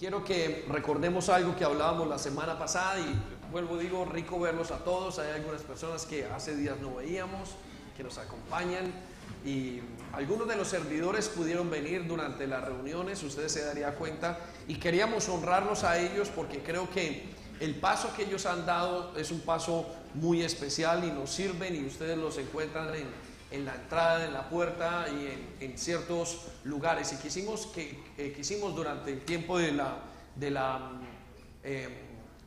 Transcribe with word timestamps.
quiero 0.00 0.24
que 0.24 0.64
recordemos 0.66 1.28
algo 1.28 1.54
que 1.54 1.62
hablábamos 1.62 2.08
la 2.08 2.18
semana 2.18 2.58
pasada 2.58 2.98
y 2.98 3.52
vuelvo 3.52 3.76
digo, 3.76 4.06
rico 4.06 4.40
verlos 4.40 4.70
a 4.70 4.78
todos. 4.78 5.18
Hay 5.18 5.30
algunas 5.30 5.60
personas 5.60 6.06
que 6.06 6.24
hace 6.24 6.56
días 6.56 6.80
no 6.80 6.94
veíamos, 6.96 7.50
que 7.94 8.02
nos 8.02 8.16
acompañan 8.16 8.90
y 9.44 9.80
algunos 10.14 10.48
de 10.48 10.56
los 10.56 10.68
servidores 10.68 11.28
pudieron 11.28 11.68
venir 11.68 12.06
durante 12.08 12.46
las 12.46 12.64
reuniones, 12.64 13.22
ustedes 13.22 13.52
se 13.52 13.62
darían 13.62 13.94
cuenta, 13.94 14.38
y 14.66 14.76
queríamos 14.76 15.28
honrarlos 15.28 15.84
a 15.84 15.98
ellos 15.98 16.30
porque 16.34 16.62
creo 16.62 16.88
que 16.88 17.28
el 17.60 17.74
paso 17.74 18.10
que 18.16 18.22
ellos 18.24 18.46
han 18.46 18.64
dado 18.64 19.14
es 19.18 19.30
un 19.30 19.40
paso 19.40 19.86
muy 20.14 20.42
especial 20.42 21.04
y 21.04 21.10
nos 21.10 21.30
sirven 21.30 21.76
y 21.76 21.86
ustedes 21.86 22.16
los 22.16 22.38
encuentran 22.38 22.94
en, 22.94 23.06
en 23.50 23.64
la 23.64 23.74
entrada, 23.74 24.24
en 24.24 24.32
la 24.32 24.48
puerta 24.48 25.06
y 25.08 25.64
en, 25.64 25.78
ciertos 25.78 26.46
lugares. 26.64 27.12
Y 27.12 27.16
quisimos, 27.16 27.66
que, 27.66 28.02
eh, 28.16 28.32
quisimos 28.34 28.74
durante 28.74 29.12
el 29.12 29.20
tiempo 29.24 29.58
de 29.58 29.72
la, 29.72 29.98
de 30.36 30.50
la 30.50 30.92
eh, 31.62 31.88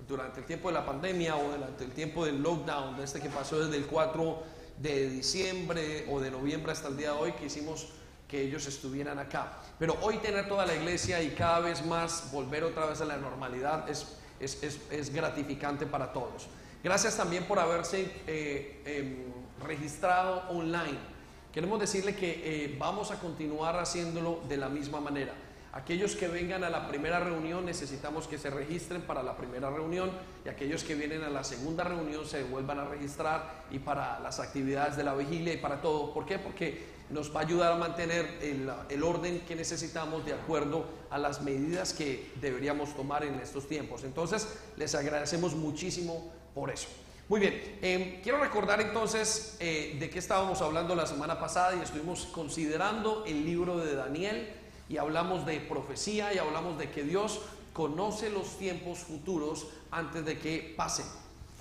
durante 0.07 0.41
el 0.41 0.45
tiempo 0.45 0.69
de 0.69 0.73
la 0.75 0.85
pandemia 0.85 1.35
o 1.35 1.51
durante 1.51 1.83
el 1.83 1.91
tiempo 1.91 2.25
del 2.25 2.41
lockdown, 2.41 2.97
de 2.97 3.03
este 3.03 3.19
que 3.19 3.29
pasó 3.29 3.59
desde 3.63 3.77
el 3.77 3.85
4 3.85 4.43
de 4.77 5.09
diciembre 5.09 6.05
o 6.09 6.19
de 6.19 6.31
noviembre 6.31 6.71
hasta 6.71 6.89
el 6.89 6.97
día 6.97 7.11
de 7.11 7.17
hoy, 7.17 7.31
quisimos 7.33 7.87
que 8.27 8.41
ellos 8.41 8.65
estuvieran 8.67 9.19
acá. 9.19 9.59
Pero 9.79 9.97
hoy 10.01 10.17
tener 10.17 10.47
toda 10.47 10.65
la 10.65 10.73
iglesia 10.73 11.21
y 11.21 11.29
cada 11.29 11.59
vez 11.59 11.85
más 11.85 12.31
volver 12.31 12.63
otra 12.63 12.85
vez 12.87 12.99
a 13.01 13.05
la 13.05 13.17
normalidad 13.17 13.87
es, 13.89 14.17
es, 14.39 14.81
es, 14.89 15.13
gratificante 15.13 15.85
para 15.85 16.11
todos. 16.11 16.47
Gracias 16.83 17.15
también 17.15 17.45
por 17.45 17.59
haberse 17.59 18.11
eh, 18.27 18.81
em, 18.85 19.42
registrado 19.63 20.43
online. 20.49 21.13
Queremos 21.51 21.79
decirle 21.79 22.15
que 22.15 22.41
eh, 22.43 22.75
vamos 22.79 23.11
a 23.11 23.19
continuar 23.19 23.77
haciéndolo 23.77 24.41
de 24.49 24.57
la 24.57 24.69
misma 24.69 24.99
manera. 24.99 25.33
Aquellos 25.71 26.15
que 26.15 26.27
vengan 26.27 26.63
a 26.63 26.69
la 26.69 26.87
primera 26.87 27.19
reunión 27.19 27.65
necesitamos 27.65 28.27
que 28.27 28.37
se 28.37 28.51
registren 28.51 29.01
para 29.01 29.23
la 29.23 29.35
primera 29.35 29.71
reunión 29.71 30.11
y 30.45 30.49
aquellos 30.49 30.83
que 30.83 30.93
vienen 30.93 31.23
a 31.23 31.29
la 31.29 31.43
segunda 31.43 31.83
reunión 31.83 32.27
se 32.27 32.43
vuelvan 32.43 32.79
a 32.79 32.85
registrar 32.85 33.65
y 33.71 33.79
para 33.79 34.19
las 34.19 34.39
actividades 34.39 34.97
de 34.97 35.03
la 35.03 35.15
vigilia 35.15 35.53
y 35.53 35.57
para 35.57 35.81
todo. 35.81 36.13
¿Por 36.13 36.27
qué? 36.27 36.37
Porque 36.37 36.85
nos 37.09 37.35
va 37.35 37.39
a 37.39 37.43
ayudar 37.43 37.71
a 37.71 37.75
mantener 37.75 38.37
el, 38.41 38.71
el 38.89 39.03
orden 39.03 39.41
que 39.47 39.55
necesitamos 39.55 40.25
de 40.25 40.33
acuerdo 40.33 40.85
a 41.09 41.17
las 41.17 41.41
medidas 41.41 41.93
que 41.93 42.31
deberíamos 42.39 42.95
tomar 42.95 43.23
en 43.23 43.35
estos 43.35 43.67
tiempos. 43.67 44.03
Entonces, 44.03 44.47
les 44.77 44.93
agradecemos 44.93 45.55
muchísimo 45.55 46.31
por 46.53 46.69
eso. 46.69 46.87
Muy 47.29 47.39
bien, 47.39 47.79
em, 47.81 48.21
quiero 48.21 48.39
recordar 48.39 48.81
entonces 48.81 49.55
eh, 49.61 49.95
de 49.97 50.09
qué 50.09 50.19
estábamos 50.19 50.61
hablando 50.61 50.93
la 50.93 51.07
semana 51.07 51.39
pasada 51.39 51.73
y 51.73 51.79
estuvimos 51.79 52.25
considerando 52.25 53.23
el 53.25 53.45
libro 53.45 53.77
de 53.77 53.95
Daniel 53.95 54.49
y 54.89 54.97
hablamos 54.97 55.45
de 55.45 55.61
profecía 55.61 56.33
y 56.33 56.37
hablamos 56.37 56.77
de 56.77 56.91
que 56.91 57.03
Dios 57.03 57.39
conoce 57.71 58.29
los 58.29 58.57
tiempos 58.57 58.99
futuros 58.99 59.67
antes 59.89 60.25
de 60.25 60.37
que 60.37 60.73
pasen. 60.75 61.05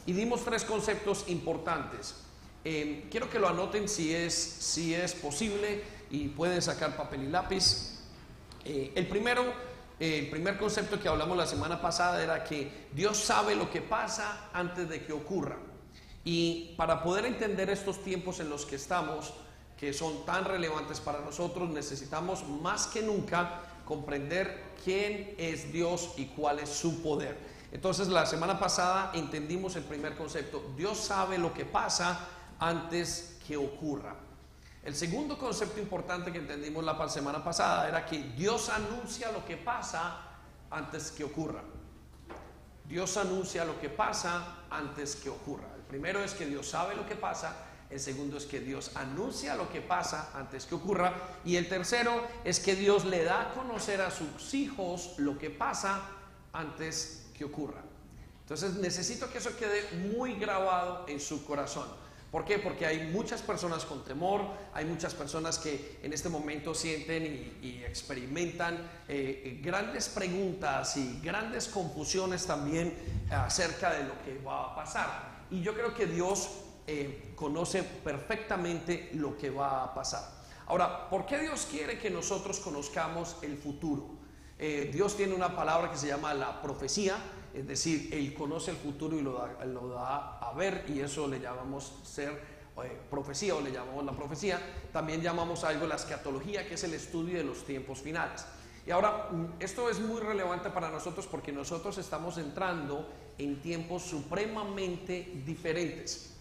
Y 0.04 0.14
dimos 0.14 0.44
tres 0.44 0.64
conceptos 0.64 1.26
importantes. 1.28 2.16
Em, 2.64 3.08
quiero 3.08 3.30
que 3.30 3.38
lo 3.38 3.48
anoten 3.48 3.88
si 3.88 4.12
es, 4.12 4.34
si 4.34 4.94
es 4.94 5.14
posible 5.14 5.84
y 6.10 6.26
pueden 6.28 6.60
sacar 6.60 6.96
papel 6.96 7.22
y 7.22 7.28
lápiz. 7.28 8.00
Eh, 8.64 8.90
el 8.96 9.06
primero 9.06 9.44
el 10.02 10.28
primer 10.30 10.58
concepto 10.58 10.98
que 10.98 11.08
hablamos 11.08 11.36
la 11.36 11.46
semana 11.46 11.80
pasada 11.80 12.20
era 12.20 12.42
que 12.42 12.88
Dios 12.92 13.18
sabe 13.18 13.54
lo 13.54 13.70
que 13.70 13.80
pasa 13.80 14.48
antes 14.52 14.88
de 14.88 15.04
que 15.04 15.12
ocurra. 15.12 15.58
Y 16.24 16.74
para 16.76 17.04
poder 17.04 17.24
entender 17.24 17.70
estos 17.70 18.02
tiempos 18.02 18.40
en 18.40 18.50
los 18.50 18.66
que 18.66 18.74
estamos, 18.74 19.32
que 19.78 19.92
son 19.92 20.26
tan 20.26 20.44
relevantes 20.44 20.98
para 20.98 21.20
nosotros, 21.20 21.70
necesitamos 21.70 22.44
más 22.48 22.88
que 22.88 23.00
nunca 23.00 23.60
comprender 23.84 24.72
quién 24.82 25.36
es 25.38 25.72
Dios 25.72 26.14
y 26.16 26.26
cuál 26.26 26.58
es 26.58 26.68
su 26.68 27.00
poder. 27.00 27.38
Entonces 27.70 28.08
la 28.08 28.26
semana 28.26 28.58
pasada 28.58 29.12
entendimos 29.14 29.76
el 29.76 29.84
primer 29.84 30.16
concepto. 30.16 30.64
Dios 30.76 30.98
sabe 30.98 31.38
lo 31.38 31.54
que 31.54 31.64
pasa 31.64 32.26
antes 32.58 33.38
que 33.46 33.56
ocurra. 33.56 34.16
El 34.82 34.96
segundo 34.96 35.38
concepto 35.38 35.78
importante 35.78 36.32
que 36.32 36.38
entendimos 36.38 36.84
la 36.84 37.08
semana 37.08 37.42
pasada 37.42 37.88
era 37.88 38.04
que 38.04 38.18
Dios 38.18 38.68
anuncia 38.68 39.30
lo 39.30 39.44
que 39.44 39.56
pasa 39.56 40.20
antes 40.70 41.12
que 41.12 41.22
ocurra. 41.22 41.62
Dios 42.84 43.16
anuncia 43.16 43.64
lo 43.64 43.80
que 43.80 43.88
pasa 43.88 44.64
antes 44.70 45.14
que 45.14 45.30
ocurra. 45.30 45.68
El 45.76 45.82
primero 45.82 46.22
es 46.22 46.34
que 46.34 46.46
Dios 46.46 46.68
sabe 46.68 46.96
lo 46.96 47.06
que 47.06 47.14
pasa, 47.14 47.54
el 47.90 48.00
segundo 48.00 48.38
es 48.38 48.46
que 48.46 48.58
Dios 48.58 48.90
anuncia 48.96 49.54
lo 49.54 49.70
que 49.70 49.82
pasa 49.82 50.30
antes 50.34 50.64
que 50.64 50.74
ocurra 50.74 51.14
y 51.44 51.56
el 51.56 51.68
tercero 51.68 52.26
es 52.42 52.58
que 52.58 52.74
Dios 52.74 53.04
le 53.04 53.22
da 53.22 53.42
a 53.42 53.52
conocer 53.52 54.00
a 54.00 54.10
sus 54.10 54.54
hijos 54.54 55.14
lo 55.18 55.38
que 55.38 55.50
pasa 55.50 56.00
antes 56.54 57.30
que 57.36 57.44
ocurra. 57.44 57.82
Entonces 58.40 58.74
necesito 58.74 59.30
que 59.30 59.38
eso 59.38 59.54
quede 59.56 59.90
muy 60.10 60.34
grabado 60.34 61.04
en 61.06 61.20
su 61.20 61.44
corazón. 61.44 62.01
¿Por 62.32 62.46
qué? 62.46 62.58
Porque 62.58 62.86
hay 62.86 63.10
muchas 63.12 63.42
personas 63.42 63.84
con 63.84 64.02
temor, 64.04 64.40
hay 64.72 64.86
muchas 64.86 65.12
personas 65.12 65.58
que 65.58 65.98
en 66.02 66.14
este 66.14 66.30
momento 66.30 66.74
sienten 66.74 67.58
y, 67.60 67.82
experimentan 67.84 68.76
eh, 69.06 69.42
eh, 69.44 69.60
grandes 69.62 70.08
preguntas 70.08 70.96
y 70.96 71.20
grandes 71.22 71.68
confusiones 71.68 72.46
también 72.46 72.96
acerca 73.30 73.92
de 73.92 74.04
lo 74.04 74.14
que 74.22 74.38
va 74.42 74.72
a 74.72 74.74
pasar. 74.74 75.44
Y 75.50 75.60
yo 75.60 75.74
creo 75.74 75.94
que 75.94 76.06
Dios 76.06 76.48
eh, 76.86 77.34
conoce 77.36 77.82
perfectamente 77.82 79.10
lo 79.12 79.36
que 79.36 79.50
va 79.50 79.84
a 79.84 79.92
pasar. 79.92 80.26
Ahora, 80.68 81.10
¿por 81.10 81.26
qué 81.26 81.38
Dios 81.38 81.68
quiere 81.70 81.98
que 81.98 82.08
nosotros 82.08 82.60
conozcamos 82.60 83.36
el 83.42 83.58
futuro? 83.58 84.22
Dios 84.92 85.16
tiene 85.16 85.34
una 85.34 85.56
palabra 85.56 85.90
que 85.90 85.98
se 85.98 86.06
llama 86.06 86.32
la 86.34 86.62
profecía 86.62 87.16
es 87.54 87.66
decir, 87.66 88.08
Él 88.12 88.32
conoce 88.34 88.70
el 88.70 88.76
futuro 88.76 89.16
y 89.16 89.22
lo 89.22 89.34
da, 89.88 90.38
a 90.38 90.52
ver 90.54 90.84
y 90.88 91.00
eso 91.00 91.28
le 91.28 91.40
llamamos 91.40 91.92
ser 92.02 92.30
eh, 92.82 92.98
profecía 93.10 93.54
o 93.54 93.60
le 93.60 93.70
llamamos 93.70 94.04
la 94.04 94.12
profecía. 94.12 94.58
También 94.92 95.20
llamamos 95.20 95.62
algo 95.64 95.86
la 95.86 95.96
escatología, 95.96 96.66
que 96.66 96.74
es 96.74 96.84
el 96.84 96.94
estudio 96.94 97.36
de 97.36 97.44
los 97.44 97.64
tiempos 97.64 98.00
finales. 98.00 98.46
Y 98.86 98.90
ahora, 98.90 99.28
mm, 99.30 99.60
esto 99.60 99.90
es 99.90 100.00
muy 100.00 100.20
relevante 100.20 100.70
para 100.70 100.90
nosotros 100.90 101.26
porque 101.26 101.52
nosotros 101.52 101.98
estamos 101.98 102.38
entrando 102.38 103.06
en 103.38 103.60
tiempos 103.60 104.02
supremamente 104.02 105.42
diferentes. 105.44 106.34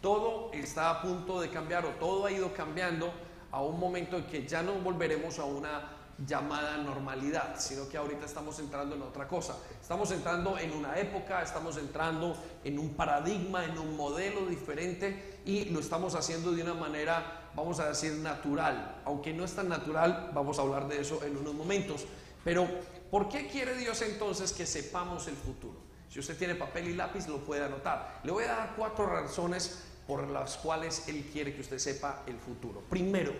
Todo 0.00 0.50
está 0.52 0.90
a 0.90 1.02
punto 1.02 1.40
de 1.40 1.50
cambiar 1.50 1.84
o 1.84 1.90
todo 1.90 2.26
ha 2.26 2.32
ido 2.32 2.52
cambiando 2.52 3.12
a 3.50 3.62
un 3.62 3.78
momento 3.78 4.16
en 4.16 4.24
que 4.24 4.46
ya 4.46 4.62
no 4.62 4.72
volveremos 4.74 5.38
a 5.38 5.44
una 5.44 5.92
llamada 6.26 6.76
normalidad, 6.78 7.58
sino 7.58 7.88
que 7.88 7.96
ahorita 7.96 8.24
estamos 8.24 8.58
entrando 8.58 8.94
en 8.94 9.02
otra 9.02 9.26
cosa. 9.26 9.56
Estamos 9.80 10.10
entrando 10.10 10.58
en 10.58 10.72
una 10.72 10.98
época, 10.98 11.42
estamos 11.42 11.76
entrando 11.76 12.36
en 12.62 12.78
un 12.78 12.94
paradigma, 12.94 13.64
en 13.64 13.78
un 13.78 13.96
modelo 13.96 14.46
diferente 14.46 15.40
y 15.44 15.66
lo 15.66 15.80
estamos 15.80 16.14
haciendo 16.14 16.52
de 16.52 16.62
una 16.62 16.74
manera, 16.74 17.50
vamos 17.54 17.80
a 17.80 17.88
decir, 17.88 18.12
natural. 18.14 19.02
Aunque 19.04 19.32
no 19.32 19.44
es 19.44 19.54
tan 19.54 19.68
natural, 19.68 20.30
vamos 20.34 20.58
a 20.58 20.62
hablar 20.62 20.88
de 20.88 21.00
eso 21.00 21.22
en 21.24 21.36
unos 21.36 21.54
momentos. 21.54 22.04
Pero, 22.44 22.68
¿por 23.10 23.28
qué 23.28 23.48
quiere 23.48 23.76
Dios 23.76 24.00
entonces 24.02 24.52
que 24.52 24.66
sepamos 24.66 25.26
el 25.28 25.36
futuro? 25.36 25.78
Si 26.08 26.20
usted 26.20 26.38
tiene 26.38 26.54
papel 26.54 26.88
y 26.88 26.94
lápiz, 26.94 27.26
lo 27.26 27.38
puede 27.38 27.64
anotar. 27.64 28.20
Le 28.22 28.30
voy 28.30 28.44
a 28.44 28.48
dar 28.48 28.74
cuatro 28.76 29.06
razones 29.06 29.82
por 30.06 30.28
las 30.28 30.56
cuales 30.58 31.08
Él 31.08 31.28
quiere 31.32 31.54
que 31.54 31.62
usted 31.62 31.78
sepa 31.78 32.22
el 32.26 32.38
futuro. 32.38 32.82
Primero, 32.88 33.32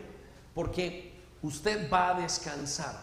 porque 0.55 1.14
usted 1.44 1.91
va 1.91 2.16
a 2.16 2.21
descansar 2.21 2.99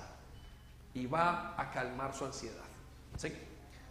y 0.95 1.05
va 1.05 1.53
a 1.57 1.71
calmar 1.71 2.15
su 2.15 2.25
ansiedad. 2.25 2.65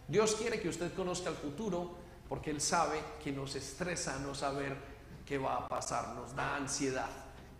Dios 0.07 0.35
quiere 0.35 0.59
que 0.59 0.67
usted 0.67 0.93
conozca 0.93 1.29
el 1.29 1.35
futuro 1.35 1.95
porque 2.27 2.51
Él 2.51 2.59
sabe 2.59 3.01
que 3.23 3.31
nos 3.31 3.55
estresa 3.55 4.19
no 4.19 4.35
saber 4.35 4.75
qué 5.25 5.37
va 5.37 5.55
a 5.55 5.67
pasar, 5.69 6.15
nos 6.15 6.35
da 6.35 6.57
ansiedad. 6.57 7.09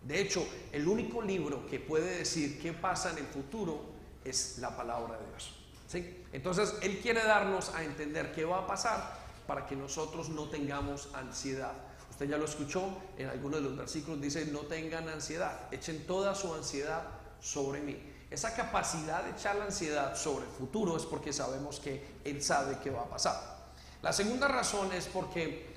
De 0.02 0.20
hecho, 0.20 0.46
el 0.70 0.86
único 0.86 1.22
libro 1.22 1.66
que 1.66 1.80
puede 1.80 2.18
decir 2.18 2.60
qué 2.60 2.74
pasa 2.74 3.12
en 3.12 3.18
el 3.18 3.26
futuro 3.26 3.80
es 4.22 4.58
la 4.58 4.76
palabra 4.76 5.18
de 5.18 5.26
Dios. 5.28 5.54
¿sí? 5.88 6.24
Entonces, 6.32 6.74
Él 6.82 6.98
quiere 7.00 7.24
darnos 7.24 7.74
a 7.74 7.84
entender 7.84 8.32
qué 8.32 8.44
va 8.44 8.58
a 8.58 8.66
pasar 8.66 9.18
para 9.46 9.66
que 9.66 9.76
nosotros 9.76 10.28
no 10.28 10.50
tengamos 10.50 11.08
ansiedad. 11.14 11.72
Usted 12.12 12.28
ya 12.28 12.36
lo 12.36 12.44
escuchó 12.44 12.82
en 13.16 13.30
algunos 13.30 13.62
de 13.62 13.70
los 13.70 13.74
versículos, 13.74 14.20
dice, 14.20 14.44
no 14.44 14.58
tengan 14.60 15.08
ansiedad, 15.08 15.72
echen 15.72 16.06
toda 16.06 16.34
su 16.34 16.52
ansiedad 16.52 17.04
sobre 17.40 17.80
mí. 17.80 17.96
Esa 18.30 18.54
capacidad 18.54 19.24
de 19.24 19.30
echar 19.30 19.56
la 19.56 19.64
ansiedad 19.64 20.14
sobre 20.14 20.44
el 20.44 20.50
futuro 20.50 20.94
es 20.94 21.04
porque 21.04 21.32
sabemos 21.32 21.80
que 21.80 22.04
Él 22.22 22.42
sabe 22.42 22.76
qué 22.82 22.90
va 22.90 23.00
a 23.00 23.08
pasar. 23.08 23.72
La 24.02 24.12
segunda 24.12 24.46
razón 24.46 24.92
es 24.92 25.06
porque 25.06 25.74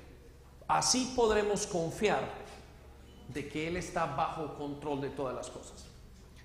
así 0.68 1.14
podremos 1.16 1.66
confiar 1.66 2.28
de 3.28 3.48
que 3.48 3.68
Él 3.68 3.78
está 3.78 4.04
bajo 4.04 4.58
control 4.58 5.00
de 5.00 5.08
todas 5.08 5.34
las 5.34 5.48
cosas. 5.48 5.86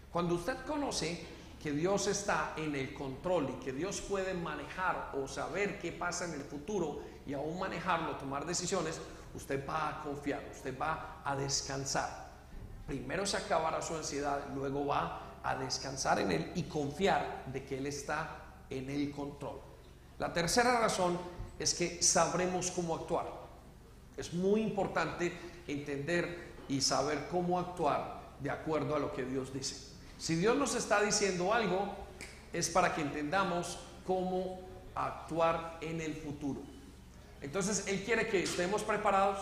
Cuando 0.10 0.36
usted 0.36 0.56
conoce 0.66 1.22
que 1.62 1.74
Dios 1.74 2.08
está 2.08 2.54
en 2.56 2.76
el 2.76 2.94
control 2.94 3.50
y 3.50 3.64
que 3.66 3.74
Dios 3.74 4.00
puede 4.00 4.34
manejar 4.36 5.12
o 5.22 5.28
saber 5.28 5.80
qué 5.82 5.92
pasa 5.92 6.24
en 6.24 6.36
el 6.36 6.44
futuro 6.44 7.02
y 7.28 7.34
aún 7.34 7.60
manejarlo, 7.60 8.16
tomar 8.16 8.46
decisiones, 8.46 9.02
usted 9.36 9.68
va 9.68 9.89
a 9.89 10.04
confiar, 10.04 10.44
usted 10.51 10.78
va 10.78 11.22
a 11.24 11.36
descansar. 11.36 12.30
Primero 12.88 13.25
se 13.25 13.38
acabará 13.38 13.81
su 13.81 13.95
ansiedad, 13.95 14.45
luego 14.54 14.86
va 14.86 15.22
a 15.44 15.56
descansar 15.56 16.19
en 16.19 16.31
Él 16.31 16.51
y 16.56 16.63
confiar 16.63 17.45
de 17.48 17.66
que 17.66 17.78
Él 17.78 17.88
está 17.88 18.38
en 18.69 18.89
el 18.89 19.12
control. 19.12 19.60
La 20.19 20.31
tercera 20.31 20.80
razón 20.80 21.18
es 21.57 21.74
que 21.74 22.01
sabremos 22.01 22.72
cómo 22.72 22.95
actuar. 22.95 23.28
Es 24.18 24.33
muy 24.33 24.62
importante 24.62 25.34
entender 25.68 26.51
y 26.68 26.81
saber 26.81 27.27
cómo 27.30 27.60
actuar 27.60 28.22
de 28.39 28.50
acuerdo 28.50 28.95
a 28.95 29.00
lo 29.00 29.13
que 29.13 29.24
Dios 29.24 29.54
dice. 29.54 29.92
Si 30.18 30.36
Dios 30.36 30.57
nos 30.57 30.75
está 30.75 31.01
diciendo 31.01 31.54
algo, 31.54 31.95
es 32.54 32.69
para 32.69 32.94
que 32.94 33.01
entendamos 33.01 33.80
cómo 34.06 34.60
actuar 34.94 35.77
en 35.81 36.01
el 36.01 36.13
futuro. 36.13 36.62
Entonces, 37.42 37.86
Él 37.88 38.04
quiere 38.04 38.28
que 38.28 38.44
estemos 38.44 38.84
preparados. 38.84 39.40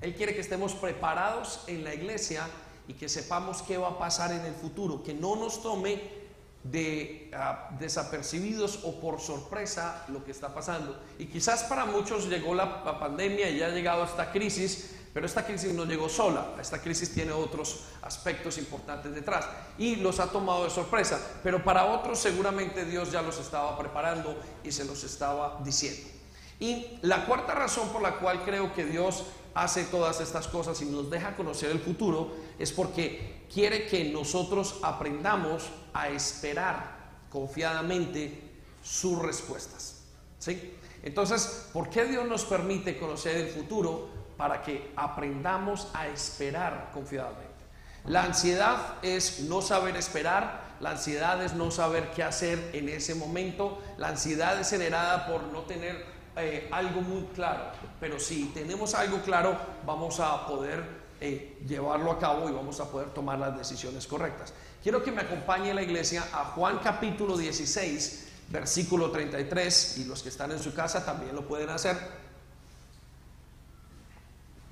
Él 0.00 0.14
quiere 0.14 0.34
que 0.34 0.40
estemos 0.40 0.74
preparados 0.74 1.64
en 1.66 1.82
la 1.82 1.94
iglesia 1.94 2.46
y 2.86 2.94
que 2.94 3.08
sepamos 3.08 3.62
qué 3.62 3.78
va 3.78 3.88
a 3.88 3.98
pasar 3.98 4.32
en 4.32 4.44
el 4.44 4.54
futuro, 4.54 5.02
que 5.02 5.14
no 5.14 5.36
nos 5.36 5.62
tome 5.62 6.24
de 6.64 7.30
ah, 7.34 7.68
desapercibidos 7.78 8.80
o 8.84 8.98
por 8.98 9.20
sorpresa 9.20 10.04
lo 10.08 10.24
que 10.24 10.30
está 10.30 10.54
pasando. 10.54 10.98
Y 11.18 11.26
quizás 11.26 11.64
para 11.64 11.84
muchos 11.84 12.28
llegó 12.28 12.54
la, 12.54 12.82
pandemia 12.98 13.50
y 13.50 13.58
ya 13.58 13.66
ha 13.66 13.70
llegado 13.70 14.04
esta 14.04 14.32
crisis, 14.32 14.94
pero 15.14 15.26
esta 15.26 15.46
crisis 15.46 15.72
no 15.72 15.84
llegó 15.84 16.08
sola, 16.08 16.56
esta 16.60 16.82
crisis 16.82 17.14
tiene 17.14 17.30
otros 17.30 17.84
aspectos 18.02 18.58
importantes 18.58 19.14
detrás 19.14 19.46
y 19.78 19.96
los 19.96 20.18
ha 20.18 20.26
tomado 20.26 20.64
de 20.64 20.70
sorpresa, 20.70 21.20
pero 21.44 21.62
para 21.62 21.86
otros 21.86 22.18
seguramente 22.18 22.84
Dios 22.84 23.12
ya 23.12 23.22
los 23.22 23.38
estaba 23.38 23.78
preparando 23.78 24.36
y 24.64 24.72
se 24.72 24.84
los 24.84 25.04
estaba 25.04 25.60
diciendo. 25.64 26.10
Y 26.58 26.98
la 27.02 27.26
cuarta 27.26 27.54
razón 27.54 27.90
por 27.90 28.02
la 28.02 28.18
cual 28.18 28.42
creo 28.44 28.74
que 28.74 28.84
Dios 28.84 29.24
hace 29.54 29.84
todas 29.84 30.20
estas 30.20 30.48
cosas 30.48 30.82
y 30.82 30.86
nos 30.86 31.08
deja 31.08 31.36
conocer 31.36 31.70
el 31.70 31.78
futuro 31.78 32.34
es 32.58 32.72
porque 32.72 33.46
quiere 33.52 33.86
que 33.86 34.04
nosotros 34.06 34.80
aprendamos 34.82 35.70
a 35.92 36.08
esperar 36.08 37.20
confiadamente 37.30 38.50
sus 38.82 39.20
respuestas. 39.20 40.02
¿Sí? 40.40 40.74
Entonces, 41.04 41.68
¿por 41.72 41.88
qué 41.88 42.04
Dios 42.04 42.26
nos 42.26 42.44
permite 42.44 42.98
conocer 42.98 43.36
el 43.36 43.48
futuro? 43.48 44.08
Para 44.36 44.62
que 44.62 44.92
aprendamos 44.96 45.88
a 45.94 46.08
esperar 46.08 46.90
confiadamente. 46.92 47.54
La 48.06 48.24
ansiedad 48.24 48.96
es 49.02 49.40
no 49.40 49.62
saber 49.62 49.96
esperar, 49.96 50.74
la 50.80 50.90
ansiedad 50.90 51.42
es 51.42 51.54
no 51.54 51.70
saber 51.70 52.10
qué 52.10 52.22
hacer 52.22 52.70
en 52.74 52.90
ese 52.90 53.14
momento, 53.14 53.80
la 53.96 54.08
ansiedad 54.08 54.60
es 54.60 54.68
generada 54.68 55.26
por 55.26 55.44
no 55.44 55.60
tener 55.62 56.04
eh, 56.36 56.68
algo 56.70 57.00
muy 57.00 57.22
claro, 57.34 57.64
pero 58.00 58.18
si 58.18 58.46
tenemos 58.46 58.94
algo 58.94 59.22
claro, 59.22 59.56
vamos 59.86 60.20
a 60.20 60.46
poder 60.46 60.84
eh, 61.20 61.56
llevarlo 61.66 62.10
a 62.10 62.18
cabo 62.18 62.48
y 62.50 62.52
vamos 62.52 62.78
a 62.80 62.90
poder 62.90 63.08
tomar 63.10 63.38
las 63.38 63.56
decisiones 63.56 64.06
correctas. 64.06 64.52
Quiero 64.82 65.02
que 65.02 65.10
me 65.10 65.22
acompañe 65.22 65.72
la 65.72 65.82
iglesia 65.82 66.24
a 66.32 66.44
Juan 66.46 66.80
capítulo 66.82 67.38
16, 67.38 68.28
versículo 68.50 69.10
33, 69.10 69.98
y 69.98 70.04
los 70.04 70.22
que 70.22 70.28
están 70.28 70.52
en 70.52 70.58
su 70.58 70.74
casa 70.74 71.06
también 71.06 71.34
lo 71.34 71.48
pueden 71.48 71.70
hacer. 71.70 71.96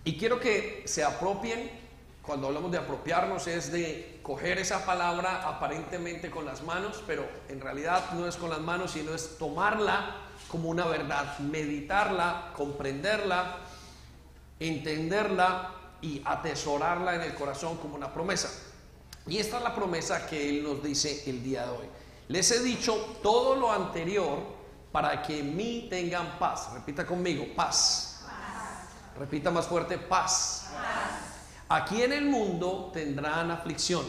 Y 0.05 0.17
quiero 0.19 0.41
que 0.41 0.83
se 0.87 1.05
apropien, 1.05 1.71
cuando 2.23 2.49
hablamos 2.49 2.71
de 2.71 2.79
apropiarnos 2.79 3.47
es 3.47 3.73
de 3.73 4.21
coger 4.23 4.59
esa 4.59 4.87
palabra 4.87 5.49
aparentemente 5.49 6.31
con 6.31 6.45
las 6.45 6.63
manos, 6.63 7.03
pero 7.07 7.27
en 7.49 7.61
realidad 7.61 8.13
no 8.13 8.27
es 8.27 8.37
con 8.37 8.51
las 8.51 8.61
manos, 8.61 8.93
sino 8.93 9.15
es 9.15 9.39
tomarla 9.39 10.17
como 10.49 10.69
una 10.69 10.87
verdad, 10.87 11.39
meditarla, 11.39 12.53
comprenderla, 12.57 13.59
entenderla 14.61 15.75
y 16.01 16.21
atesorarla 16.25 17.17
en 17.17 17.23
el 17.23 17.35
corazón 17.35 17.79
como 17.79 17.97
una 17.97 18.13
promesa. 18.13 18.51
Y 19.27 19.39
esta 19.39 19.59
es 19.59 19.63
la 19.63 19.75
promesa 19.75 20.27
que 20.27 20.49
Él 20.49 20.63
nos 20.63 20.83
dice 20.83 21.23
el 21.27 21.43
día 21.43 21.65
de 21.65 21.71
hoy. 21.71 21.87
Les 22.29 22.51
he 22.51 22.63
dicho 22.63 23.19
todo 23.23 23.55
lo 23.57 23.71
anterior 23.71 24.39
para 24.91 25.23
que 25.23 25.41
en 25.41 25.57
mí 25.57 25.87
tengan 25.89 26.39
paz. 26.39 26.73
Repita 26.75 27.07
conmigo, 27.07 27.47
paz. 27.55 28.12
Repita 29.23 29.53
más 29.53 29.69
fuerte, 29.69 29.99
paz. 29.99 30.71
paz. 30.75 31.45
Aquí 31.69 32.03
en 32.03 32.13
el 32.13 32.25
mundo 32.25 32.91
tendrán 32.93 33.53
aflicción 33.53 34.05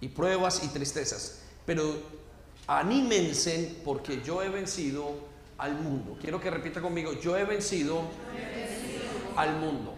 y 0.00 0.08
pruebas 0.08 0.64
y 0.64 0.68
tristezas, 0.68 1.42
pero 1.66 1.84
anímense 2.66 3.82
porque 3.84 4.22
yo 4.22 4.42
he 4.42 4.48
vencido 4.48 5.16
al 5.58 5.74
mundo. 5.74 6.16
Quiero 6.18 6.40
que 6.40 6.50
repita 6.50 6.80
conmigo, 6.80 7.12
yo 7.12 7.36
he 7.36 7.44
vencido, 7.44 8.04
al 9.36 9.54
mundo. 9.56 9.92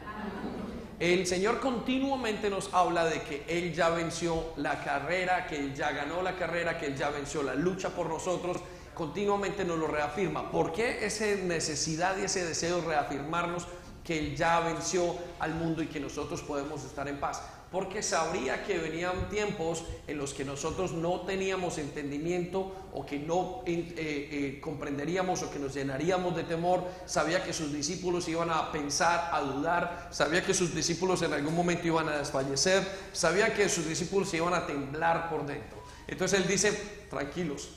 El 0.99 1.29
Señor 1.29 1.61
continuamente 1.61 2.51
nos 2.51 2.75
habla 2.75 3.05
de 3.05 3.23
que 3.23 3.45
Él 3.47 3.73
ya 3.73 3.91
venció 3.91 4.53
la 4.57 4.83
carrera, 4.83 5.47
que 5.47 5.59
Él 5.59 5.77
ya 5.77 5.93
ganó 5.93 6.23
la 6.23 6.35
carrera, 6.35 6.77
que 6.77 6.87
Él 6.87 6.97
ya 6.97 7.11
venció 7.11 7.45
la 7.45 7.55
lucha 7.55 7.91
por 7.91 8.09
nosotros. 8.09 8.57
Continuamente 8.95 9.65
nos 9.65 9.79
lo 9.79 9.87
reafirma. 9.87 10.51
¿Por 10.51 10.73
qué 10.73 11.07
esa 11.07 11.27
necesidad 11.45 12.17
y 12.19 12.25
ese 12.25 12.45
deseo 12.45 12.81
de 12.81 12.89
reafirmarnos 12.89 13.69
que 14.07 14.19
Él 14.19 14.37
ya 14.37 14.61
venció 14.61 15.17
al 15.41 15.55
mundo 15.55 15.83
y 15.83 15.89
que 15.89 15.99
nosotros 15.99 16.41
podemos 16.43 16.85
estar 16.85 17.09
en 17.09 17.19
paz? 17.19 17.43
porque 17.71 18.03
sabría 18.03 18.65
que 18.65 18.79
venían 18.79 19.29
tiempos 19.29 19.85
en 20.07 20.19
los 20.19 20.33
que 20.33 20.45
nosotros 20.45 20.93
no 20.93 21.23
teníamos 21.23 21.79
entendimiento 21.79 22.73
o 22.95 23.05
que 23.05 23.19
no 23.19 23.63
eh, 23.67 23.95
eh, 23.97 24.61
comprenderíamos 24.61 25.43
o 25.43 25.51
que 25.51 25.59
nos 25.59 25.75
llenaríamos 25.75 26.37
de 26.37 26.45
temor, 26.45 26.85
sabía 27.07 27.45
que 27.45 27.53
sus 27.53 27.73
discípulos 27.73 28.29
iban 28.29 28.51
a 28.51 28.71
pensar, 28.71 29.31
a 29.33 29.41
dudar, 29.41 30.09
sabía 30.13 30.45
que 30.45 30.55
sus 30.55 30.75
discípulos 30.75 31.23
en 31.23 31.33
algún 31.33 31.55
momento 31.55 31.87
iban 31.87 32.09
a 32.09 32.19
desfallecer, 32.19 32.83
sabía 33.13 33.53
que 33.53 33.69
sus 33.69 33.87
discípulos 33.87 34.33
iban 34.33 34.55
a 34.55 34.67
temblar 34.67 35.29
por 35.29 35.45
dentro. 35.45 35.83
Entonces 36.07 36.41
él 36.41 36.47
dice, 36.47 36.73
tranquilos, 37.11 37.69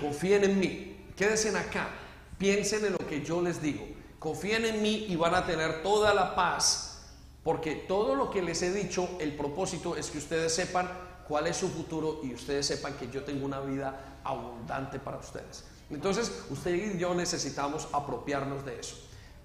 confíen 0.00 0.44
en 0.44 0.60
mí, 0.60 1.06
quédense 1.16 1.48
acá, 1.56 1.88
piensen 2.36 2.84
en 2.84 2.92
lo 2.92 2.98
que 2.98 3.24
yo 3.24 3.40
les 3.40 3.62
digo, 3.62 3.86
confíen 4.20 4.64
en 4.64 4.80
mí 4.80 5.06
y 5.08 5.16
van 5.16 5.34
a 5.34 5.44
tener 5.44 5.82
toda 5.82 6.14
la 6.14 6.36
paz 6.36 6.90
porque 7.42 7.74
todo 7.74 8.14
lo 8.14 8.30
que 8.30 8.42
les 8.42 8.62
he 8.62 8.72
dicho, 8.72 9.08
el 9.18 9.34
propósito 9.34 9.96
es 9.96 10.10
que 10.10 10.18
ustedes 10.18 10.54
sepan 10.54 10.88
cuál 11.26 11.46
es 11.46 11.56
su 11.56 11.68
futuro 11.68 12.20
y 12.22 12.34
ustedes 12.34 12.66
sepan 12.66 12.94
que 12.94 13.08
yo 13.08 13.24
tengo 13.24 13.46
una 13.46 13.60
vida 13.60 14.18
abundante 14.22 14.98
para 14.98 15.16
ustedes. 15.16 15.64
Entonces, 15.88 16.44
usted 16.50 16.74
y 16.74 16.98
yo 16.98 17.14
necesitamos 17.14 17.88
apropiarnos 17.92 18.64
de 18.64 18.78
eso. 18.78 18.96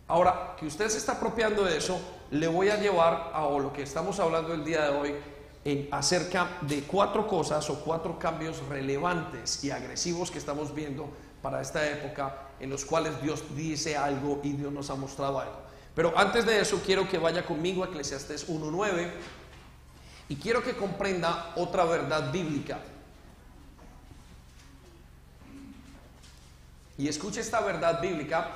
Ahora, 0.08 0.56
que 0.60 0.68
usted 0.68 0.90
se 0.90 0.98
está 0.98 1.14
apropiando 1.14 1.64
de 1.64 1.78
eso, 1.78 2.00
le 2.32 2.48
voy 2.48 2.70
a 2.70 2.80
llevar 2.80 3.32
a 3.34 3.50
lo 3.50 3.72
que 3.72 3.84
estamos 3.84 4.20
hablando 4.20 4.54
el 4.54 4.64
día 4.64 4.84
de 4.84 4.90
hoy 4.90 5.16
en 5.64 5.88
acerca 5.92 6.58
de 6.62 6.84
cuatro 6.84 7.28
cosas 7.28 7.68
o 7.72 7.80
cuatro 7.80 8.20
cambios 8.20 8.64
relevantes 8.68 9.64
y 9.64 9.72
agresivos 9.72 10.30
que 10.30 10.38
estamos 10.38 10.76
viendo 10.76 11.10
para 11.46 11.62
esta 11.62 11.88
época 11.88 12.36
en 12.60 12.72
los 12.72 12.86
cuales 12.86 13.22
Dios 13.22 13.44
dice 13.56 13.96
algo 13.96 14.42
y 14.44 14.54
Dios 14.54 14.74
nos 14.74 14.90
ha 14.90 14.96
mostrado 14.96 15.40
algo. 15.40 15.62
Pero 15.94 16.12
antes 16.18 16.44
de 16.44 16.60
eso 16.60 16.82
quiero 16.84 17.08
que 17.08 17.20
vaya 17.20 17.46
conmigo 17.46 17.84
a 17.84 17.88
Eclesiastes 17.88 18.50
1.9 18.50 19.12
y 20.28 20.38
quiero 20.38 20.64
que 20.64 20.76
comprenda 20.76 21.54
otra 21.56 21.86
verdad 21.86 22.32
bíblica. 22.32 22.80
Y 26.98 27.08
escuche 27.08 27.42
esta 27.42 27.62
verdad 27.62 28.02
bíblica 28.02 28.50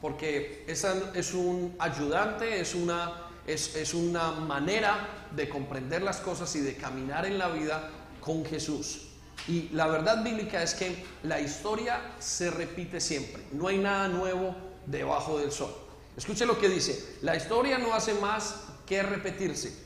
porque 0.00 0.64
esa 0.66 0.96
es 1.14 1.32
un 1.32 1.76
ayudante, 1.78 2.60
es 2.60 2.74
una, 2.74 3.28
es, 3.46 3.76
es 3.76 3.94
una 3.94 4.32
manera 4.32 5.28
de 5.30 5.48
comprender 5.48 6.02
las 6.02 6.16
cosas 6.16 6.56
y 6.56 6.60
de 6.60 6.74
caminar 6.74 7.24
en 7.24 7.38
la 7.38 7.46
vida 7.50 7.88
con 8.20 8.44
Jesús. 8.44 9.05
Y 9.48 9.68
la 9.72 9.86
verdad 9.86 10.24
bíblica 10.24 10.62
es 10.62 10.74
que 10.74 11.04
la 11.22 11.40
historia 11.40 12.14
se 12.18 12.50
repite 12.50 13.00
siempre, 13.00 13.42
no 13.52 13.68
hay 13.68 13.78
nada 13.78 14.08
nuevo 14.08 14.54
debajo 14.86 15.38
del 15.38 15.52
sol. 15.52 15.72
Escuche 16.16 16.46
lo 16.46 16.58
que 16.58 16.68
dice, 16.68 17.16
la 17.22 17.36
historia 17.36 17.78
no 17.78 17.94
hace 17.94 18.14
más 18.14 18.56
que 18.86 19.02
repetirse. 19.02 19.76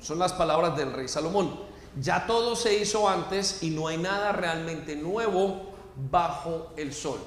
Son 0.00 0.18
las 0.18 0.32
palabras 0.32 0.76
del 0.76 0.92
rey 0.92 1.08
Salomón. 1.08 1.58
Ya 2.00 2.26
todo 2.26 2.54
se 2.56 2.74
hizo 2.78 3.08
antes 3.08 3.62
y 3.62 3.70
no 3.70 3.88
hay 3.88 3.96
nada 3.96 4.32
realmente 4.32 4.94
nuevo 4.96 5.74
bajo 6.10 6.72
el 6.76 6.92
sol. 6.92 7.18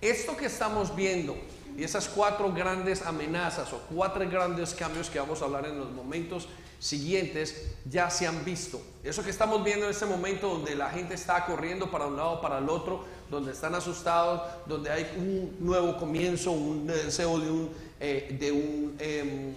Esto 0.00 0.36
que 0.36 0.46
estamos 0.46 0.96
viendo 0.96 1.36
y 1.76 1.84
esas 1.84 2.08
cuatro 2.08 2.52
grandes 2.52 3.02
amenazas 3.02 3.72
o 3.72 3.80
cuatro 3.92 4.28
grandes 4.28 4.74
cambios 4.74 5.10
que 5.10 5.18
vamos 5.18 5.42
a 5.42 5.46
hablar 5.46 5.66
en 5.66 5.78
los 5.78 5.90
momentos 5.90 6.48
siguientes 6.78 7.72
ya 7.88 8.10
se 8.10 8.26
han 8.26 8.44
visto. 8.44 8.80
Eso 9.02 9.24
que 9.24 9.30
estamos 9.30 9.64
viendo 9.64 9.86
en 9.86 9.90
este 9.90 10.06
momento 10.06 10.48
donde 10.48 10.74
la 10.74 10.90
gente 10.90 11.14
está 11.14 11.46
corriendo 11.46 11.90
para 11.90 12.06
un 12.06 12.16
lado, 12.16 12.40
para 12.40 12.58
el 12.58 12.68
otro, 12.68 13.04
donde 13.30 13.52
están 13.52 13.74
asustados, 13.74 14.42
donde 14.66 14.90
hay 14.90 15.10
un 15.16 15.56
nuevo 15.60 15.96
comienzo, 15.96 16.52
un 16.52 16.86
deseo 16.86 17.38
de, 17.38 17.50
un, 17.50 17.70
eh, 17.98 18.36
de 18.38 18.52
un, 18.52 18.96
em, 18.98 19.54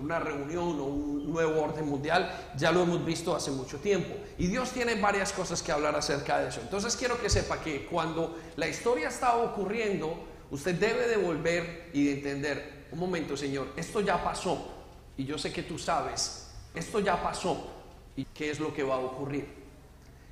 una 0.00 0.18
reunión 0.18 0.80
o 0.80 0.84
un 0.84 1.30
nuevo 1.30 1.62
orden 1.62 1.86
mundial, 1.86 2.52
ya 2.56 2.72
lo 2.72 2.82
hemos 2.84 3.04
visto 3.04 3.34
hace 3.34 3.50
mucho 3.50 3.78
tiempo. 3.78 4.14
Y 4.38 4.46
Dios 4.46 4.70
tiene 4.70 4.94
varias 4.94 5.32
cosas 5.32 5.62
que 5.62 5.72
hablar 5.72 5.94
acerca 5.94 6.38
de 6.38 6.48
eso. 6.48 6.60
Entonces 6.62 6.96
quiero 6.96 7.20
que 7.20 7.28
sepa 7.28 7.60
que 7.60 7.86
cuando 7.86 8.38
la 8.56 8.66
historia 8.66 9.08
está 9.08 9.36
ocurriendo, 9.36 10.29
usted 10.50 10.74
debe 10.74 11.08
de 11.08 11.16
volver 11.16 11.90
y 11.92 12.04
de 12.06 12.12
entender, 12.12 12.86
un 12.92 12.98
momento 12.98 13.36
Señor, 13.36 13.72
esto 13.76 14.00
ya 14.00 14.22
pasó 14.22 14.72
y 15.16 15.24
yo 15.24 15.38
sé 15.38 15.52
que 15.52 15.62
tú 15.62 15.78
sabes, 15.78 16.50
esto 16.74 17.00
ya 17.00 17.22
pasó 17.22 17.70
y 18.16 18.24
qué 18.24 18.50
es 18.50 18.60
lo 18.60 18.72
que 18.74 18.82
va 18.82 18.96
a 18.96 18.98
ocurrir. 18.98 19.46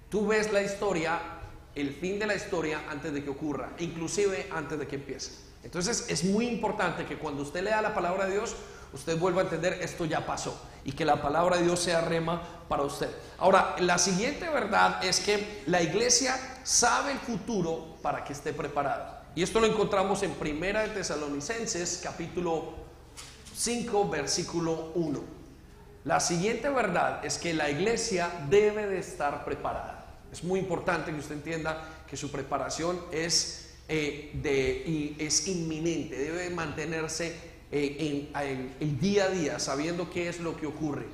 Tú 0.08 0.26
ves 0.26 0.52
la 0.52 0.62
historia 0.62 1.20
el 1.74 1.94
fin 1.94 2.18
de 2.18 2.26
la 2.26 2.34
historia 2.34 2.82
antes 2.90 3.12
de 3.12 3.22
que 3.22 3.30
ocurra, 3.30 3.70
inclusive 3.78 4.48
antes 4.50 4.78
de 4.78 4.86
que 4.86 4.96
empiece. 4.96 5.32
Entonces 5.62 6.06
es 6.08 6.24
muy 6.24 6.48
importante 6.48 7.04
que 7.04 7.18
cuando 7.18 7.42
usted 7.42 7.62
lea 7.62 7.80
la 7.82 7.94
palabra 7.94 8.26
de 8.26 8.32
Dios, 8.32 8.56
usted 8.92 9.18
vuelva 9.18 9.42
a 9.42 9.44
entender 9.44 9.74
esto 9.80 10.04
ya 10.04 10.24
pasó 10.24 10.60
y 10.84 10.92
que 10.92 11.04
la 11.04 11.20
palabra 11.20 11.56
de 11.56 11.64
Dios 11.64 11.80
sea 11.80 12.00
rema 12.00 12.42
para 12.68 12.82
usted. 12.82 13.10
Ahora, 13.38 13.76
la 13.80 13.98
siguiente 13.98 14.48
verdad 14.48 15.04
es 15.04 15.20
que 15.20 15.62
la 15.66 15.82
iglesia 15.82 16.36
sabe 16.64 17.12
el 17.12 17.18
futuro 17.18 17.96
para 18.02 18.24
que 18.24 18.32
esté 18.32 18.52
preparada. 18.52 19.17
Y 19.34 19.42
esto 19.42 19.60
lo 19.60 19.66
encontramos 19.66 20.22
en 20.22 20.32
Primera 20.32 20.82
de 20.82 20.88
Tesalonicenses, 20.88 22.00
capítulo 22.02 22.74
5, 23.54 24.08
versículo 24.08 24.92
1. 24.94 25.20
La 26.04 26.20
siguiente 26.20 26.68
verdad 26.70 27.24
es 27.24 27.38
que 27.38 27.54
la 27.54 27.70
iglesia 27.70 28.30
debe 28.48 28.86
de 28.86 28.98
estar 28.98 29.44
preparada. 29.44 30.16
Es 30.32 30.42
muy 30.42 30.60
importante 30.60 31.12
que 31.12 31.18
usted 31.18 31.36
entienda 31.36 31.88
que 32.08 32.16
su 32.16 32.30
preparación 32.30 33.00
es, 33.12 33.74
eh, 33.88 34.30
de, 34.34 34.82
y 34.86 35.16
es 35.18 35.46
inminente, 35.46 36.16
debe 36.16 36.50
mantenerse 36.50 37.34
eh, 37.70 38.28
en, 38.34 38.74
el 38.80 38.98
día 38.98 39.24
a 39.24 39.28
día, 39.28 39.58
sabiendo 39.58 40.10
qué 40.10 40.28
es 40.28 40.40
lo 40.40 40.56
que 40.56 40.66
ocurre. 40.66 41.06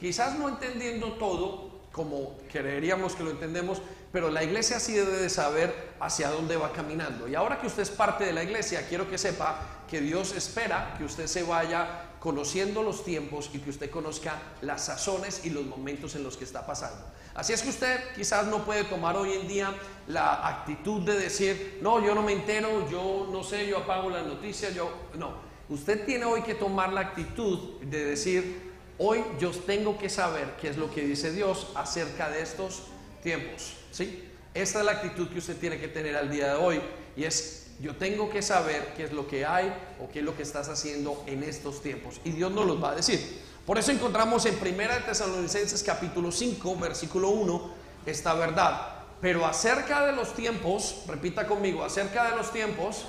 Quizás 0.00 0.38
no 0.38 0.48
entendiendo 0.48 1.12
todo 1.14 1.82
como 1.92 2.36
creeríamos 2.52 3.14
que 3.14 3.22
lo 3.22 3.30
entendemos, 3.30 3.80
pero 4.14 4.30
la 4.30 4.44
iglesia 4.44 4.78
sí 4.78 4.92
debe 4.92 5.16
de 5.16 5.28
saber 5.28 5.94
hacia 5.98 6.30
dónde 6.30 6.56
va 6.56 6.70
caminando. 6.70 7.26
Y 7.26 7.34
ahora 7.34 7.60
que 7.60 7.66
usted 7.66 7.82
es 7.82 7.90
parte 7.90 8.24
de 8.24 8.32
la 8.32 8.44
iglesia, 8.44 8.86
quiero 8.88 9.10
que 9.10 9.18
sepa 9.18 9.82
que 9.90 10.00
Dios 10.00 10.36
espera 10.36 10.94
que 10.96 11.02
usted 11.02 11.26
se 11.26 11.42
vaya 11.42 12.10
conociendo 12.20 12.84
los 12.84 13.04
tiempos 13.04 13.50
y 13.52 13.58
que 13.58 13.70
usted 13.70 13.90
conozca 13.90 14.40
las 14.60 14.84
sazones 14.84 15.44
y 15.44 15.50
los 15.50 15.66
momentos 15.66 16.14
en 16.14 16.22
los 16.22 16.36
que 16.36 16.44
está 16.44 16.64
pasando. 16.64 17.04
Así 17.34 17.54
es 17.54 17.62
que 17.62 17.70
usted 17.70 18.14
quizás 18.14 18.46
no 18.46 18.64
puede 18.64 18.84
tomar 18.84 19.16
hoy 19.16 19.32
en 19.32 19.48
día 19.48 19.74
la 20.06 20.46
actitud 20.46 21.02
de 21.02 21.18
decir, 21.18 21.80
no, 21.82 22.00
yo 22.00 22.14
no 22.14 22.22
me 22.22 22.34
entero, 22.34 22.88
yo 22.88 23.28
no 23.32 23.42
sé, 23.42 23.66
yo 23.66 23.78
apago 23.78 24.10
las 24.10 24.24
noticias, 24.24 24.72
yo 24.76 24.92
no. 25.18 25.34
Usted 25.68 26.06
tiene 26.06 26.24
hoy 26.24 26.42
que 26.42 26.54
tomar 26.54 26.92
la 26.92 27.00
actitud 27.00 27.80
de 27.80 28.04
decir, 28.04 28.74
hoy 28.96 29.24
yo 29.40 29.50
tengo 29.50 29.98
que 29.98 30.08
saber 30.08 30.54
qué 30.60 30.68
es 30.68 30.76
lo 30.76 30.88
que 30.88 31.02
dice 31.02 31.32
Dios 31.32 31.72
acerca 31.74 32.30
de 32.30 32.42
estos 32.42 32.84
tiempos. 33.20 33.78
¿Sí? 33.94 34.28
Esta 34.52 34.80
es 34.80 34.84
la 34.84 34.92
actitud 34.92 35.28
que 35.28 35.38
usted 35.38 35.56
tiene 35.56 35.78
que 35.78 35.88
tener 35.88 36.16
al 36.16 36.30
día 36.30 36.54
de 36.54 36.54
hoy 36.54 36.80
y 37.16 37.24
es, 37.24 37.68
yo 37.80 37.96
tengo 37.96 38.28
que 38.28 38.42
saber 38.42 38.92
qué 38.96 39.04
es 39.04 39.12
lo 39.12 39.26
que 39.26 39.46
hay 39.46 39.72
o 40.00 40.10
qué 40.10 40.18
es 40.18 40.24
lo 40.24 40.36
que 40.36 40.42
estás 40.42 40.68
haciendo 40.68 41.22
en 41.26 41.42
estos 41.42 41.80
tiempos. 41.80 42.20
Y 42.24 42.30
Dios 42.30 42.52
nos 42.52 42.66
los 42.66 42.82
va 42.82 42.90
a 42.90 42.94
decir. 42.96 43.20
Por 43.64 43.78
eso 43.78 43.92
encontramos 43.92 44.44
en 44.46 44.56
1 44.56 45.04
Tesalonicenses 45.06 45.82
capítulo 45.82 46.30
5, 46.30 46.76
versículo 46.76 47.30
1, 47.30 47.70
esta 48.04 48.34
verdad. 48.34 49.04
Pero 49.20 49.46
acerca 49.46 50.04
de 50.06 50.12
los 50.12 50.34
tiempos, 50.34 51.04
repita 51.06 51.46
conmigo, 51.46 51.82
acerca 51.82 52.30
de 52.30 52.36
los 52.36 52.52
tiempos, 52.52 53.06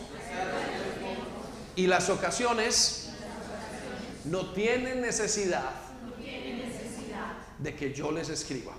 y 1.75 1.87
las 1.87 2.09
ocasiones 2.09 3.09
no 4.23 4.53
tienen 4.53 5.01
necesidad 5.01 5.71
de 7.59 7.75
que 7.75 7.93
yo 7.93 8.11
les 8.11 8.29
escriba. 8.29 8.73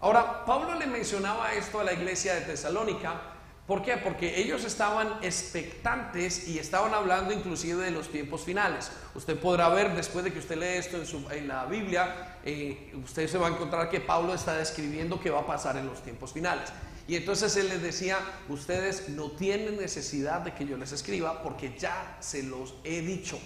Ahora, 0.00 0.44
Pablo 0.44 0.78
le 0.78 0.86
mencionaba 0.86 1.54
esto 1.54 1.80
a 1.80 1.84
la 1.84 1.92
iglesia 1.92 2.34
de 2.34 2.42
Tesalónica. 2.42 3.20
¿Por 3.66 3.82
qué? 3.82 3.96
Porque 3.96 4.40
ellos 4.40 4.64
estaban 4.64 5.18
expectantes 5.22 6.46
y 6.48 6.58
estaban 6.58 6.94
hablando 6.94 7.34
inclusive 7.34 7.84
de 7.84 7.90
los 7.90 8.08
tiempos 8.08 8.42
finales. 8.42 8.90
Usted 9.14 9.38
podrá 9.38 9.68
ver 9.68 9.94
después 9.94 10.24
de 10.24 10.32
que 10.32 10.38
usted 10.38 10.56
lee 10.56 10.78
esto 10.78 10.98
en, 11.32 11.48
la 11.48 11.66
Biblia, 11.66 12.38
eh, 12.44 12.92
usted 13.04 13.28
se 13.28 13.38
va 13.38 13.48
a 13.48 13.50
encontrar 13.50 13.90
que 13.90 14.00
Pablo 14.00 14.32
está 14.32 14.56
describiendo 14.56 15.20
qué 15.20 15.30
va 15.30 15.40
a 15.40 15.46
pasar 15.46 15.76
en 15.76 15.86
los 15.86 16.02
tiempos 16.02 16.32
finales. 16.32 16.70
Y 17.08 17.16
entonces 17.16 17.56
él 17.56 17.68
les 17.68 17.82
decía, 17.82 18.18
ustedes 18.48 19.08
no 19.08 19.32
tienen 19.32 19.76
necesidad 19.78 20.42
de 20.42 20.54
que 20.54 20.64
yo 20.64 20.76
les 20.76 20.92
escriba 20.92 21.42
porque 21.42 21.76
ya 21.76 22.16
se 22.20 22.44
los 22.44 22.74
he 22.84 23.00
dicho. 23.00 23.38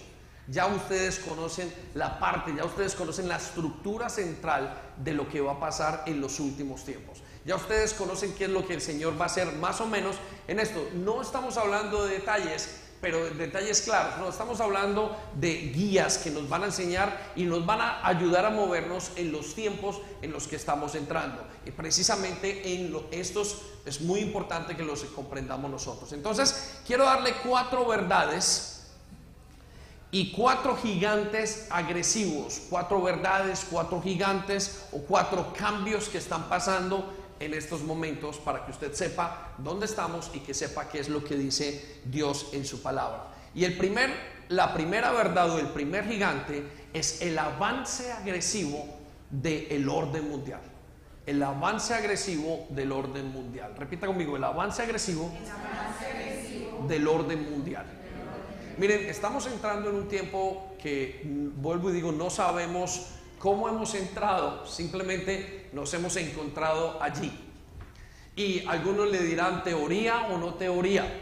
Ya 0.47 0.67
ustedes 0.67 1.19
conocen 1.19 1.73
la 1.95 2.19
parte, 2.19 2.53
ya 2.55 2.65
ustedes 2.65 2.95
conocen 2.95 3.27
la 3.27 3.37
estructura 3.37 4.09
central 4.09 4.82
de 4.97 5.13
lo 5.13 5.27
que 5.29 5.41
va 5.41 5.53
a 5.53 5.59
pasar 5.59 6.03
en 6.05 6.21
los 6.21 6.39
últimos 6.39 6.83
tiempos. 6.83 7.19
Ya 7.45 7.55
ustedes 7.55 7.93
conocen 7.93 8.33
qué 8.33 8.45
es 8.45 8.49
lo 8.49 8.65
que 8.65 8.73
el 8.73 8.81
Señor 8.81 9.19
va 9.19 9.23
a 9.23 9.27
hacer 9.27 9.51
más 9.53 9.81
o 9.81 9.85
menos 9.85 10.15
en 10.47 10.59
esto. 10.59 10.87
No 10.93 11.21
estamos 11.21 11.57
hablando 11.57 12.05
de 12.05 12.15
detalles, 12.15 12.79
pero 13.01 13.29
detalles 13.31 13.81
claros. 13.81 14.17
No, 14.17 14.29
estamos 14.29 14.61
hablando 14.61 15.17
de 15.35 15.71
guías 15.75 16.17
que 16.19 16.31
nos 16.31 16.47
van 16.47 16.63
a 16.63 16.67
enseñar 16.67 17.33
y 17.35 17.43
nos 17.43 17.65
van 17.65 17.81
a 17.81 18.07
ayudar 18.07 18.45
a 18.45 18.49
movernos 18.49 19.11
en 19.17 19.33
los 19.33 19.55
tiempos 19.55 19.99
en 20.21 20.31
los 20.31 20.47
que 20.47 20.55
estamos 20.55 20.95
entrando. 20.95 21.45
Y 21.65 21.71
precisamente 21.71 22.73
en 22.73 22.95
estos 23.11 23.61
es 23.85 23.99
muy 23.99 24.21
importante 24.21 24.77
que 24.77 24.83
los 24.83 25.03
comprendamos 25.03 25.69
nosotros. 25.69 26.13
Entonces, 26.13 26.79
quiero 26.87 27.03
darle 27.03 27.33
cuatro 27.43 27.85
verdades 27.85 28.72
y 30.13 30.31
cuatro 30.31 30.77
gigantes 30.77 31.65
agresivos, 31.71 32.61
cuatro 32.69 33.01
verdades, 33.01 33.65
cuatro 33.67 33.99
gigantes 33.99 34.85
o 34.91 34.99
cuatro 34.99 35.51
cambios 35.57 36.07
que 36.07 36.19
están 36.19 36.47
pasando 36.47 37.11
en 37.39 37.55
estos 37.55 37.81
momentos 37.81 38.37
para 38.37 38.63
que 38.63 38.69
usted 38.69 38.93
sepa 38.93 39.53
dónde 39.57 39.87
estamos 39.87 40.29
y 40.35 40.41
que 40.41 40.53
sepa 40.53 40.87
qué 40.87 40.99
es 40.99 41.09
lo 41.09 41.23
que 41.23 41.35
dice 41.35 41.99
Dios 42.05 42.49
en 42.53 42.63
su 42.63 42.83
palabra. 42.83 43.23
Y 43.55 43.65
el 43.65 43.75
primer, 43.75 44.11
la 44.49 44.71
primera 44.75 45.11
verdad 45.11 45.49
o 45.49 45.57
el 45.57 45.69
primer 45.69 46.07
gigante 46.07 46.63
es 46.93 47.23
el 47.23 47.35
avance 47.39 48.11
agresivo 48.11 48.85
del 49.31 49.89
orden 49.89 50.29
mundial. 50.29 50.61
El 51.25 51.41
avance 51.41 51.91
agresivo 51.91 52.67
del 52.69 52.91
orden 52.91 53.31
mundial. 53.31 53.73
Repita 53.75 54.05
conmigo, 54.05 54.37
el 54.37 54.43
avance 54.43 54.83
agresivo, 54.83 55.31
del 56.87 57.07
orden 57.07 57.49
mundial. 57.49 58.02
Miren, 58.77 59.07
estamos 59.07 59.45
entrando 59.45 59.89
en 59.89 59.95
un 59.95 60.07
tiempo 60.07 60.75
que, 60.81 61.21
vuelvo 61.25 61.91
y 61.91 61.93
digo, 61.93 62.11
no 62.11 62.31
sabemos 62.31 63.07
cómo 63.37 63.69
hemos 63.69 63.93
entrado, 63.93 64.65
simplemente 64.65 65.69
nos 65.73 65.93
hemos 65.93 66.15
encontrado 66.15 67.01
allí. 67.01 67.31
Y 68.35 68.65
algunos 68.65 69.11
le 69.11 69.21
dirán 69.21 69.63
teoría 69.63 70.27
o 70.31 70.39
no 70.39 70.55
teoría, 70.55 71.21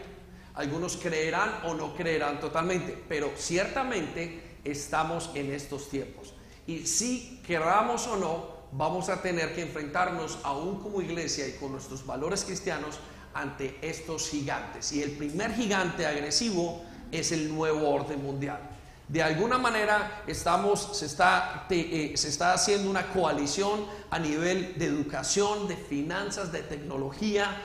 algunos 0.53 0.96
creerán 0.96 1.62
o 1.65 1.74
no 1.74 1.93
creerán 1.93 2.39
totalmente, 2.39 2.98
pero 3.10 3.31
ciertamente 3.36 4.58
estamos 4.63 5.31
en 5.34 5.51
estos 5.51 5.89
tiempos. 5.89 6.34
Y 6.67 6.86
si 6.88 7.41
queramos 7.46 8.08
o 8.08 8.15
no, 8.15 8.62
vamos 8.72 9.10
a 9.10 9.22
tener 9.22 9.53
que 9.53 9.63
enfrentarnos 9.63 10.39
aún 10.43 10.79
como 10.79 11.01
iglesia 11.01 11.48
y 11.50 11.53
con 11.53 11.74
nuestros 11.74 12.05
valores 12.05 12.46
cristianos 12.46 12.98
ante 13.34 13.77
estos 13.81 14.29
gigantes. 14.29 14.93
Y 14.93 15.01
el 15.01 15.12
primer 15.12 15.53
gigante 15.53 16.05
agresivo 16.05 16.86
es 17.12 17.32
el 17.32 17.53
nuevo 17.53 17.89
orden 17.89 18.24
mundial. 18.24 18.60
De 19.08 19.22
alguna 19.22 19.58
manera 19.58 20.24
estamos, 20.25 20.98
se, 20.98 21.06
está, 21.06 21.68
eh, 21.70 22.13
se 22.15 22.30
está 22.30 22.53
haciendo 22.53 22.89
una 22.89 23.08
coalición 23.08 23.86
a 24.10 24.18
nivel 24.18 24.77
de 24.80 24.86
educación, 24.86 25.68
de 25.68 25.75
finanzas, 25.75 26.51
de 26.53 26.62
tecnología. 26.62 27.62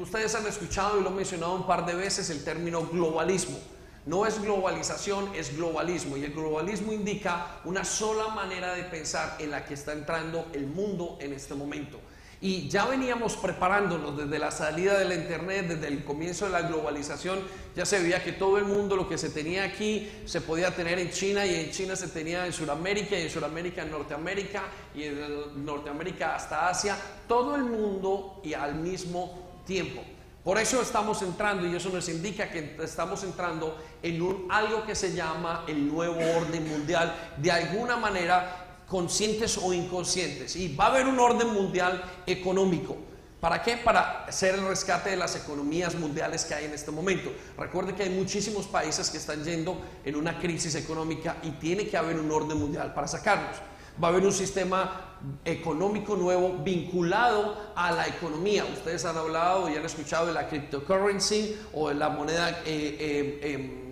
Ustedes 0.00 0.34
han 0.34 0.44
escuchado 0.46 0.98
y 0.98 1.04
lo 1.04 1.10
he 1.10 1.12
mencionado 1.12 1.54
un 1.54 1.66
par 1.66 1.86
de 1.86 1.94
veces 1.94 2.30
el 2.30 2.42
término 2.42 2.84
globalismo. 2.84 3.58
No 4.06 4.26
es 4.26 4.40
globalización, 4.40 5.32
es 5.36 5.56
globalismo. 5.56 6.16
Y 6.16 6.24
el 6.24 6.32
globalismo 6.32 6.92
indica 6.92 7.60
una 7.64 7.84
sola 7.84 8.28
manera 8.28 8.74
de 8.74 8.82
pensar 8.84 9.36
en 9.38 9.52
la 9.52 9.64
que 9.64 9.74
está 9.74 9.92
entrando 9.92 10.46
el 10.52 10.66
mundo 10.66 11.16
en 11.20 11.32
este 11.32 11.54
momento. 11.54 12.00
Y 12.40 12.68
ya 12.68 12.84
veníamos 12.84 13.36
preparándonos 13.36 14.16
desde 14.16 14.38
la 14.38 14.50
salida 14.50 14.98
de 14.98 15.06
la 15.06 15.14
Internet, 15.14 15.68
desde 15.68 15.88
el 15.88 16.04
comienzo 16.04 16.44
de 16.44 16.52
la 16.52 16.62
globalización, 16.62 17.38
ya 17.74 17.86
se 17.86 17.98
veía 18.00 18.22
que 18.22 18.32
todo 18.32 18.58
el 18.58 18.64
mundo 18.64 18.94
lo 18.94 19.08
que 19.08 19.16
se 19.16 19.30
tenía 19.30 19.64
aquí 19.64 20.10
se 20.26 20.42
podía 20.42 20.74
tener 20.74 20.98
en 20.98 21.10
China 21.10 21.46
y 21.46 21.54
en 21.54 21.70
China 21.70 21.96
se 21.96 22.08
tenía 22.08 22.46
en 22.46 22.52
Sudamérica 22.52 23.18
y 23.18 23.22
en 23.22 23.30
Sudamérica 23.30 23.82
en 23.82 23.90
Norteamérica 23.90 24.64
y 24.94 25.04
en 25.04 25.64
Norteamérica 25.64 26.34
hasta 26.36 26.68
Asia, 26.68 26.96
todo 27.26 27.56
el 27.56 27.64
mundo 27.64 28.40
y 28.44 28.52
al 28.54 28.74
mismo 28.74 29.62
tiempo. 29.66 30.02
Por 30.46 30.58
eso 30.58 30.80
estamos 30.80 31.22
entrando 31.22 31.66
y 31.66 31.74
eso 31.74 31.88
nos 31.88 32.08
indica 32.08 32.48
que 32.48 32.76
estamos 32.80 33.24
entrando 33.24 33.76
en 34.00 34.22
un, 34.22 34.46
algo 34.48 34.86
que 34.86 34.94
se 34.94 35.12
llama 35.12 35.64
el 35.66 35.88
nuevo 35.88 36.20
orden 36.36 36.68
mundial. 36.68 37.32
De 37.36 37.50
alguna 37.50 37.96
manera 37.96 38.65
conscientes 38.86 39.58
o 39.58 39.72
inconscientes. 39.72 40.56
Y 40.56 40.74
va 40.74 40.86
a 40.86 40.88
haber 40.88 41.06
un 41.06 41.18
orden 41.18 41.48
mundial 41.48 42.02
económico. 42.26 42.96
¿Para 43.40 43.62
qué? 43.62 43.76
Para 43.76 44.24
hacer 44.24 44.54
el 44.54 44.66
rescate 44.66 45.10
de 45.10 45.16
las 45.16 45.36
economías 45.36 45.94
mundiales 45.94 46.44
que 46.44 46.54
hay 46.54 46.64
en 46.64 46.72
este 46.72 46.90
momento. 46.90 47.30
Recuerde 47.58 47.94
que 47.94 48.04
hay 48.04 48.10
muchísimos 48.10 48.66
países 48.66 49.10
que 49.10 49.18
están 49.18 49.44
yendo 49.44 49.80
en 50.04 50.16
una 50.16 50.38
crisis 50.38 50.74
económica 50.74 51.36
y 51.42 51.50
tiene 51.52 51.86
que 51.86 51.96
haber 51.96 52.18
un 52.18 52.30
orden 52.32 52.58
mundial 52.58 52.94
para 52.94 53.06
sacarlos. 53.06 53.56
Va 54.02 54.08
a 54.08 54.10
haber 54.10 54.24
un 54.24 54.32
sistema 54.32 55.18
económico 55.44 56.16
nuevo 56.16 56.58
vinculado 56.62 57.72
a 57.74 57.92
la 57.92 58.06
economía. 58.06 58.64
Ustedes 58.64 59.04
han 59.04 59.16
hablado 59.16 59.68
y 59.68 59.76
han 59.76 59.84
escuchado 59.84 60.26
de 60.26 60.32
la 60.32 60.48
cryptocurrency 60.48 61.56
o 61.72 61.88
de 61.88 61.94
la 61.94 62.08
moneda 62.08 62.50
eh, 62.50 62.58
eh, 62.66 63.40
em, 63.42 63.85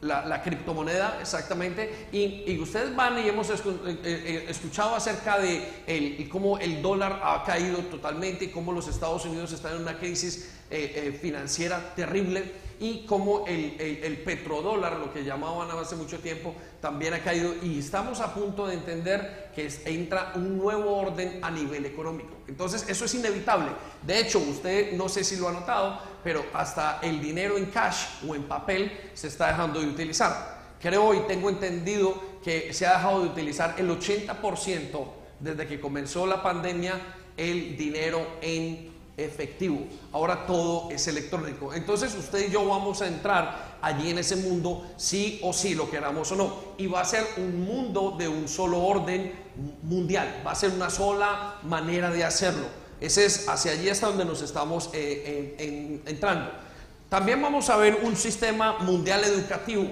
la, 0.00 0.42
criptomoneda 0.42 1.18
exactamente, 1.20 2.08
y, 2.12 2.58
ustedes 2.58 2.94
van 2.94 3.18
y 3.18 3.28
hemos 3.28 3.50
eh, 3.50 3.54
eh, 3.84 4.46
escuchado 4.48 4.94
acerca 4.94 5.38
de 5.38 5.82
el, 5.86 6.28
cómo 6.28 6.58
el 6.58 6.82
dólar 6.82 7.20
ha 7.22 7.42
caído 7.44 7.78
totalmente 7.78 8.46
y 8.46 8.48
cómo 8.48 8.72
los 8.72 8.88
Estados 8.88 9.24
Unidos 9.24 9.52
están 9.52 9.76
en 9.76 9.82
una 9.82 9.98
crisis 9.98 10.54
eh, 10.70 11.18
financiera 11.20 11.94
terrible 11.94 12.68
y 12.80 13.04
como 13.06 13.44
el, 13.46 13.76
el, 13.80 14.18
petrodólar, 14.18 14.98
lo 14.98 15.12
que 15.12 15.24
llamaban 15.24 15.68
hace 15.76 15.96
mucho 15.96 16.20
tiempo, 16.20 16.54
también 16.80 17.12
ha 17.14 17.18
caído 17.18 17.54
y 17.60 17.80
estamos 17.80 18.20
a 18.20 18.32
punto 18.32 18.66
de 18.68 18.74
entender 18.74 19.50
que 19.54 19.68
entra 19.84 20.32
un 20.36 20.56
nuevo 20.56 20.96
orden 20.96 21.40
a 21.42 21.50
nivel 21.50 21.86
económico. 21.86 22.30
Entonces, 22.46 22.88
eso 22.88 23.04
es 23.04 23.14
inevitable. 23.14 23.70
De 24.06 24.20
hecho, 24.20 24.38
usted 24.38 24.92
no 24.92 25.08
sé 25.08 25.24
si 25.24 25.36
lo 25.36 25.48
ha 25.48 25.52
notado, 25.52 26.00
pero 26.22 26.44
hasta 26.52 27.00
el 27.02 27.20
dinero 27.20 27.56
en 27.56 27.66
cash 27.66 28.04
o 28.28 28.34
en 28.34 28.44
papel 28.44 29.10
se 29.14 29.28
está 29.28 29.48
dejando 29.48 29.80
de 29.80 29.86
utilizar. 29.86 30.58
Creo 30.80 31.14
y 31.14 31.20
tengo 31.20 31.48
entendido 31.48 32.38
que 32.42 32.72
se 32.72 32.86
ha 32.86 32.92
dejado 32.92 33.22
de 33.22 33.28
utilizar 33.28 33.74
el 33.78 33.90
80% 33.90 35.06
desde 35.40 35.66
que 35.66 35.80
comenzó 35.80 36.26
la 36.26 36.42
pandemia 36.42 37.00
el 37.36 37.76
dinero 37.76 38.26
en 38.40 38.92
efectivo. 39.16 39.80
Ahora 40.12 40.46
todo 40.46 40.90
es 40.90 41.06
electrónico. 41.08 41.74
Entonces 41.74 42.14
usted 42.14 42.48
y 42.48 42.52
yo 42.52 42.66
vamos 42.66 43.02
a 43.02 43.08
entrar 43.08 43.78
allí 43.82 44.10
en 44.10 44.18
ese 44.18 44.36
mundo, 44.36 44.86
sí 44.96 45.40
o 45.42 45.52
sí, 45.52 45.74
lo 45.74 45.90
queramos 45.90 46.30
o 46.32 46.36
no. 46.36 46.54
Y 46.78 46.86
va 46.86 47.00
a 47.00 47.04
ser 47.04 47.24
un 47.36 47.64
mundo 47.64 48.14
de 48.16 48.28
un 48.28 48.48
solo 48.48 48.80
orden 48.80 49.32
mundial. 49.82 50.42
Va 50.46 50.52
a 50.52 50.54
ser 50.54 50.70
una 50.70 50.90
sola 50.90 51.56
manera 51.64 52.10
de 52.10 52.24
hacerlo. 52.24 52.66
Ese 53.00 53.26
es 53.26 53.48
hacia 53.48 53.72
allí 53.72 53.88
hasta 53.88 54.08
donde 54.08 54.24
nos 54.24 54.42
estamos 54.42 54.90
eh, 54.92 56.00
entrando. 56.06 56.50
También 57.08 57.40
vamos 57.40 57.70
a 57.70 57.76
ver 57.76 58.00
un 58.02 58.16
sistema 58.16 58.78
mundial 58.80 59.24
educativo. 59.24 59.90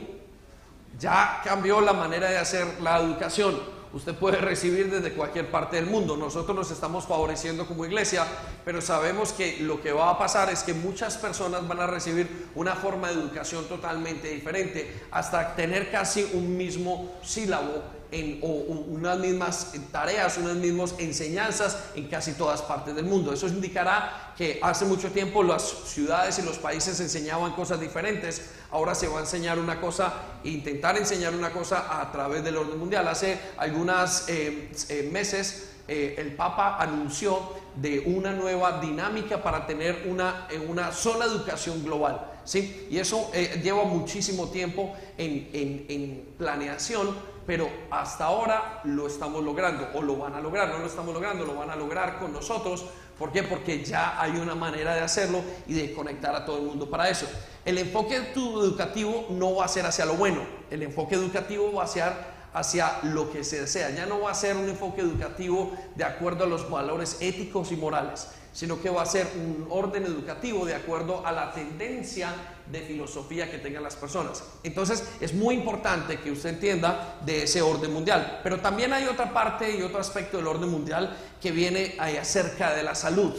Ya 0.99 1.41
cambió 1.45 1.81
la 1.81 1.93
manera 1.93 2.31
de 2.31 2.39
hacer 2.39 2.81
la 2.81 2.99
educación 2.99 3.77
usted 3.97 4.15
puede 4.15 4.37
recibir 4.39 4.91
desde 4.91 5.13
cualquier 5.13 5.51
parte 5.51 5.77
del 5.77 5.87
mundo. 5.87 6.17
Nosotros 6.17 6.55
nos 6.55 6.71
estamos 6.71 7.07
favoreciendo 7.07 7.67
como 7.67 7.87
iglesia, 7.87 8.27
pero 8.65 8.81
sabemos 8.81 9.33
que 9.33 9.59
lo 9.61 9.81
que 9.81 9.93
va 9.93 10.11
a 10.11 10.19
pasar 10.19 10.51
es 10.51 10.63
que 10.63 10.75
muchas 10.75 11.17
personas 11.17 11.67
van 11.67 11.81
a 11.81 11.87
recibir 11.87 12.49
una 12.55 12.75
forma 12.75 13.09
de 13.09 13.15
educación 13.15 13.65
totalmente 13.67 14.29
diferente, 14.29 15.07
hasta 15.11 15.57
tener 15.57 15.91
casi 15.91 16.29
un 16.35 16.57
mismo 16.57 17.15
sílabo 17.23 17.83
en, 18.11 18.41
o, 18.43 18.47
unas 18.47 19.19
mismas 19.19 19.73
tareas, 19.91 20.39
unas 20.39 20.57
mismas 20.57 20.95
enseñanzas 20.99 21.79
en 21.95 22.07
casi 22.09 22.33
todas 22.33 22.63
partes 22.63 22.95
del 22.95 23.05
mundo. 23.05 23.33
Eso 23.33 23.47
indicará 23.49 24.33
que 24.37 24.59
hace 24.63 24.85
mucho 24.85 25.11
tiempo 25.11 25.43
las 25.43 25.63
ciudades 25.63 26.39
y 26.39 26.43
los 26.43 26.59
países 26.59 27.01
enseñaban 27.01 27.53
cosas 27.53 27.81
diferentes, 27.81 28.51
ahora 28.71 28.95
se 28.95 29.09
va 29.09 29.19
a 29.19 29.21
enseñar 29.21 29.59
una 29.59 29.81
cosa, 29.81 30.13
intentar 30.45 30.97
enseñar 30.97 31.35
una 31.35 31.51
cosa 31.51 32.01
a 32.01 32.13
través 32.13 32.45
del 32.45 32.57
orden 32.57 32.79
mundial. 32.79 33.09
Hace 33.09 33.39
algunos 33.57 34.29
eh, 34.29 34.71
eh, 34.89 35.09
meses 35.13 35.71
eh, 35.89 36.17
el 36.19 36.35
Papa 36.35 36.77
anunció 36.79 37.55
de 37.77 38.01
una 38.01 38.33
nueva 38.33 38.81
dinámica 38.81 39.43
para 39.43 39.67
tener 39.67 40.07
una, 40.09 40.49
una 40.69 40.93
sola 40.93 41.27
educación 41.27 41.85
global. 41.85 42.33
¿sí? 42.45 42.89
Y 42.91 42.99
eso 42.99 43.31
lleva 43.63 43.85
muchísimo 43.85 44.49
tiempo 44.49 44.95
en, 45.17 45.49
en, 45.53 45.87
en 45.89 46.29
planeación 46.39 47.36
pero 47.47 47.71
hasta 47.91 48.25
ahora 48.25 48.81
lo 48.85 49.07
estamos 49.07 49.43
logrando 49.45 49.89
o 49.95 50.03
lo 50.03 50.17
van 50.17 50.35
a 50.35 50.41
lograr, 50.41 50.69
no 50.69 50.79
lo 50.79 50.87
estamos 50.87 51.15
logrando, 51.15 51.45
lo 51.45 51.55
van 51.55 51.71
a 51.71 51.77
lograr 51.77 52.19
con 52.19 52.33
nosotros. 52.33 52.85
¿Por 53.19 53.33
qué? 53.33 53.43
Porque 53.43 53.83
ya 53.85 54.21
hay 54.21 54.33
una 54.33 54.55
manera 54.55 54.95
de 54.95 55.01
hacerlo 55.01 55.43
y 55.67 55.75
de 55.75 55.95
conectar 55.95 56.35
a 56.35 56.45
todo 56.45 56.59
el 56.59 56.65
mundo 56.65 56.91
para 56.91 57.09
eso. 57.09 57.27
El 57.65 57.79
enfoque 57.79 58.17
educativo 58.35 59.27
no 59.31 59.55
va 59.57 59.65
a 59.65 59.69
ser 59.69 59.87
hacia 59.87 60.05
lo 60.05 60.15
bueno, 60.15 60.43
el 60.71 60.83
enfoque 60.83 61.15
educativo 61.15 61.73
va 61.73 61.85
a 61.85 61.87
ser 61.87 62.13
hacia 62.53 62.99
lo 63.03 63.31
que 63.31 63.45
se 63.45 63.61
desea. 63.61 63.91
Ya 63.91 64.07
no 64.07 64.21
va 64.21 64.31
a 64.31 64.35
ser 64.35 64.57
un 64.57 64.69
enfoque 64.69 65.03
educativo 65.03 65.73
de 65.95 66.05
acuerdo 66.05 66.45
a 66.45 66.47
los 66.47 66.71
valores 66.71 67.19
éticos 67.21 67.71
y 67.71 67.77
morales, 67.77 68.29
sino 68.53 68.81
que 68.81 68.91
va 68.91 69.03
a 69.03 69.07
ser 69.07 69.27
un 69.37 69.67
orden 69.71 70.05
educativo 70.05 70.65
de 70.65 70.75
acuerdo 70.75 71.27
a 71.27 71.33
la 71.33 71.53
tendencia 71.53 72.35
de 72.71 72.81
filosofía 72.83 73.51
que 73.51 73.59
tengan 73.59 73.83
las 73.83 73.97
personas. 73.97 74.43
Entonces 74.63 75.05
es 75.21 75.35
muy 75.35 75.55
importante 75.55 76.19
que 76.19 76.31
usted 76.31 76.51
entienda 76.51 77.19
de 77.25 77.45
ese 77.45 77.63
orden 77.63 77.93
mundial. 77.93 78.41
Pero 78.43 78.61
también 78.61 78.93
hay 78.93 79.07
otra 79.07 79.33
parte 79.33 79.77
y 79.77 79.83
otro 79.83 79.99
aspecto 79.99 80.37
del 80.37 80.47
orden 80.47 80.69
mundial 80.69 81.17
que 81.41 81.53
viene 81.53 81.97
acerca 81.99 82.75
de 82.75 82.83
la 82.83 82.95
salud. 82.95 83.35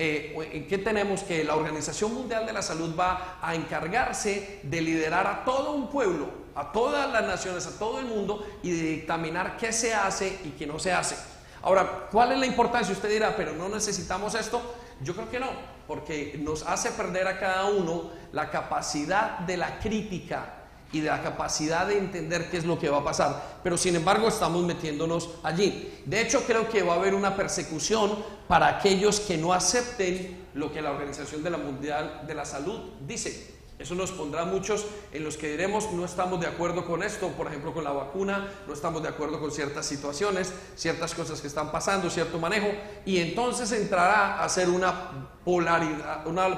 Eh, 0.00 0.36
¿En 0.52 0.68
qué 0.68 0.78
tenemos? 0.78 1.24
Que 1.24 1.42
la 1.42 1.56
Organización 1.56 2.14
Mundial 2.14 2.46
de 2.46 2.52
la 2.52 2.62
Salud 2.62 2.94
va 2.96 3.38
a 3.42 3.56
encargarse 3.56 4.60
de 4.62 4.80
liderar 4.80 5.26
a 5.26 5.44
todo 5.44 5.72
un 5.72 5.90
pueblo, 5.90 6.28
a 6.54 6.70
todas 6.70 7.10
las 7.10 7.24
naciones, 7.26 7.66
a 7.66 7.76
todo 7.80 7.98
el 7.98 8.06
mundo 8.06 8.46
y 8.62 8.70
de 8.70 8.82
dictaminar 8.90 9.56
qué 9.56 9.72
se 9.72 9.92
hace 9.92 10.38
y 10.44 10.50
qué 10.50 10.68
no 10.68 10.78
se 10.78 10.92
hace. 10.92 11.16
Ahora, 11.62 12.06
¿cuál 12.12 12.30
es 12.30 12.38
la 12.38 12.46
importancia? 12.46 12.92
Usted 12.92 13.10
dirá, 13.10 13.34
pero 13.36 13.52
no 13.54 13.68
necesitamos 13.68 14.36
esto. 14.36 14.62
Yo 15.02 15.14
creo 15.14 15.28
que 15.28 15.40
no, 15.40 15.48
porque 15.88 16.38
nos 16.40 16.62
hace 16.62 16.90
perder 16.92 17.26
a 17.26 17.40
cada 17.40 17.64
uno 17.64 18.10
la 18.32 18.50
capacidad 18.50 19.38
de 19.40 19.56
la 19.56 19.80
crítica 19.80 20.54
y 20.92 21.00
de 21.00 21.08
la 21.08 21.22
capacidad 21.22 21.86
de 21.86 21.98
entender 21.98 22.50
qué 22.50 22.58
es 22.58 22.64
lo 22.64 22.78
que 22.78 22.88
va 22.88 22.98
a 22.98 23.04
pasar. 23.04 23.60
Pero 23.62 23.76
sin 23.76 23.96
embargo 23.96 24.28
estamos 24.28 24.62
metiéndonos 24.64 25.30
allí. 25.42 26.02
De 26.04 26.20
hecho 26.20 26.42
creo 26.46 26.68
que 26.68 26.82
va 26.82 26.94
a 26.94 26.96
haber 26.96 27.14
una 27.14 27.34
persecución 27.34 28.24
para 28.46 28.68
aquellos 28.68 29.20
que 29.20 29.36
no 29.36 29.52
acepten 29.52 30.46
lo 30.54 30.72
que 30.72 30.82
la 30.82 30.92
Organización 30.92 31.42
de 31.42 31.50
la 31.50 31.58
Mundial 31.58 32.24
de 32.26 32.34
la 32.34 32.44
Salud 32.44 32.80
dice. 33.06 33.57
Eso 33.78 33.94
nos 33.94 34.10
pondrá 34.10 34.44
muchos 34.44 34.86
en 35.12 35.22
los 35.22 35.36
que 35.36 35.50
diremos 35.50 35.92
no 35.92 36.04
estamos 36.04 36.40
de 36.40 36.48
acuerdo 36.48 36.84
con 36.84 37.04
esto, 37.04 37.28
por 37.28 37.46
ejemplo 37.46 37.72
con 37.72 37.84
la 37.84 37.92
vacuna, 37.92 38.48
no 38.66 38.74
estamos 38.74 39.02
de 39.02 39.08
acuerdo 39.08 39.38
con 39.38 39.52
ciertas 39.52 39.86
situaciones, 39.86 40.52
ciertas 40.74 41.14
cosas 41.14 41.40
que 41.40 41.46
están 41.46 41.70
pasando, 41.70 42.10
cierto 42.10 42.40
manejo, 42.40 42.66
y 43.06 43.18
entonces 43.18 43.70
entrará 43.70 44.42
a 44.42 44.48
ser 44.48 44.68
una, 44.68 45.38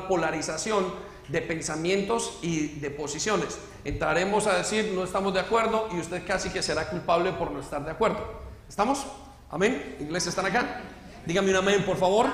polarización 0.09 0.87
de 1.29 1.43
pensamientos 1.43 2.39
y 2.41 2.79
de 2.81 2.91
posiciones. 2.91 3.59
Entraremos 3.85 4.47
a 4.47 4.57
decir 4.57 4.93
no 4.95 5.05
estamos 5.05 5.35
de 5.35 5.41
acuerdo 5.41 5.89
y 5.93 6.01
usted 6.01 6.27
casi 6.27 6.49
que 6.49 6.63
será 6.63 6.89
culpable 6.89 7.33
por 7.33 7.51
no 7.51 7.61
estar 7.61 7.85
de 7.85 7.91
acuerdo. 7.91 8.41
¿Estamos? 8.69 9.05
Amén. 9.51 9.97
¿Iglesia 10.01 10.31
están 10.31 10.47
acá? 10.47 10.83
Dígame 11.27 11.51
un 11.51 11.57
amén, 11.57 11.85
por 11.85 11.99
favor. 11.99 12.29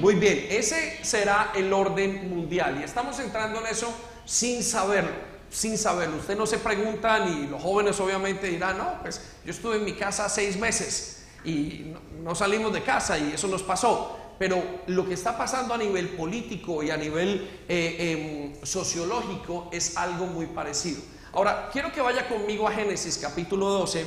Muy 0.00 0.14
bien, 0.14 0.46
ese 0.48 1.04
será 1.04 1.52
el 1.54 1.70
orden 1.74 2.30
mundial 2.30 2.78
y 2.80 2.84
estamos 2.84 3.18
entrando 3.18 3.60
en 3.60 3.66
eso 3.66 3.92
sin 4.24 4.64
saberlo, 4.64 5.10
sin 5.50 5.76
saberlo. 5.76 6.16
Usted 6.16 6.38
no 6.38 6.46
se 6.46 6.56
pregunta, 6.56 7.18
ni 7.26 7.46
los 7.46 7.62
jóvenes 7.62 8.00
obviamente 8.00 8.46
dirán, 8.46 8.78
no, 8.78 9.02
pues 9.02 9.20
yo 9.44 9.50
estuve 9.50 9.76
en 9.76 9.84
mi 9.84 9.92
casa 9.92 10.26
seis 10.30 10.56
meses 10.56 11.26
y 11.44 11.92
no, 12.22 12.34
salimos 12.34 12.72
de 12.72 12.82
casa 12.82 13.18
y 13.18 13.32
eso 13.34 13.46
nos 13.48 13.62
pasó. 13.62 14.16
Pero 14.38 14.62
lo 14.86 15.06
que 15.06 15.12
está 15.12 15.36
pasando 15.36 15.74
a 15.74 15.76
nivel 15.76 16.08
político 16.08 16.82
y 16.82 16.90
a 16.90 16.96
nivel 16.96 17.60
eh, 17.68 18.54
em, 18.56 18.66
sociológico 18.66 19.68
es 19.70 19.98
algo 19.98 20.24
muy 20.24 20.46
parecido. 20.46 21.02
Ahora, 21.34 21.68
quiero 21.70 21.92
que 21.92 22.00
vaya 22.00 22.26
conmigo 22.26 22.66
a 22.66 22.72
Génesis 22.72 23.18
capítulo 23.18 23.68
12, 23.68 24.06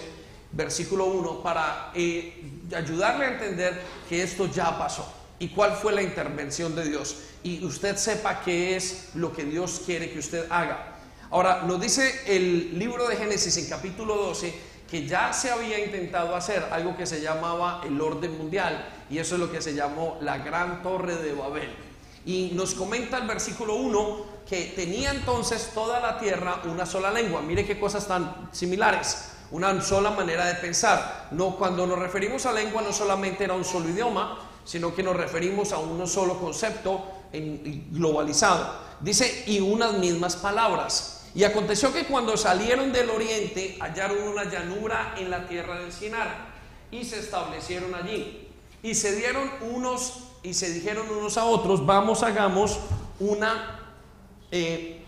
versículo 0.53 1.05
1, 1.05 1.43
para 1.43 1.91
eh, 1.93 2.61
ayudarle 2.75 3.25
a 3.25 3.33
entender 3.33 3.79
que 4.09 4.23
esto 4.23 4.47
ya 4.47 4.75
pasó 4.75 5.22
y 5.39 5.49
cuál 5.49 5.73
fue 5.73 5.93
la 5.93 6.01
intervención 6.01 6.75
de 6.75 6.89
Dios 6.89 7.17
y 7.43 7.63
usted 7.65 7.97
sepa 7.97 8.41
qué 8.41 8.75
es 8.75 9.09
lo 9.15 9.33
que 9.33 9.43
Dios 9.43 9.81
quiere 9.85 10.11
que 10.11 10.19
usted 10.19 10.45
haga. 10.49 10.95
Ahora, 11.31 11.63
nos 11.63 11.81
dice 11.81 12.21
el 12.27 12.77
libro 12.77 13.07
de 13.07 13.15
Génesis 13.15 13.57
en 13.57 13.67
capítulo 13.67 14.15
12 14.15 14.53
que 14.89 15.07
ya 15.07 15.33
se 15.33 15.49
había 15.49 15.83
intentado 15.83 16.35
hacer 16.35 16.63
algo 16.71 16.95
que 16.95 17.05
se 17.05 17.21
llamaba 17.21 17.81
el 17.83 17.99
orden 17.99 18.37
mundial 18.37 18.87
y 19.09 19.17
eso 19.17 19.35
es 19.35 19.41
lo 19.41 19.51
que 19.51 19.61
se 19.61 19.73
llamó 19.73 20.17
la 20.21 20.37
gran 20.37 20.83
torre 20.83 21.15
de 21.15 21.33
Babel. 21.33 21.75
Y 22.25 22.51
nos 22.53 22.75
comenta 22.75 23.17
el 23.17 23.27
versículo 23.27 23.75
1 23.75 24.25
que 24.47 24.73
tenía 24.75 25.11
entonces 25.11 25.71
toda 25.73 25.99
la 25.99 26.19
tierra 26.19 26.61
una 26.65 26.85
sola 26.85 27.11
lengua. 27.11 27.41
Mire 27.41 27.65
qué 27.65 27.79
cosas 27.79 28.07
tan 28.07 28.49
similares 28.51 29.33
una 29.53 29.81
sola 29.81 30.11
manera 30.11 30.45
de 30.45 30.55
pensar. 30.55 31.27
No, 31.31 31.55
cuando 31.55 31.85
nos 31.85 31.99
referimos 31.99 32.45
a 32.45 32.51
lengua 32.51 32.81
no 32.81 32.91
solamente 32.91 33.43
era 33.43 33.53
un 33.53 33.63
solo 33.63 33.87
idioma, 33.87 34.39
sino 34.65 34.95
que 34.95 35.03
nos 35.03 35.15
referimos 35.15 35.71
a 35.71 35.79
un 35.79 36.07
solo 36.07 36.39
concepto 36.39 37.03
globalizado. 37.91 38.73
Dice, 39.01 39.43
y 39.47 39.59
unas 39.59 39.93
mismas 39.93 40.35
palabras. 40.35 41.25
Y 41.35 41.43
aconteció 41.43 41.91
que 41.91 42.05
cuando 42.05 42.37
salieron 42.37 42.91
del 42.91 43.09
oriente 43.09 43.77
hallaron 43.79 44.27
una 44.27 44.43
llanura 44.45 45.15
en 45.17 45.31
la 45.31 45.47
tierra 45.47 45.79
del 45.79 45.91
Sinar 45.91 46.53
y 46.91 47.03
se 47.03 47.19
establecieron 47.19 47.95
allí. 47.95 48.47
Y 48.83 48.95
se 48.95 49.15
dieron 49.15 49.49
unos 49.61 50.25
y 50.43 50.53
se 50.53 50.71
dijeron 50.71 51.09
unos 51.09 51.37
a 51.37 51.45
otros, 51.45 51.85
vamos 51.85 52.21
hagamos 52.21 52.77
una, 53.19 53.95
eh, 54.51 55.03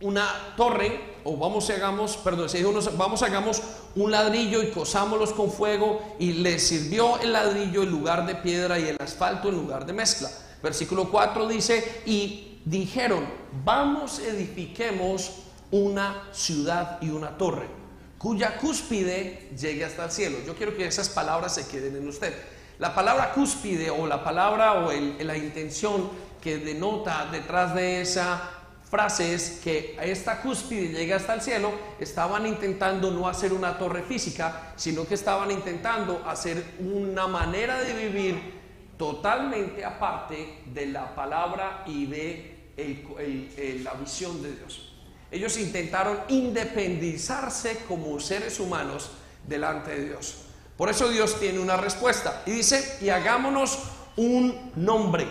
una 0.00 0.54
torre 0.56 1.11
o 1.24 1.36
vamos 1.36 1.68
hagamos, 1.70 2.16
perdón, 2.16 2.48
se 2.48 2.58
dijo, 2.58 2.72
vamos 2.96 3.22
hagamos 3.22 3.62
un 3.94 4.10
ladrillo 4.10 4.62
y 4.62 4.70
cosámoslos 4.70 5.32
con 5.32 5.50
fuego 5.50 6.00
y 6.18 6.32
le 6.32 6.58
sirvió 6.58 7.18
el 7.20 7.32
ladrillo 7.32 7.82
en 7.82 7.90
lugar 7.90 8.26
de 8.26 8.34
piedra 8.34 8.78
y 8.78 8.88
el 8.88 8.96
asfalto 9.00 9.48
en 9.48 9.56
lugar 9.56 9.86
de 9.86 9.92
mezcla. 9.92 10.30
Versículo 10.62 11.10
4 11.10 11.48
dice, 11.48 12.02
y 12.06 12.60
dijeron, 12.64 13.26
vamos 13.64 14.18
edifiquemos 14.18 15.32
una 15.70 16.28
ciudad 16.32 16.98
y 17.00 17.10
una 17.10 17.36
torre, 17.36 17.66
cuya 18.18 18.56
cúspide 18.58 19.50
llegue 19.58 19.84
hasta 19.84 20.04
el 20.04 20.10
cielo. 20.10 20.38
Yo 20.46 20.54
quiero 20.54 20.76
que 20.76 20.86
esas 20.86 21.08
palabras 21.08 21.54
se 21.54 21.66
queden 21.66 21.96
en 21.96 22.06
usted. 22.06 22.34
La 22.78 22.94
palabra 22.94 23.32
cúspide 23.32 23.90
o 23.90 24.06
la 24.06 24.22
palabra 24.24 24.84
o 24.84 24.92
la 24.92 25.36
intención 25.36 26.10
que 26.40 26.58
denota 26.58 27.28
detrás 27.30 27.74
de 27.74 28.00
esa 28.00 28.61
frase 28.92 29.32
es 29.32 29.60
que 29.64 29.96
esta 30.02 30.42
cúspide 30.42 30.88
llegue 30.88 31.14
hasta 31.14 31.32
el 31.32 31.40
cielo, 31.40 31.72
estaban 31.98 32.46
intentando 32.46 33.10
no 33.10 33.26
hacer 33.26 33.54
una 33.54 33.78
torre 33.78 34.02
física, 34.02 34.74
sino 34.76 35.06
que 35.06 35.14
estaban 35.14 35.50
intentando 35.50 36.22
hacer 36.26 36.62
una 36.78 37.26
manera 37.26 37.82
de 37.82 37.94
vivir 37.94 38.60
totalmente 38.98 39.82
aparte 39.82 40.58
de 40.66 40.86
la 40.88 41.14
palabra 41.14 41.84
y 41.86 42.04
de 42.04 43.80
la 43.82 43.94
visión 43.94 44.42
de 44.42 44.56
Dios. 44.56 44.92
Ellos 45.30 45.56
intentaron 45.56 46.18
independizarse 46.28 47.84
como 47.88 48.20
seres 48.20 48.60
humanos 48.60 49.12
delante 49.48 49.90
de 49.92 50.04
Dios. 50.08 50.44
Por 50.76 50.90
eso 50.90 51.08
Dios 51.08 51.40
tiene 51.40 51.60
una 51.60 51.78
respuesta 51.78 52.42
y 52.44 52.50
dice, 52.50 52.98
y 53.00 53.08
hagámonos 53.08 53.84
un 54.16 54.70
nombre 54.76 55.26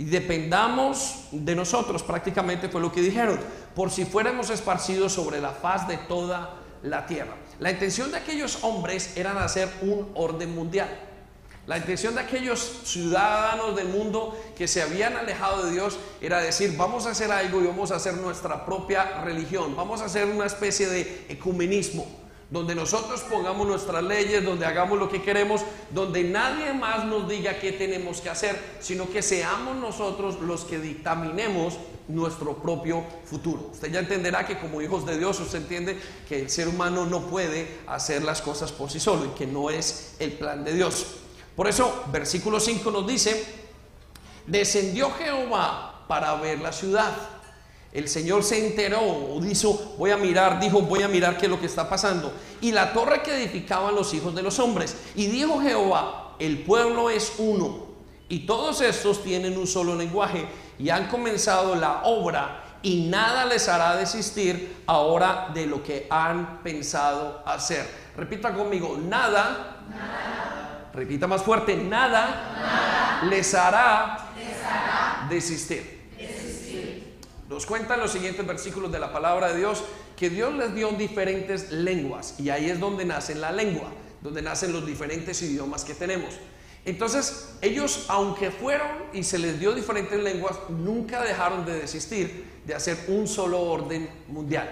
y 0.00 0.04
dependamos 0.04 1.26
de 1.30 1.54
nosotros, 1.54 2.02
prácticamente 2.02 2.70
fue 2.70 2.80
lo 2.80 2.90
que 2.90 3.02
dijeron, 3.02 3.38
por 3.74 3.90
si 3.90 4.06
fuéramos 4.06 4.48
esparcidos 4.48 5.12
sobre 5.12 5.42
la 5.42 5.50
faz 5.50 5.86
de 5.88 5.98
toda 5.98 6.56
la 6.82 7.04
tierra. 7.04 7.34
La 7.58 7.70
intención 7.70 8.10
de 8.10 8.16
aquellos 8.16 8.64
hombres 8.64 9.14
era 9.18 9.44
hacer 9.44 9.68
un 9.82 10.10
orden 10.14 10.54
mundial. 10.54 10.88
La 11.66 11.76
intención 11.76 12.14
de 12.14 12.22
aquellos 12.22 12.80
ciudadanos 12.84 13.76
del 13.76 13.88
mundo 13.88 14.34
que 14.56 14.66
se 14.66 14.80
habían 14.80 15.18
alejado 15.18 15.66
de 15.66 15.72
Dios 15.72 15.98
era 16.22 16.40
decir, 16.40 16.78
vamos 16.78 17.04
a 17.04 17.10
hacer 17.10 17.30
algo 17.30 17.60
y 17.60 17.66
vamos 17.66 17.90
a 17.90 17.96
hacer 17.96 18.14
nuestra 18.14 18.64
propia 18.64 19.20
religión, 19.22 19.76
vamos 19.76 20.00
a 20.00 20.06
hacer 20.06 20.24
una 20.24 20.46
especie 20.46 20.88
de 20.88 21.26
ecumenismo, 21.28 22.06
donde 22.50 22.74
nosotros 22.74 23.20
pongamos 23.30 23.66
nuestras 23.66 24.02
leyes, 24.02 24.44
donde 24.44 24.66
hagamos 24.66 24.98
lo 24.98 25.08
que 25.08 25.22
queremos, 25.22 25.62
donde 25.90 26.24
nadie 26.24 26.72
más 26.72 27.04
nos 27.04 27.28
diga 27.28 27.58
qué 27.60 27.72
tenemos 27.72 28.20
que 28.20 28.28
hacer, 28.28 28.60
sino 28.80 29.08
que 29.08 29.22
seamos 29.22 29.76
nosotros 29.76 30.40
los 30.40 30.64
que 30.64 30.78
dictaminemos 30.78 31.78
nuestro 32.08 32.56
propio 32.56 33.04
futuro. 33.24 33.70
Usted 33.72 33.92
ya 33.92 34.00
entenderá 34.00 34.44
que 34.44 34.58
como 34.58 34.82
hijos 34.82 35.06
de 35.06 35.16
Dios 35.16 35.38
usted 35.38 35.58
entiende 35.58 35.96
que 36.28 36.40
el 36.40 36.50
ser 36.50 36.66
humano 36.66 37.06
no 37.06 37.22
puede 37.22 37.78
hacer 37.86 38.22
las 38.24 38.42
cosas 38.42 38.72
por 38.72 38.90
sí 38.90 38.98
solo 38.98 39.26
y 39.26 39.28
que 39.28 39.46
no 39.46 39.70
es 39.70 40.16
el 40.18 40.32
plan 40.32 40.64
de 40.64 40.74
Dios. 40.74 41.06
Por 41.54 41.68
eso, 41.68 42.04
versículo 42.10 42.58
5 42.58 42.90
nos 42.90 43.06
dice, 43.06 43.44
descendió 44.46 45.10
Jehová 45.12 46.04
para 46.08 46.34
ver 46.34 46.60
la 46.60 46.72
ciudad. 46.72 47.12
El 47.92 48.08
Señor 48.08 48.44
se 48.44 48.66
enteró 48.66 49.38
dijo, 49.40 49.94
voy 49.98 50.10
a 50.10 50.16
mirar, 50.16 50.60
dijo, 50.60 50.80
voy 50.82 51.02
a 51.02 51.08
mirar 51.08 51.36
qué 51.36 51.46
es 51.46 51.50
lo 51.50 51.60
que 51.60 51.66
está 51.66 51.88
pasando. 51.88 52.32
Y 52.60 52.72
la 52.72 52.92
torre 52.92 53.22
que 53.22 53.34
edificaban 53.34 53.94
los 53.94 54.14
hijos 54.14 54.34
de 54.34 54.42
los 54.42 54.58
hombres. 54.58 54.96
Y 55.14 55.26
dijo 55.26 55.60
Jehová, 55.60 56.36
el 56.38 56.58
pueblo 56.60 57.10
es 57.10 57.32
uno. 57.38 57.88
Y 58.28 58.46
todos 58.46 58.80
estos 58.80 59.24
tienen 59.24 59.58
un 59.58 59.66
solo 59.66 59.96
lenguaje 59.96 60.46
y 60.78 60.90
han 60.90 61.08
comenzado 61.08 61.74
la 61.74 62.04
obra 62.04 62.78
y 62.82 63.08
nada 63.08 63.44
les 63.44 63.68
hará 63.68 63.96
desistir 63.96 64.82
ahora 64.86 65.50
de 65.52 65.66
lo 65.66 65.82
que 65.82 66.06
han 66.08 66.62
pensado 66.62 67.42
hacer. 67.44 67.86
Repita 68.16 68.54
conmigo, 68.54 68.96
nada 69.02 69.80
repita 70.92 71.26
más 71.26 71.42
fuerte, 71.42 71.76
nada, 71.76 73.22
les, 73.28 73.54
hará 73.54 74.18
desistir. 75.28 75.99
Nos 77.50 77.66
cuentan 77.66 77.98
los 77.98 78.12
siguientes 78.12 78.46
versículos 78.46 78.92
de 78.92 79.00
la 79.00 79.12
palabra 79.12 79.48
de 79.48 79.58
Dios 79.58 79.82
que 80.16 80.30
Dios 80.30 80.54
les 80.54 80.72
dio 80.72 80.92
diferentes 80.92 81.72
lenguas 81.72 82.36
y 82.38 82.48
ahí 82.48 82.70
es 82.70 82.78
donde 82.78 83.04
nace 83.04 83.34
la 83.34 83.50
lengua, 83.50 83.90
donde 84.20 84.40
nacen 84.40 84.72
los 84.72 84.86
diferentes 84.86 85.42
idiomas 85.42 85.84
que 85.84 85.94
tenemos. 85.94 86.32
Entonces, 86.84 87.56
ellos, 87.60 88.04
aunque 88.06 88.52
fueron 88.52 88.86
y 89.12 89.24
se 89.24 89.36
les 89.36 89.58
dio 89.58 89.72
diferentes 89.72 90.22
lenguas, 90.22 90.60
nunca 90.68 91.24
dejaron 91.24 91.66
de 91.66 91.80
desistir 91.80 92.44
de 92.64 92.74
hacer 92.76 92.96
un 93.08 93.26
solo 93.26 93.60
orden 93.60 94.08
mundial, 94.28 94.70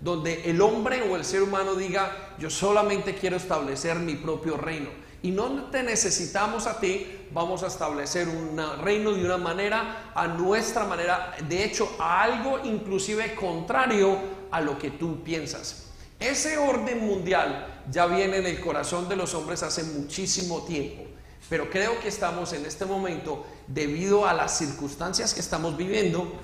donde 0.00 0.48
el 0.48 0.62
hombre 0.62 1.02
o 1.02 1.16
el 1.16 1.26
ser 1.26 1.42
humano 1.42 1.74
diga, 1.74 2.34
yo 2.38 2.48
solamente 2.48 3.16
quiero 3.16 3.36
establecer 3.36 3.98
mi 3.98 4.14
propio 4.14 4.56
reino 4.56 5.03
y 5.24 5.30
no 5.30 5.70
te 5.70 5.82
necesitamos 5.82 6.66
a 6.66 6.78
ti, 6.78 7.28
vamos 7.32 7.62
a 7.62 7.68
establecer 7.68 8.28
un 8.28 8.60
reino 8.82 9.10
de 9.10 9.24
una 9.24 9.38
manera, 9.38 10.12
a 10.14 10.28
nuestra 10.28 10.84
manera, 10.84 11.34
de 11.48 11.64
hecho, 11.64 11.96
a 11.98 12.22
algo 12.22 12.60
inclusive 12.62 13.34
contrario 13.34 14.18
a 14.50 14.60
lo 14.60 14.78
que 14.78 14.90
tú 14.90 15.24
piensas. 15.24 15.86
Ese 16.20 16.58
orden 16.58 17.06
mundial 17.06 17.82
ya 17.90 18.04
viene 18.04 18.36
en 18.36 18.44
el 18.44 18.60
corazón 18.60 19.08
de 19.08 19.16
los 19.16 19.32
hombres 19.32 19.62
hace 19.62 19.82
muchísimo 19.84 20.62
tiempo, 20.64 21.04
pero 21.48 21.70
creo 21.70 21.98
que 22.00 22.08
estamos 22.08 22.52
en 22.52 22.66
este 22.66 22.84
momento, 22.84 23.46
debido 23.66 24.26
a 24.26 24.34
las 24.34 24.58
circunstancias 24.58 25.32
que 25.32 25.40
estamos 25.40 25.74
viviendo, 25.74 26.34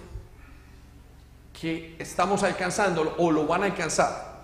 que 1.60 1.96
estamos 1.98 2.42
alcanzando 2.44 3.14
o 3.18 3.30
lo 3.30 3.46
van 3.46 3.62
a 3.62 3.66
alcanzar. 3.66 4.40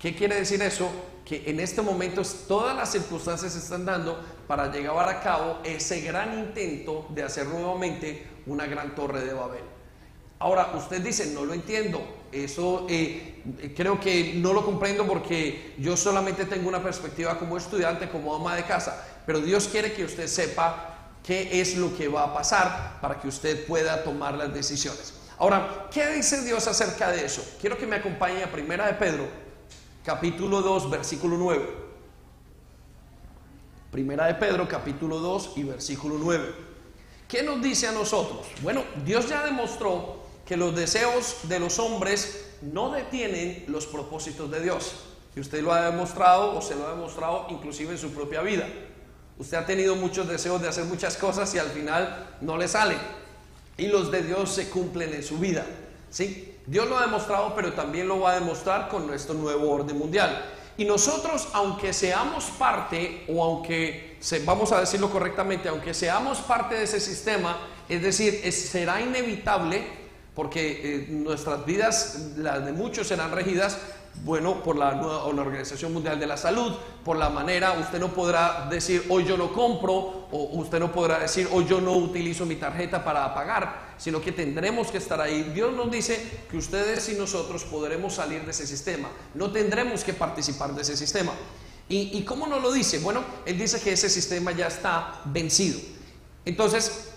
¿Qué 0.00 0.16
quiere 0.16 0.34
decir 0.34 0.60
eso? 0.60 0.90
Que 1.30 1.48
en 1.48 1.60
este 1.60 1.80
momento 1.80 2.22
todas 2.48 2.74
las 2.74 2.90
circunstancias 2.90 3.52
se 3.52 3.60
están 3.60 3.84
dando 3.84 4.20
para 4.48 4.68
llevar 4.72 5.08
a 5.08 5.20
cabo 5.20 5.60
ese 5.62 6.00
gran 6.00 6.36
intento 6.36 7.06
de 7.10 7.22
hacer 7.22 7.46
nuevamente 7.46 8.26
una 8.46 8.66
gran 8.66 8.96
torre 8.96 9.24
de 9.24 9.32
Babel. 9.32 9.62
Ahora, 10.40 10.72
usted 10.74 11.00
dice, 11.00 11.26
no 11.32 11.44
lo 11.44 11.54
entiendo, 11.54 12.02
eso 12.32 12.84
eh, 12.90 13.44
creo 13.76 14.00
que 14.00 14.32
no 14.34 14.52
lo 14.52 14.64
comprendo 14.64 15.06
porque 15.06 15.76
yo 15.78 15.96
solamente 15.96 16.46
tengo 16.46 16.68
una 16.68 16.82
perspectiva 16.82 17.38
como 17.38 17.56
estudiante, 17.56 18.08
como 18.08 18.34
ama 18.34 18.56
de 18.56 18.64
casa, 18.64 19.00
pero 19.24 19.40
Dios 19.40 19.68
quiere 19.68 19.92
que 19.92 20.04
usted 20.04 20.26
sepa 20.26 21.12
qué 21.24 21.60
es 21.60 21.76
lo 21.76 21.96
que 21.96 22.08
va 22.08 22.24
a 22.24 22.34
pasar 22.34 22.98
para 23.00 23.20
que 23.20 23.28
usted 23.28 23.68
pueda 23.68 24.02
tomar 24.02 24.34
las 24.34 24.52
decisiones. 24.52 25.14
Ahora, 25.38 25.86
¿qué 25.92 26.08
dice 26.08 26.42
Dios 26.42 26.66
acerca 26.66 27.12
de 27.12 27.24
eso? 27.24 27.56
Quiero 27.60 27.78
que 27.78 27.86
me 27.86 27.94
acompañe 27.94 28.42
a 28.42 28.50
Primera 28.50 28.88
de 28.88 28.94
Pedro, 28.94 29.49
capítulo 30.04 30.62
2, 30.62 30.90
versículo 30.90 31.36
9. 31.36 31.90
Primera 33.90 34.26
de 34.26 34.34
Pedro, 34.34 34.68
capítulo 34.68 35.18
2 35.18 35.52
y 35.56 35.64
versículo 35.64 36.16
9. 36.18 36.54
¿Qué 37.28 37.42
nos 37.42 37.60
dice 37.62 37.88
a 37.88 37.92
nosotros? 37.92 38.46
Bueno, 38.62 38.82
Dios 39.04 39.28
ya 39.28 39.44
demostró 39.44 40.20
que 40.46 40.56
los 40.56 40.74
deseos 40.74 41.48
de 41.48 41.60
los 41.60 41.78
hombres 41.78 42.46
no 42.62 42.90
detienen 42.90 43.64
los 43.68 43.86
propósitos 43.86 44.50
de 44.50 44.60
Dios. 44.60 44.94
Y 45.36 45.40
usted 45.40 45.62
lo 45.62 45.72
ha 45.72 45.90
demostrado 45.90 46.56
o 46.56 46.62
se 46.62 46.74
lo 46.74 46.86
ha 46.86 46.90
demostrado 46.90 47.46
inclusive 47.50 47.92
en 47.92 47.98
su 47.98 48.10
propia 48.10 48.42
vida. 48.42 48.68
Usted 49.38 49.56
ha 49.56 49.64
tenido 49.64 49.96
muchos 49.96 50.28
deseos 50.28 50.60
de 50.60 50.68
hacer 50.68 50.84
muchas 50.84 51.16
cosas 51.16 51.54
y 51.54 51.58
al 51.58 51.68
final 51.68 52.36
no 52.40 52.56
le 52.56 52.68
salen. 52.68 52.98
Y 53.76 53.86
los 53.86 54.10
de 54.10 54.22
Dios 54.22 54.50
se 54.50 54.68
cumplen 54.68 55.14
en 55.14 55.22
su 55.22 55.38
vida. 55.38 55.64
¿Sí? 56.10 56.49
Dios 56.66 56.88
lo 56.88 56.98
ha 56.98 57.02
demostrado, 57.02 57.54
pero 57.54 57.72
también 57.72 58.06
lo 58.06 58.20
va 58.20 58.32
a 58.32 58.34
demostrar 58.34 58.88
con 58.88 59.06
nuestro 59.06 59.34
nuevo 59.34 59.70
orden 59.70 59.98
mundial. 59.98 60.44
Y 60.76 60.84
nosotros, 60.84 61.48
aunque 61.52 61.92
seamos 61.92 62.44
parte, 62.58 63.24
o 63.28 63.44
aunque, 63.44 64.18
vamos 64.44 64.72
a 64.72 64.80
decirlo 64.80 65.10
correctamente, 65.10 65.68
aunque 65.68 65.92
seamos 65.92 66.38
parte 66.38 66.74
de 66.74 66.84
ese 66.84 67.00
sistema, 67.00 67.58
es 67.88 68.00
decir, 68.02 68.50
será 68.52 69.00
inevitable, 69.00 69.84
porque 70.34 70.80
eh, 70.82 71.06
nuestras 71.10 71.66
vidas, 71.66 72.30
las 72.36 72.64
de 72.64 72.72
muchos, 72.72 73.08
serán 73.08 73.32
regidas 73.32 73.78
bueno, 74.24 74.62
por 74.62 74.76
la, 74.76 74.92
la, 74.92 75.24
Organización 75.24 75.92
Mundial 75.92 76.20
de 76.20 76.26
la 76.26 76.36
Salud, 76.36 76.74
por 77.04 77.16
la 77.16 77.30
manera, 77.30 77.72
usted 77.80 77.98
no 77.98 78.08
podrá 78.08 78.66
decir 78.70 79.04
hoy 79.08 79.24
yo 79.24 79.36
no 79.36 79.52
compro, 79.52 80.28
o 80.30 80.50
usted 80.52 80.78
no 80.78 80.92
podrá 80.92 81.18
decir 81.18 81.48
hoy 81.50 81.66
yo 81.66 81.80
no 81.80 81.92
utilizo 81.92 82.44
mi 82.44 82.56
tarjeta 82.56 83.02
para 83.02 83.34
pagar, 83.34 83.94
sino 83.96 84.20
que 84.20 84.32
tendremos 84.32 84.88
que 84.88 84.98
estar 84.98 85.20
ahí. 85.20 85.50
Dios 85.54 85.72
nos 85.72 85.90
dice 85.90 86.44
que 86.50 86.56
ustedes 86.56 87.08
y 87.08 87.14
nosotros 87.14 87.64
podremos 87.64 88.14
salir 88.14 88.44
de 88.44 88.50
ese 88.50 88.66
sistema, 88.66 89.08
no 89.34 89.50
tendremos 89.50 90.04
que 90.04 90.12
participar 90.12 90.74
de 90.74 90.82
ese 90.82 90.96
sistema. 90.96 91.32
¿Y, 91.88 92.16
y 92.18 92.24
cómo 92.24 92.46
nos 92.46 92.62
lo 92.62 92.70
dice? 92.70 93.00
Bueno, 93.00 93.24
Él 93.46 93.58
dice 93.58 93.80
que 93.80 93.92
ese 93.92 94.08
sistema 94.08 94.52
ya 94.52 94.68
está 94.68 95.22
vencido. 95.24 95.80
Entonces, 96.44 97.09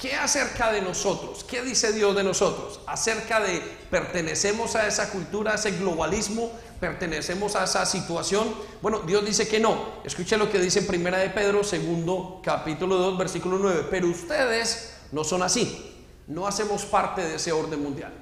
¿Qué 0.00 0.14
acerca 0.14 0.72
de 0.72 0.80
nosotros? 0.80 1.44
¿Qué 1.44 1.60
dice 1.60 1.92
Dios 1.92 2.16
de 2.16 2.24
nosotros? 2.24 2.80
Acerca 2.86 3.38
de 3.38 3.60
pertenecemos 3.90 4.74
a 4.74 4.86
esa 4.86 5.10
cultura, 5.10 5.52
a 5.52 5.54
ese 5.56 5.72
globalismo, 5.72 6.50
pertenecemos 6.80 7.54
a 7.54 7.64
esa 7.64 7.84
situación. 7.84 8.54
Bueno, 8.80 9.00
Dios 9.00 9.26
dice 9.26 9.46
que 9.46 9.60
no. 9.60 10.00
Escuche 10.02 10.38
lo 10.38 10.50
que 10.50 10.58
dice 10.58 10.78
en 10.78 10.86
Primera 10.86 11.18
de 11.18 11.28
Pedro, 11.28 11.62
segundo 11.62 12.40
capítulo 12.42 12.96
2, 12.96 13.18
versículo 13.18 13.58
9. 13.58 13.88
Pero 13.90 14.08
ustedes 14.08 14.94
no 15.12 15.22
son 15.22 15.42
así. 15.42 15.94
No 16.26 16.46
hacemos 16.46 16.86
parte 16.86 17.20
de 17.20 17.34
ese 17.34 17.52
orden 17.52 17.82
mundial. 17.82 18.14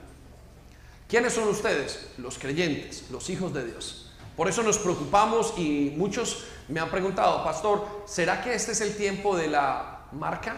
¿Quiénes 1.06 1.32
son 1.32 1.46
ustedes? 1.46 2.08
Los 2.18 2.40
creyentes, 2.40 3.04
los 3.12 3.30
hijos 3.30 3.54
de 3.54 3.64
Dios. 3.64 4.10
Por 4.36 4.48
eso 4.48 4.64
nos 4.64 4.78
preocupamos 4.78 5.54
y 5.56 5.94
muchos 5.96 6.42
me 6.66 6.80
han 6.80 6.90
preguntado, 6.90 7.44
pastor, 7.44 7.86
¿será 8.04 8.42
que 8.42 8.52
este 8.52 8.72
es 8.72 8.80
el 8.80 8.96
tiempo 8.96 9.36
de 9.36 9.46
la 9.46 10.06
marca? 10.10 10.56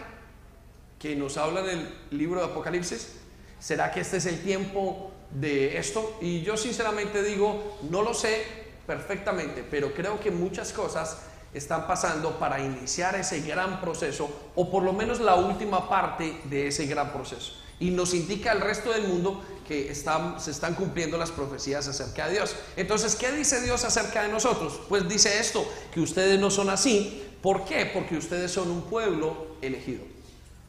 Que 1.01 1.15
nos 1.15 1.37
habla 1.37 1.61
en 1.61 1.79
el 1.79 2.17
libro 2.17 2.39
de 2.39 2.45
Apocalipsis. 2.45 3.13
¿Será 3.59 3.91
que 3.91 4.01
este 4.01 4.17
es 4.17 4.27
el 4.27 4.39
tiempo 4.41 5.11
de 5.31 5.77
esto? 5.77 6.17
Y 6.21 6.41
yo 6.43 6.57
sinceramente 6.57 7.23
digo, 7.23 7.79
no 7.89 8.03
lo 8.03 8.13
sé 8.13 8.45
perfectamente, 8.85 9.65
pero 9.69 9.93
creo 9.93 10.19
que 10.19 10.29
muchas 10.29 10.71
cosas 10.71 11.23
están 11.53 11.87
pasando 11.87 12.37
para 12.37 12.59
iniciar 12.59 13.15
ese 13.15 13.41
gran 13.41 13.81
proceso 13.81 14.29
o 14.55 14.69
por 14.69 14.83
lo 14.83 14.93
menos 14.93 15.19
la 15.19 15.35
última 15.35 15.89
parte 15.89 16.37
de 16.45 16.67
ese 16.67 16.85
gran 16.85 17.11
proceso. 17.11 17.53
Y 17.79 17.89
nos 17.89 18.13
indica 18.13 18.51
al 18.51 18.61
resto 18.61 18.91
del 18.91 19.07
mundo 19.07 19.43
que 19.67 19.93
se 19.95 20.51
están 20.51 20.75
cumpliendo 20.75 21.17
las 21.17 21.31
profecías 21.31 21.87
acerca 21.87 22.27
de 22.27 22.33
Dios. 22.33 22.55
Entonces, 22.75 23.15
¿qué 23.15 23.31
dice 23.31 23.61
Dios 23.61 23.83
acerca 23.85 24.21
de 24.21 24.29
nosotros? 24.29 24.79
Pues 24.87 25.09
dice 25.09 25.39
esto, 25.39 25.65
que 25.91 25.99
ustedes 25.99 26.39
no 26.39 26.51
son 26.51 26.69
así. 26.69 27.23
¿Por 27.41 27.65
qué? 27.65 27.87
Porque 27.87 28.17
ustedes 28.17 28.51
son 28.51 28.69
un 28.69 28.83
pueblo 28.83 29.55
elegido. 29.63 30.03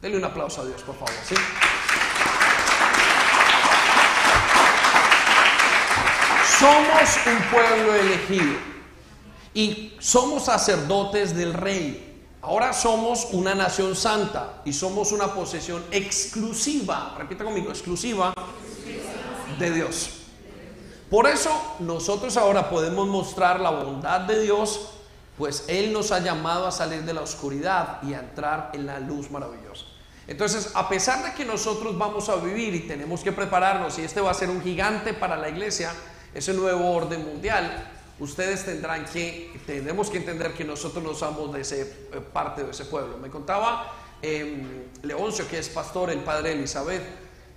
Denle 0.03 0.17
un 0.17 0.25
aplauso 0.25 0.61
a 0.61 0.65
Dios, 0.65 0.81
por 0.81 0.95
favor. 0.95 1.13
¿sí? 1.25 1.33
Somos 6.59 7.19
un 7.25 7.41
pueblo 7.49 7.95
elegido 7.95 8.53
y 9.53 9.93
somos 9.99 10.43
sacerdotes 10.43 11.33
del 11.33 11.53
rey. 11.53 12.21
Ahora 12.41 12.73
somos 12.73 13.29
una 13.31 13.55
nación 13.55 13.95
santa 13.95 14.61
y 14.65 14.73
somos 14.73 15.13
una 15.13 15.33
posesión 15.33 15.81
exclusiva, 15.89 17.15
repita 17.17 17.45
conmigo, 17.45 17.69
exclusiva 17.69 18.33
de 19.57 19.71
Dios. 19.71 20.09
Por 21.09 21.27
eso 21.27 21.49
nosotros 21.79 22.35
ahora 22.35 22.69
podemos 22.69 23.07
mostrar 23.07 23.61
la 23.61 23.69
bondad 23.69 24.19
de 24.19 24.41
Dios, 24.41 24.89
pues 25.37 25.63
Él 25.69 25.93
nos 25.93 26.11
ha 26.11 26.19
llamado 26.19 26.67
a 26.67 26.73
salir 26.73 27.03
de 27.03 27.13
la 27.13 27.21
oscuridad 27.21 28.03
y 28.03 28.13
a 28.13 28.19
entrar 28.19 28.71
en 28.73 28.85
la 28.85 28.99
luz 28.99 29.31
maravillosa. 29.31 29.92
Entonces, 30.27 30.71
a 30.73 30.87
pesar 30.87 31.23
de 31.23 31.33
que 31.33 31.45
nosotros 31.45 31.97
vamos 31.97 32.29
a 32.29 32.37
vivir 32.37 32.73
y 32.75 32.79
tenemos 32.81 33.21
que 33.21 33.31
prepararnos, 33.31 33.99
y 33.99 34.03
este 34.03 34.21
va 34.21 34.31
a 34.31 34.33
ser 34.33 34.49
un 34.49 34.61
gigante 34.61 35.13
para 35.13 35.35
la 35.35 35.49
iglesia, 35.49 35.91
ese 36.33 36.53
nuevo 36.53 36.91
orden 36.91 37.25
mundial, 37.25 37.91
ustedes 38.19 38.63
tendrán 38.65 39.05
que, 39.05 39.59
tenemos 39.65 40.09
que 40.09 40.17
entender 40.17 40.53
que 40.53 40.63
nosotros 40.63 41.03
no 41.03 41.13
somos 41.13 41.53
de 41.53 41.61
ese 41.61 41.81
eh, 41.81 42.21
parte 42.31 42.63
de 42.63 42.71
ese 42.71 42.85
pueblo. 42.85 43.17
Me 43.17 43.29
contaba 43.29 43.91
eh, 44.21 44.87
Leoncio, 45.01 45.47
que 45.47 45.59
es 45.59 45.67
pastor, 45.67 46.09
el 46.09 46.19
padre 46.19 46.53
Elizabeth, 46.53 47.03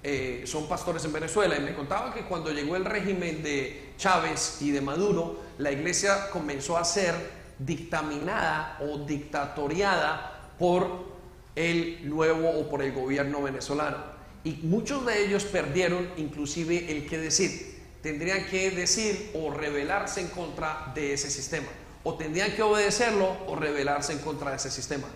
eh, 0.02 0.42
son 0.46 0.68
pastores 0.68 1.04
en 1.04 1.12
Venezuela, 1.12 1.56
y 1.56 1.60
me 1.60 1.74
contaba 1.74 2.12
que 2.12 2.22
cuando 2.22 2.50
llegó 2.50 2.74
el 2.74 2.84
régimen 2.84 3.42
de 3.42 3.92
Chávez 3.96 4.60
y 4.60 4.72
de 4.72 4.80
Maduro, 4.80 5.40
la 5.58 5.70
iglesia 5.70 6.30
comenzó 6.30 6.76
a 6.76 6.84
ser 6.84 7.14
dictaminada 7.58 8.78
o 8.80 8.98
dictatoriada 8.98 10.52
por 10.58 11.15
el 11.56 12.08
nuevo 12.08 12.50
o 12.50 12.68
por 12.68 12.82
el 12.82 12.92
gobierno 12.92 13.42
venezolano. 13.42 13.96
Y 14.44 14.52
muchos 14.62 15.04
de 15.04 15.24
ellos 15.24 15.44
perdieron 15.44 16.08
inclusive 16.16 16.92
el 16.92 17.06
que 17.06 17.18
decir 17.18 17.76
tendrían 18.06 18.46
que 18.46 18.70
decir 18.70 19.32
o 19.34 19.50
rebelarse 19.50 20.20
en 20.20 20.28
contra 20.28 20.92
de 20.94 21.12
ese 21.12 21.28
sistema. 21.28 21.66
O 22.04 22.14
tendrían 22.14 22.52
que 22.52 22.62
obedecerlo 22.62 23.36
o 23.48 23.56
rebelarse 23.56 24.12
en 24.12 24.20
contra 24.20 24.50
de 24.50 24.58
ese 24.58 24.70
sistema. 24.70 25.08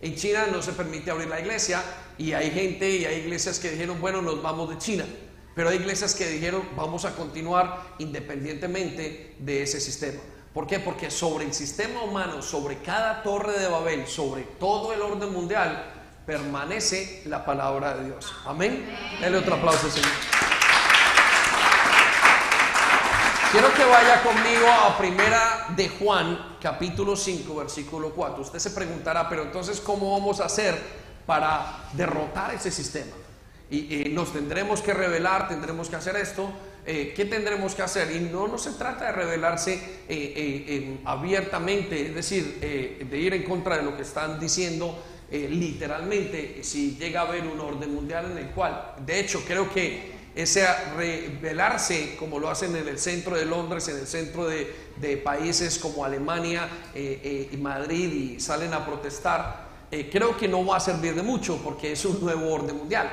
En 0.00 0.16
China 0.16 0.48
no 0.50 0.60
se 0.60 0.72
permite 0.72 1.12
abrir 1.12 1.28
la 1.28 1.38
iglesia 1.38 1.80
y 2.18 2.32
hay 2.32 2.50
gente 2.50 2.90
y 2.90 3.04
hay 3.04 3.20
iglesias 3.20 3.60
que 3.60 3.70
dijeron, 3.70 4.00
bueno, 4.00 4.22
nos 4.22 4.42
vamos 4.42 4.70
de 4.70 4.78
China. 4.78 5.04
Pero 5.54 5.68
hay 5.68 5.76
iglesias 5.76 6.16
que 6.16 6.26
dijeron, 6.26 6.62
vamos 6.74 7.04
a 7.04 7.14
continuar 7.14 7.94
independientemente 8.00 9.36
de 9.38 9.62
ese 9.62 9.78
sistema. 9.78 10.18
¿Por 10.52 10.66
qué? 10.66 10.80
Porque 10.80 11.10
sobre 11.10 11.46
el 11.46 11.54
sistema 11.54 12.02
humano, 12.02 12.42
sobre 12.42 12.78
cada 12.78 13.22
torre 13.22 13.58
de 13.58 13.68
Babel, 13.68 14.06
sobre 14.06 14.42
todo 14.42 14.92
el 14.92 15.00
orden 15.00 15.32
mundial, 15.32 15.82
permanece 16.26 17.22
la 17.26 17.44
palabra 17.44 17.94
de 17.94 18.04
Dios. 18.06 18.32
Amén. 18.44 18.94
Dale 19.20 19.38
otro 19.38 19.54
aplauso, 19.54 19.90
Señor. 19.90 20.10
Quiero 23.52 23.72
que 23.74 23.84
vaya 23.84 24.22
conmigo 24.22 24.66
a 24.66 24.96
primera 24.96 25.66
de 25.76 25.88
Juan, 25.90 26.56
capítulo 26.60 27.16
5, 27.16 27.54
versículo 27.54 28.10
4. 28.10 28.42
Usted 28.42 28.58
se 28.58 28.70
preguntará, 28.70 29.28
pero 29.28 29.42
entonces, 29.42 29.78
¿cómo 29.78 30.12
vamos 30.12 30.40
a 30.40 30.46
hacer 30.46 30.74
para 31.26 31.84
derrotar 31.92 32.54
ese 32.54 32.70
sistema? 32.70 33.12
Y, 33.70 34.10
nos 34.10 34.32
tendremos 34.32 34.80
que 34.80 34.94
revelar, 34.94 35.48
tendremos 35.48 35.90
que 35.90 35.96
hacer 35.96 36.16
esto. 36.16 36.50
Eh, 36.84 37.12
¿Qué 37.14 37.26
tendremos 37.26 37.76
que 37.76 37.82
hacer? 37.82 38.10
Y 38.10 38.18
no, 38.18 38.48
no 38.48 38.58
se 38.58 38.72
trata 38.72 39.06
de 39.06 39.12
revelarse 39.12 39.74
eh, 39.74 40.04
eh, 40.08 40.98
abiertamente, 41.04 42.08
es 42.08 42.14
decir, 42.14 42.58
de 42.60 43.18
ir 43.18 43.34
en 43.34 43.44
contra 43.44 43.76
de 43.76 43.84
lo 43.84 43.96
que 43.96 44.02
están 44.02 44.40
diciendo 44.40 45.00
literalmente, 45.30 46.62
si 46.62 46.94
llega 46.96 47.22
a 47.22 47.26
haber 47.26 47.46
un 47.46 47.58
orden 47.58 47.94
mundial 47.94 48.32
en 48.32 48.36
el 48.36 48.50
cual, 48.50 48.96
de 49.06 49.18
hecho, 49.18 49.42
creo 49.46 49.72
que 49.72 50.12
ese 50.34 50.66
revelarse 50.94 52.16
como 52.18 52.38
lo 52.38 52.50
hacen 52.50 52.76
en 52.76 52.86
el 52.86 52.98
centro 52.98 53.34
de 53.34 53.46
Londres, 53.46 53.88
en 53.88 53.96
el 53.96 54.06
centro 54.06 54.46
de, 54.46 55.16
países 55.24 55.78
como 55.78 56.04
Alemania 56.04 56.68
y 56.94 57.56
Madrid 57.56 58.12
y 58.12 58.40
salen 58.40 58.74
a 58.74 58.84
protestar, 58.84 59.68
creo 60.10 60.36
que 60.36 60.48
no 60.48 60.66
va 60.66 60.76
a 60.76 60.80
servir 60.80 61.14
de 61.14 61.22
mucho 61.22 61.62
porque 61.64 61.92
es 61.92 62.04
un 62.04 62.20
nuevo 62.20 62.52
orden 62.52 62.76
mundial. 62.76 63.10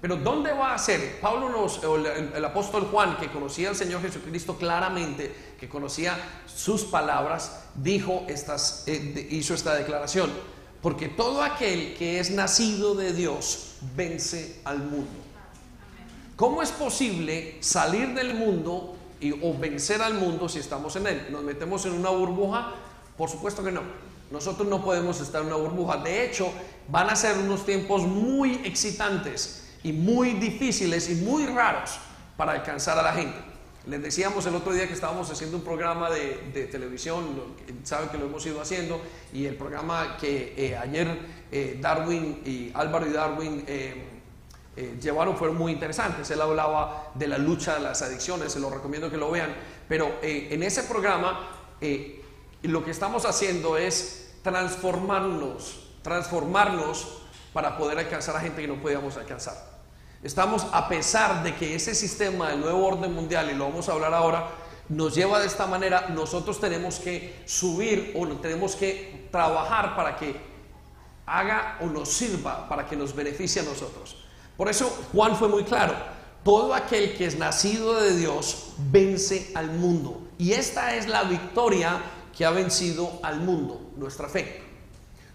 Pero 0.00 0.16
¿dónde 0.16 0.52
va 0.52 0.74
a 0.74 0.78
ser? 0.78 1.20
Pablo 1.20 1.48
nos, 1.48 1.80
el, 1.82 2.44
apóstol 2.44 2.88
Juan, 2.90 3.16
que 3.16 3.30
conocía 3.30 3.70
al 3.70 3.76
Señor 3.76 4.02
Jesucristo 4.02 4.56
claramente, 4.56 5.34
que 5.58 5.68
conocía 5.68 6.16
sus 6.46 6.84
palabras, 6.84 7.64
dijo 7.74 8.24
estas, 8.28 8.84
hizo 8.86 9.54
esta 9.54 9.74
declaración. 9.74 10.30
Porque 10.82 11.08
todo 11.08 11.42
aquel 11.42 11.94
que 11.96 12.20
es 12.20 12.30
nacido 12.30 12.94
de 12.94 13.12
Dios 13.12 13.76
vence 13.96 14.60
al 14.64 14.78
mundo. 14.78 15.26
¿Cómo 16.36 16.62
es 16.62 16.70
posible 16.70 17.56
salir 17.60 18.12
del 18.14 18.34
mundo 18.34 18.94
o 19.42 19.58
vencer 19.58 20.02
al 20.02 20.14
mundo 20.14 20.48
si 20.50 20.58
estamos 20.58 20.94
en 20.96 21.06
él? 21.06 21.26
¿Nos 21.30 21.42
metemos 21.42 21.86
en 21.86 21.92
una 21.92 22.10
burbuja? 22.10 22.74
Por 23.16 23.30
supuesto 23.30 23.64
que 23.64 23.72
no. 23.72 23.80
Nosotros 24.30 24.68
no 24.68 24.84
podemos 24.84 25.18
estar 25.20 25.40
en 25.40 25.46
una 25.46 25.56
burbuja. 25.56 25.96
De 25.96 26.26
hecho, 26.26 26.52
van 26.88 27.08
a 27.08 27.16
ser 27.16 27.38
unos 27.38 27.64
tiempos 27.64 28.02
muy 28.02 28.60
excitantes 28.64 29.65
y 29.86 29.92
muy 29.92 30.32
difíciles 30.32 31.08
y 31.08 31.14
muy 31.14 31.46
raros 31.46 32.00
para 32.36 32.52
alcanzar 32.52 32.98
a 32.98 33.02
la 33.02 33.12
gente. 33.12 33.38
Les 33.86 34.02
decíamos 34.02 34.44
el 34.46 34.56
otro 34.56 34.72
día 34.72 34.88
que 34.88 34.94
estábamos 34.94 35.30
haciendo 35.30 35.58
un 35.58 35.62
programa 35.62 36.10
de, 36.10 36.68
televisión, 36.72 37.24
saben 37.84 38.08
que 38.08 38.18
lo 38.18 38.26
hemos 38.26 38.44
ido 38.44 38.60
haciendo, 38.60 39.00
y 39.32 39.46
el 39.46 39.54
programa 39.54 40.16
que 40.16 40.54
eh, 40.56 40.76
ayer 40.76 41.16
eh, 41.52 41.78
Darwin 41.80 42.42
y 42.44 42.72
Álvaro 42.74 43.06
y 43.06 43.12
Darwin 43.12 43.64
eh, 43.68 44.98
llevaron 45.00 45.36
fueron 45.36 45.56
muy 45.56 45.70
interesantes. 45.70 46.28
Él 46.32 46.40
hablaba 46.40 47.12
de 47.14 47.28
la 47.28 47.38
lucha 47.38 47.74
de 47.74 47.80
las 47.82 48.02
adicciones, 48.02 48.52
se 48.52 48.58
lo 48.58 48.70
recomiendo 48.70 49.08
que 49.08 49.16
lo 49.16 49.30
vean. 49.30 49.54
Pero 49.88 50.16
en 50.20 50.64
ese 50.64 50.82
programa 50.82 51.48
lo 52.62 52.84
que 52.84 52.90
estamos 52.90 53.24
haciendo 53.24 53.78
es 53.78 54.34
transformarnos, 54.42 55.90
transformarnos 56.02 57.22
para 57.52 57.78
poder 57.78 58.00
alcanzar 58.00 58.34
a 58.36 58.40
gente 58.40 58.62
que 58.62 58.68
no 58.68 58.82
podíamos 58.82 59.16
alcanzar. 59.16 59.65
Estamos, 60.26 60.66
a 60.72 60.88
pesar 60.88 61.44
de 61.44 61.54
que 61.54 61.76
ese 61.76 61.94
sistema 61.94 62.48
del 62.48 62.58
nuevo 62.58 62.84
orden 62.84 63.14
mundial, 63.14 63.48
y 63.48 63.54
lo 63.54 63.68
vamos 63.68 63.88
a 63.88 63.92
hablar 63.92 64.12
ahora, 64.12 64.48
nos 64.88 65.14
lleva 65.14 65.38
de 65.38 65.46
esta 65.46 65.68
manera, 65.68 66.08
nosotros 66.08 66.58
tenemos 66.58 66.98
que 66.98 67.44
subir 67.46 68.12
o 68.18 68.26
tenemos 68.38 68.74
que 68.74 69.28
trabajar 69.30 69.94
para 69.94 70.16
que 70.16 70.34
haga 71.26 71.78
o 71.80 71.86
nos 71.86 72.08
sirva, 72.08 72.68
para 72.68 72.88
que 72.88 72.96
nos 72.96 73.14
beneficie 73.14 73.62
a 73.62 73.64
nosotros. 73.64 74.16
Por 74.56 74.68
eso 74.68 74.90
Juan 75.12 75.36
fue 75.36 75.46
muy 75.46 75.62
claro, 75.62 75.94
todo 76.42 76.74
aquel 76.74 77.16
que 77.16 77.26
es 77.26 77.38
nacido 77.38 78.00
de 78.00 78.16
Dios 78.16 78.72
vence 78.78 79.52
al 79.54 79.70
mundo. 79.70 80.22
Y 80.38 80.54
esta 80.54 80.96
es 80.96 81.06
la 81.06 81.22
victoria 81.22 82.02
que 82.36 82.44
ha 82.44 82.50
vencido 82.50 83.20
al 83.22 83.38
mundo, 83.38 83.92
nuestra 83.96 84.28
fe. 84.28 84.60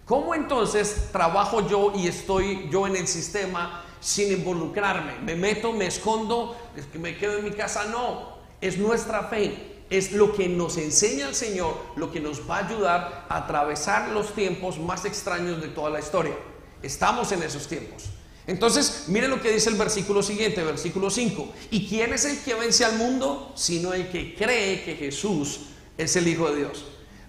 ¿Cómo 0.04 0.34
entonces 0.34 1.08
trabajo 1.12 1.66
yo 1.66 1.94
y 1.96 2.08
estoy 2.08 2.68
yo 2.70 2.86
en 2.86 2.96
el 2.96 3.08
sistema 3.08 3.86
sin 4.02 4.30
involucrarme? 4.32 5.14
¿Me 5.24 5.34
meto, 5.36 5.72
me 5.72 5.86
escondo, 5.86 6.56
me 6.98 7.16
quedo 7.16 7.38
en 7.38 7.44
mi 7.44 7.52
casa? 7.52 7.84
No, 7.84 8.36
es 8.60 8.76
nuestra 8.76 9.28
fe, 9.28 9.84
es 9.88 10.12
lo 10.12 10.34
que 10.34 10.48
nos 10.48 10.76
enseña 10.76 11.28
el 11.28 11.34
Señor, 11.34 11.74
lo 11.96 12.12
que 12.12 12.20
nos 12.20 12.48
va 12.48 12.58
a 12.58 12.66
ayudar 12.66 13.26
a 13.28 13.38
atravesar 13.38 14.08
los 14.08 14.34
tiempos 14.34 14.78
más 14.78 15.04
extraños 15.04 15.62
de 15.62 15.68
toda 15.68 15.88
la 15.90 16.00
historia. 16.00 16.34
Estamos 16.82 17.30
en 17.32 17.42
esos 17.42 17.68
tiempos. 17.68 18.10
Entonces, 18.46 19.04
mire 19.06 19.28
lo 19.28 19.40
que 19.40 19.52
dice 19.52 19.70
el 19.70 19.76
versículo 19.76 20.20
siguiente, 20.22 20.64
versículo 20.64 21.10
5. 21.10 21.52
¿Y 21.70 21.86
quién 21.86 22.12
es 22.12 22.24
el 22.24 22.38
que 22.40 22.54
vence 22.54 22.84
al 22.84 22.96
mundo? 22.96 23.52
Sino 23.54 23.94
el 23.94 24.10
que 24.10 24.34
cree 24.34 24.82
que 24.82 24.96
Jesús 24.96 25.60
es 25.96 26.16
el 26.16 26.26
Hijo 26.26 26.50
de 26.50 26.56
Dios. 26.56 26.84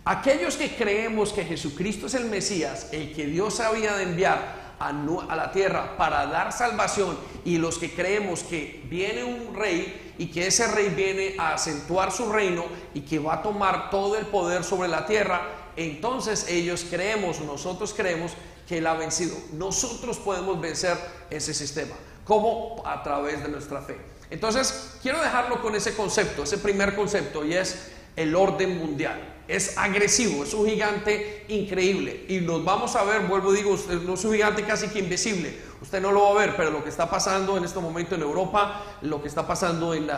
Aquellos 0.05 0.55
que 0.55 0.75
creemos 0.75 1.31
que 1.31 1.45
Jesucristo 1.45 2.07
es 2.07 2.15
el 2.15 2.25
Mesías, 2.25 2.89
el 2.91 3.13
que 3.13 3.27
Dios 3.27 3.59
había 3.59 3.95
de 3.95 4.03
enviar 4.03 4.62
a, 4.79 4.91
la 5.36 5.51
tierra 5.51 5.97
para 5.97 6.25
dar 6.27 6.51
salvación, 6.51 7.17
y 7.45 7.57
los 7.57 7.77
que 7.77 7.93
creemos 7.93 8.43
que 8.43 8.83
viene 8.89 9.23
un 9.23 9.55
rey 9.55 10.13
y 10.17 10.27
que 10.27 10.47
ese 10.47 10.67
rey 10.67 10.89
viene 10.89 11.36
a 11.38 11.53
acentuar 11.53 12.12
su 12.12 12.31
reino 12.31 12.65
y 12.93 13.01
que 13.01 13.19
va 13.19 13.36
a 13.36 13.41
tomar 13.41 13.89
todo 13.89 14.17
el 14.17 14.25
poder 14.25 14.63
sobre 14.63 14.88
la 14.88 15.05
tierra, 15.05 15.41
entonces 15.75 16.47
ellos 16.49 16.86
creemos, 16.89 17.39
nosotros 17.41 17.93
creemos 17.95 18.33
que 18.67 18.77
Él 18.77 18.88
ha 18.88 18.93
vencido. 18.93 19.36
Nosotros 19.53 20.17
podemos 20.17 20.59
vencer 20.59 20.97
ese 21.29 21.53
sistema. 21.53 21.95
¿Cómo? 22.25 22.81
A 22.86 23.03
través 23.03 23.43
de 23.43 23.49
nuestra 23.49 23.81
fe. 23.81 23.97
Entonces, 24.29 24.97
quiero 25.01 25.21
dejarlo 25.21 25.62
con 25.62 25.75
ese 25.75 25.95
concepto, 25.95 26.43
ese 26.43 26.57
primer 26.57 26.95
concepto, 26.95 27.45
y 27.45 27.53
es 27.53 27.91
el 28.15 28.36
orden 28.36 28.78
mundial 28.78 29.34
es 29.47 29.78
agresivo, 29.78 30.43
es 30.43 30.54
un 30.54 30.67
gigante 30.67 31.45
increíble. 31.49 32.26
Y 32.30 32.39
nos 32.39 32.63
vamos 32.63 32.95
a 32.95 33.04
ver, 33.04 33.28
vuelvo 33.28 33.52
digo, 33.52 33.71
usted 33.71 34.02
no 34.02 34.13
es 34.13 34.23
un 34.23 34.34
gigante 34.34 34.63
casi 34.63 34.88
que 34.88 34.99
invisible. 34.99 35.54
Usted 35.82 36.02
no 36.02 36.12
lo 36.12 36.21
va 36.23 36.30
a 36.30 36.45
ver, 36.45 36.56
pero 36.56 36.71
lo 36.71 36.82
que 36.84 36.89
está 36.89 37.10
pasando 37.10 37.58
en 37.58 37.65
este 37.65 37.80
momento 37.80 38.15
en 38.15 38.21
Europa, 38.21 38.82
lo 39.02 39.21
que 39.21 39.28
está 39.28 39.45
pasando 39.45 39.93
en, 39.93 40.10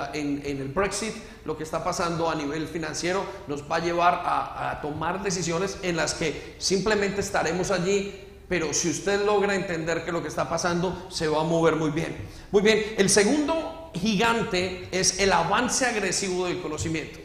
el 0.46 0.68
Brexit, 0.68 1.14
lo 1.44 1.58
que 1.58 1.64
está 1.64 1.84
pasando 1.84 2.30
a 2.30 2.36
nivel 2.36 2.68
financiero, 2.68 3.26
nos 3.48 3.70
va 3.70 3.78
a 3.78 3.80
llevar 3.80 4.22
a, 4.24 4.72
a 4.72 4.82
tomar 4.82 5.24
decisiones 5.24 5.80
en 5.82 5.96
las 5.96 6.14
que 6.14 6.56
simplemente 6.60 7.22
estaremos 7.22 7.72
allí 7.72 8.22
pero 8.48 8.76
si 8.76 8.92
usted 8.92 9.26
logra 9.26 9.56
entender 9.56 10.06
que 10.06 10.12
lo 10.12 10.22
que 10.22 10.28
está 10.28 10.48
pasando, 10.48 11.08
se 11.10 11.28
va 11.28 11.42
a 11.42 11.44
mover 11.44 11.78
muy 11.78 11.90
bien. 11.90 12.16
Muy 12.52 12.62
bien, 12.62 12.94
el 12.96 13.10
segundo 13.10 13.90
gigante 13.96 14.88
es 14.92 15.18
el 15.20 15.34
avance 15.34 15.84
agresivo 15.84 16.46
del 16.46 16.62
conocimiento. 16.62 17.25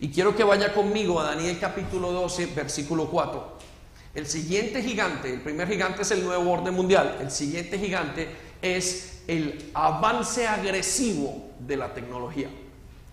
Y 0.00 0.10
quiero 0.10 0.36
que 0.36 0.44
vaya 0.44 0.72
conmigo 0.72 1.20
a 1.20 1.24
Daniel 1.24 1.58
capítulo 1.60 2.12
12, 2.12 2.46
versículo 2.54 3.06
4. 3.10 3.58
El 4.14 4.26
siguiente 4.26 4.82
gigante, 4.82 5.32
el 5.32 5.40
primer 5.40 5.66
gigante 5.68 6.02
es 6.02 6.10
el 6.12 6.24
nuevo 6.24 6.50
orden 6.52 6.72
mundial, 6.72 7.18
el 7.20 7.30
siguiente 7.30 7.78
gigante 7.78 8.28
es 8.62 9.22
el 9.26 9.70
avance 9.74 10.46
agresivo 10.46 11.50
de 11.58 11.76
la 11.76 11.94
tecnología. 11.94 12.48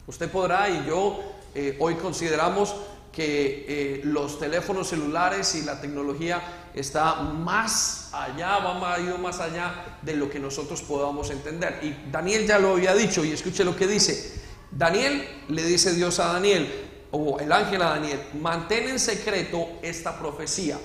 Usted 0.06 0.30
podrá 0.30 0.69
y 0.69 0.86
yo 0.86 1.24
eh, 1.56 1.76
hoy 1.80 1.95
consideramos 1.95 2.76
que 3.12 3.65
eh, 3.67 4.02
los 4.04 4.38
teléfonos 4.38 4.89
celulares 4.89 5.56
y 5.56 5.63
la 5.63 5.82
tecnología 5.82 6.69
está 6.76 7.15
más 7.15 8.10
allá, 8.13 8.60
va 8.60 9.00
ir 9.00 9.17
más 9.17 9.39
allá 9.39 9.98
de 10.02 10.15
lo 10.15 10.30
que 10.30 10.39
nosotros 10.39 10.82
podamos 10.82 11.32
entender. 11.32 11.80
Y 11.82 12.12
Daniel 12.12 12.45
ya 12.45 12.60
lo 12.60 12.74
había 12.74 12.93
dicho 12.93 13.26
y 13.26 13.32
escuche 13.32 13.63
lo 13.63 13.76
que 13.76 13.88
dice. 13.88 14.44
Daniel 14.76 15.26
le 15.48 15.64
dice 15.64 15.94
Dios 15.94 16.20
a 16.20 16.34
Daniel, 16.34 16.70
o 17.12 17.40
el 17.40 17.50
ángel 17.50 17.82
a 17.82 17.92
Daniel, 17.92 18.20
mantén 18.42 18.90
en 18.90 19.00
secreto 19.00 19.80
esta 19.82 20.20
profecía. 20.20 20.78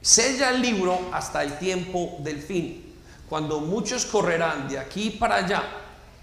Sella 0.00 0.50
el 0.50 0.62
libro 0.62 1.10
hasta 1.12 1.42
el 1.42 1.58
tiempo 1.58 2.16
del 2.20 2.40
fin, 2.40 2.94
cuando 3.28 3.58
muchos 3.58 4.06
correrán 4.06 4.68
de 4.68 4.78
aquí 4.78 5.10
para 5.10 5.36
allá 5.36 5.64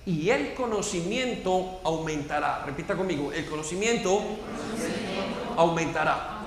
y 0.06 0.30
el 0.30 0.54
conocimiento 0.54 1.82
aumentará. 1.84 2.64
Repita 2.66 2.96
conmigo, 2.96 3.34
el 3.34 3.46
conocimiento, 3.46 4.22
aumentará. 5.58 6.38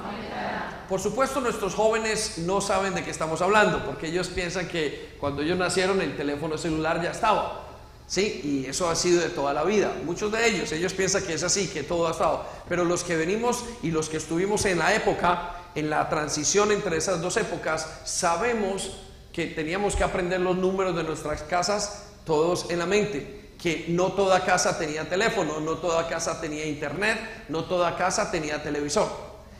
Por 0.88 0.98
supuesto, 0.98 1.42
nuestros 1.42 1.74
jóvenes 1.74 2.38
no 2.38 2.62
saben 2.62 2.94
de 2.94 3.04
qué 3.04 3.10
estamos 3.10 3.42
hablando, 3.42 3.84
porque 3.84 4.08
ellos 4.08 4.28
piensan 4.28 4.66
que 4.66 5.14
cuando 5.20 5.42
ellos 5.42 5.58
nacieron 5.58 6.00
el 6.00 6.16
teléfono 6.16 6.56
celular 6.56 7.02
ya 7.02 7.10
estaba. 7.10 7.71
¿Sí? 8.06 8.40
Y 8.44 8.66
eso 8.68 8.88
ha 8.88 8.94
sido 8.94 9.20
de 9.20 9.28
toda 9.28 9.52
la 9.52 9.64
vida. 9.64 9.92
Muchos 10.04 10.30
de 10.32 10.46
ellos, 10.46 10.72
ellos 10.72 10.92
piensan 10.92 11.22
que 11.24 11.34
es 11.34 11.42
así, 11.42 11.68
que 11.68 11.82
todo 11.82 12.08
ha 12.08 12.12
estado. 12.12 12.44
Pero 12.68 12.84
los 12.84 13.04
que 13.04 13.16
venimos 13.16 13.64
y 13.82 13.90
los 13.90 14.08
que 14.08 14.18
estuvimos 14.18 14.64
en 14.64 14.78
la 14.78 14.94
época, 14.94 15.56
en 15.74 15.90
la 15.90 16.08
transición 16.08 16.72
entre 16.72 16.96
esas 16.96 17.20
dos 17.20 17.36
épocas, 17.36 17.88
sabemos 18.04 18.92
que 19.32 19.46
teníamos 19.46 19.96
que 19.96 20.04
aprender 20.04 20.40
los 20.40 20.56
números 20.56 20.94
de 20.94 21.04
nuestras 21.04 21.42
casas 21.42 22.04
todos 22.24 22.70
en 22.70 22.78
la 22.78 22.86
mente, 22.86 23.52
que 23.60 23.86
no 23.88 24.12
toda 24.12 24.44
casa 24.44 24.78
tenía 24.78 25.08
teléfono, 25.08 25.60
no 25.60 25.76
toda 25.78 26.08
casa 26.08 26.40
tenía 26.40 26.66
internet, 26.66 27.18
no 27.48 27.64
toda 27.64 27.96
casa 27.96 28.30
tenía 28.30 28.62
televisor. 28.62 29.08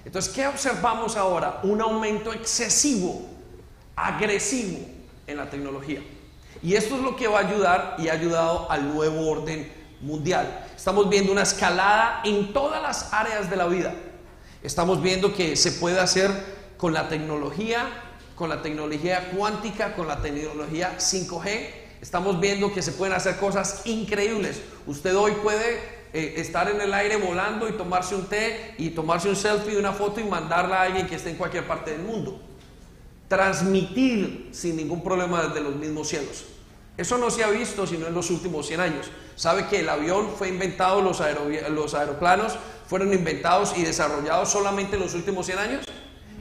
Entonces, 0.04 0.32
¿qué 0.32 0.46
observamos 0.46 1.16
ahora? 1.16 1.60
Un 1.62 1.80
aumento 1.80 2.32
excesivo, 2.32 3.22
agresivo 3.94 4.78
en 5.26 5.36
la 5.36 5.48
tecnología. 5.48 6.02
Y 6.62 6.74
esto 6.76 6.96
es 6.96 7.02
lo 7.02 7.16
que 7.16 7.26
va 7.26 7.40
a 7.40 7.48
ayudar 7.48 7.96
y 7.98 8.08
ha 8.08 8.12
ayudado 8.12 8.70
al 8.70 8.94
nuevo 8.94 9.28
orden 9.28 9.70
mundial. 10.00 10.66
Estamos 10.76 11.08
viendo 11.08 11.32
una 11.32 11.42
escalada 11.42 12.20
en 12.24 12.52
todas 12.52 12.80
las 12.80 13.12
áreas 13.12 13.50
de 13.50 13.56
la 13.56 13.66
vida. 13.66 13.92
Estamos 14.62 15.02
viendo 15.02 15.34
que 15.34 15.56
se 15.56 15.72
puede 15.72 15.98
hacer 15.98 16.30
con 16.76 16.92
la 16.92 17.08
tecnología, 17.08 17.86
con 18.36 18.48
la 18.48 18.62
tecnología 18.62 19.30
cuántica, 19.36 19.94
con 19.94 20.06
la 20.06 20.22
tecnología 20.22 20.96
5G. 20.98 21.66
Estamos 22.00 22.38
viendo 22.38 22.72
que 22.72 22.82
se 22.82 22.92
pueden 22.92 23.14
hacer 23.14 23.36
cosas 23.38 23.82
increíbles. 23.84 24.60
Usted 24.86 25.16
hoy 25.16 25.32
puede 25.42 25.80
eh, 26.12 26.34
estar 26.36 26.68
en 26.70 26.80
el 26.80 26.94
aire 26.94 27.16
volando 27.16 27.68
y 27.68 27.72
tomarse 27.72 28.14
un 28.14 28.26
té 28.26 28.74
y 28.78 28.90
tomarse 28.90 29.28
un 29.28 29.36
selfie, 29.36 29.76
una 29.76 29.92
foto 29.92 30.20
y 30.20 30.24
mandarla 30.24 30.80
a 30.80 30.82
alguien 30.82 31.08
que 31.08 31.16
esté 31.16 31.30
en 31.30 31.36
cualquier 31.36 31.66
parte 31.66 31.90
del 31.92 32.02
mundo. 32.02 32.40
Transmitir 33.26 34.50
sin 34.52 34.76
ningún 34.76 35.02
problema 35.02 35.42
desde 35.42 35.60
los 35.60 35.74
mismos 35.74 36.08
cielos. 36.08 36.51
Eso 36.96 37.16
no 37.16 37.30
se 37.30 37.42
ha 37.42 37.48
visto 37.48 37.86
sino 37.86 38.06
en 38.06 38.14
los 38.14 38.30
últimos 38.30 38.66
100 38.66 38.80
años. 38.80 39.10
¿Sabe 39.34 39.66
que 39.66 39.80
el 39.80 39.88
avión 39.88 40.28
fue 40.36 40.48
inventado, 40.48 41.00
los, 41.00 41.20
aeroplanos 41.20 42.58
fueron 42.86 43.12
inventados 43.14 43.76
y 43.76 43.82
desarrollados 43.82 44.50
solamente 44.50 44.96
en 44.96 45.02
los 45.02 45.14
últimos 45.14 45.46
100 45.46 45.58
años? 45.58 45.86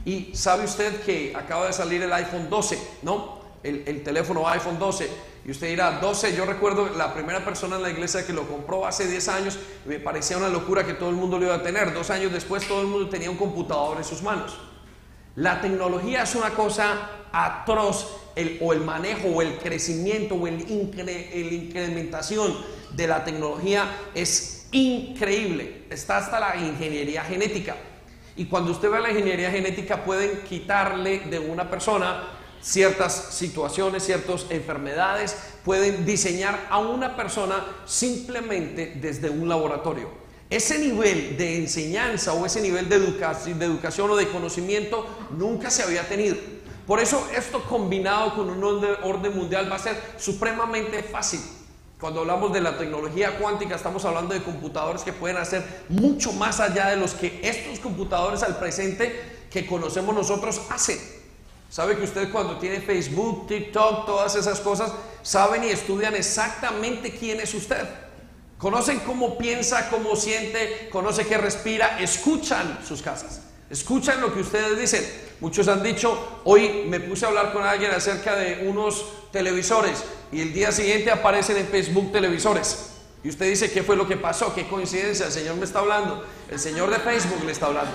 Y 0.03 0.35
sabe 0.35 0.65
usted 0.65 1.01
que 1.03 1.33
acaba 1.35 1.67
de 1.67 1.73
salir 1.73 2.01
el 2.01 2.11
iPhone 2.11 2.49
12, 2.49 2.79
¿no? 3.03 3.39
El, 3.63 3.83
el, 3.85 4.03
teléfono 4.03 4.47
iPhone 4.49 4.77
12. 4.77 5.09
Y 5.45 5.51
usted 5.51 5.67
dirá, 5.67 5.99
12, 5.99 6.35
yo 6.35 6.45
recuerdo 6.45 6.89
la 6.89 7.13
primera 7.13 7.45
persona 7.45 7.77
en 7.77 7.83
la 7.83 7.89
iglesia 7.89 8.25
que 8.25 8.33
lo 8.33 8.47
compró 8.47 8.85
hace 8.85 9.07
10 9.07 9.27
años, 9.29 9.59
me 9.85 9.99
parecía 9.99 10.37
una 10.37 10.49
locura 10.49 10.85
que 10.85 10.95
todo 10.95 11.09
el 11.09 11.15
mundo 11.15 11.39
lo 11.39 11.45
iba 11.45 11.55
a 11.55 11.63
tener. 11.63 11.93
Dos 11.93 12.09
años 12.09 12.31
después 12.31 12.67
todo 12.67 12.81
el 12.81 12.87
mundo 12.87 13.09
tenía 13.09 13.29
un 13.29 13.37
computador 13.37 13.97
en 13.97 14.03
sus 14.03 14.21
manos. 14.21 14.57
La 15.35 15.61
tecnología 15.61 16.23
es 16.23 16.35
una 16.35 16.49
cosa 16.49 17.09
atroz 17.31 18.20
o 18.62 18.74
el 18.74 18.82
manejo 18.82 19.28
o 19.28 19.41
el 19.41 19.58
crecimiento 19.58 20.36
o 20.36 20.48
el, 20.48 20.62
el 20.62 21.54
incrementación 21.54 22.56
de 22.94 23.08
la 23.08 23.24
tecnología 23.24 23.86
es 24.13 24.67
increíble. 24.72 25.84
Está 25.89 26.17
hasta 26.17 26.39
la 26.39 26.56
ingeniería 26.56 27.24
genética. 27.24 27.76
Y 28.36 28.46
cuando 28.46 28.72
usted 28.72 28.89
ve 28.89 29.00
la 29.00 29.10
ingeniería 29.10 29.52
genética 29.52 30.04
pueden 30.04 30.41
quitarle 30.48 31.20
de 31.30 31.39
una 31.39 31.70
persona 31.70 32.24
ciertas 32.62 33.34
situaciones, 33.34 34.04
ciertas 34.04 34.46
enfermedades, 34.50 35.36
pueden 35.65 36.06
diseñar 36.06 36.67
a 36.70 36.80
una 36.80 37.15
persona 37.15 37.65
simplemente 37.86 38.94
desde 39.02 39.30
un 39.30 39.50
laboratorio. 39.50 40.10
Ese 40.50 40.80
nivel 40.80 41.38
de 41.38 41.58
enseñanza 41.58 42.34
o 42.34 42.46
ese 42.46 42.62
nivel 42.62 42.89
de, 42.89 43.00
de 43.00 43.65
educación 43.65 44.12
o 44.12 44.15
de 44.15 44.28
conocimiento 44.28 45.08
nunca 45.38 45.70
se 45.70 45.84
había 45.84 46.08
tenido. 46.08 46.36
Por 46.91 46.99
eso 46.99 47.25
esto 47.34 47.63
combinado 47.63 48.36
con 48.36 48.49
un 48.49 48.62
orden 48.65 49.34
mundial 49.34 49.71
va 49.71 49.77
a 49.77 49.80
ser 49.80 49.95
supremamente 50.17 51.01
fácil. 51.01 51.39
Cuando 51.97 52.19
hablamos 52.19 52.51
de 52.51 52.60
la 52.60 52.77
tecnología 52.77 53.38
cuántica 53.38 53.75
estamos 53.75 54.04
hablando 54.04 54.34
de 54.34 54.43
computadores 54.43 55.01
que 55.01 55.13
pueden 55.13 55.38
hacer 55.38 55.86
mucho 55.88 56.34
más 56.34 56.60
allá 56.60 56.88
de 56.88 56.97
los 56.97 57.13
que 57.13 57.39
estos 57.43 57.80
computadores 57.80 58.43
al 58.43 58.58
presente 58.58 59.47
que 59.49 59.65
conocemos 59.65 60.13
nosotros 60.13 60.63
hacen. 60.69 60.99
Sabe 61.69 61.95
que 61.95 62.04
usted 62.04 62.30
cuando 62.30 62.58
tiene 62.58 62.82
Facebook, 62.82 63.47
TikTok, 63.47 64.06
todas 64.06 64.36
esas 64.36 64.60
cosas, 64.60 64.91
saben 65.21 65.63
y 65.63 65.67
estudian 65.67 66.13
exactamente 66.13 67.15
quién 67.15 67.39
es 67.39 67.54
usted. 67.54 67.88
Conocen 68.58 68.99
cómo 68.99 69.38
piensa, 69.38 69.89
cómo 69.89 70.17
siente, 70.17 70.89
conoce 70.91 71.25
qué 71.25 71.38
respira, 71.38 72.01
escuchan 72.01 72.80
sus 72.86 73.01
casas. 73.01 73.43
Escuchan 73.71 74.19
lo 74.19 74.34
que 74.34 74.41
ustedes 74.41 74.77
dicen. 74.77 75.01
Muchos 75.39 75.69
han 75.69 75.81
dicho, 75.81 76.41
hoy 76.43 76.84
me 76.89 76.99
puse 76.99 77.23
a 77.25 77.29
hablar 77.29 77.53
con 77.53 77.63
alguien 77.63 77.91
acerca 77.91 78.36
de 78.36 78.67
unos 78.67 79.05
televisores 79.31 80.03
y 80.29 80.41
el 80.41 80.53
día 80.53 80.73
siguiente 80.73 81.10
aparecen 81.10 81.55
en 81.55 81.67
Facebook 81.67 82.12
televisores. 82.12 82.89
Y 83.23 83.29
usted 83.29 83.45
dice, 83.47 83.71
¿qué 83.71 83.81
fue 83.81 83.95
lo 83.95 84.05
que 84.07 84.17
pasó? 84.17 84.53
¿Qué 84.53 84.67
coincidencia? 84.67 85.27
El 85.27 85.31
Señor 85.31 85.55
me 85.55 85.63
está 85.63 85.79
hablando. 85.79 86.25
El 86.49 86.60
Señor 86.60 86.89
de 86.89 86.97
Facebook 86.97 87.45
le 87.45 87.53
está 87.53 87.67
hablando. 87.67 87.93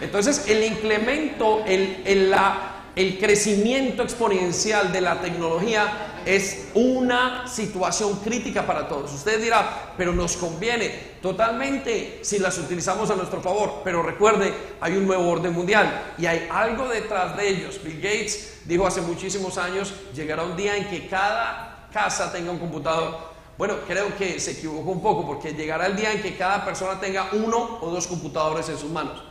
Entonces, 0.00 0.46
el 0.48 0.64
incremento, 0.64 1.62
el, 1.66 2.02
el, 2.04 2.30
la, 2.30 2.86
el 2.96 3.18
crecimiento 3.20 4.02
exponencial 4.02 4.92
de 4.92 5.02
la 5.02 5.20
tecnología 5.20 6.09
es 6.24 6.68
una 6.74 7.46
situación 7.48 8.16
crítica 8.20 8.66
para 8.66 8.88
todos. 8.88 9.12
Usted 9.12 9.40
dirá, 9.40 9.94
pero 9.96 10.12
nos 10.12 10.36
conviene 10.36 10.88
totalmente 11.20 12.20
si 12.22 12.38
las 12.38 12.58
utilizamos 12.58 13.10
a 13.10 13.16
nuestro 13.16 13.40
favor. 13.40 13.80
Pero 13.84 14.02
recuerde, 14.02 14.52
hay 14.80 14.96
un 14.96 15.06
nuevo 15.06 15.28
orden 15.28 15.52
mundial 15.52 16.14
y 16.18 16.26
hay 16.26 16.48
algo 16.50 16.88
detrás 16.88 17.36
de 17.36 17.48
ellos. 17.48 17.80
Bill 17.82 18.00
Gates 18.00 18.60
dijo 18.64 18.86
hace 18.86 19.00
muchísimos 19.00 19.58
años, 19.58 19.92
llegará 20.14 20.44
un 20.44 20.56
día 20.56 20.76
en 20.76 20.88
que 20.88 21.08
cada 21.08 21.88
casa 21.92 22.32
tenga 22.32 22.50
un 22.50 22.58
computador. 22.58 23.30
Bueno, 23.58 23.74
creo 23.86 24.16
que 24.16 24.40
se 24.40 24.52
equivocó 24.52 24.90
un 24.90 25.02
poco 25.02 25.26
porque 25.26 25.52
llegará 25.52 25.86
el 25.86 25.96
día 25.96 26.12
en 26.12 26.22
que 26.22 26.36
cada 26.36 26.64
persona 26.64 26.98
tenga 26.98 27.28
uno 27.32 27.78
o 27.82 27.90
dos 27.90 28.06
computadores 28.06 28.68
en 28.68 28.78
sus 28.78 28.90
manos. 28.90 29.29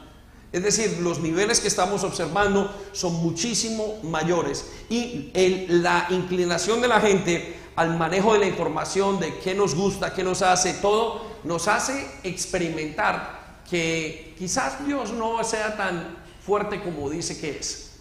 Es 0.52 0.64
decir, 0.64 1.00
los 1.02 1.20
niveles 1.20 1.60
que 1.60 1.68
estamos 1.68 2.04
observando 2.04 2.74
son 2.92 3.14
muchísimo 3.14 4.00
mayores 4.04 4.66
y 4.90 5.32
la 5.68 6.08
inclinación 6.10 6.82
de 6.82 6.88
la 6.88 7.00
gente 7.00 7.56
al 7.76 7.98
manejo 7.98 8.34
de 8.34 8.40
la 8.40 8.48
información, 8.48 9.20
de 9.20 9.38
qué 9.40 9.54
nos 9.54 9.76
gusta, 9.76 10.14
qué 10.14 10.24
nos 10.24 10.42
hace, 10.42 10.74
todo 10.76 11.24
nos 11.44 11.68
hace 11.68 12.10
experimentar 12.24 13.62
que 13.70 14.36
quizás 14.38 14.86
Dios 14.86 15.12
no 15.12 15.44
sea 15.44 15.78
tan 15.78 16.18
fuerte 16.44 16.82
como 16.82 17.10
dice 17.10 17.40
que 17.40 17.60
es. 17.60 17.92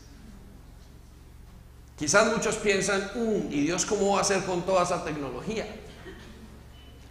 Quizás 1.99 2.33
muchos 2.33 2.57
piensan, 2.57 3.11
"Mm, 3.15 3.53
¿y 3.53 3.61
Dios 3.63 3.85
cómo 3.85 4.13
va 4.13 4.19
a 4.19 4.23
hacer 4.23 4.45
con 4.45 4.63
toda 4.63 4.85
esa 4.85 5.05
tecnología? 5.05 5.67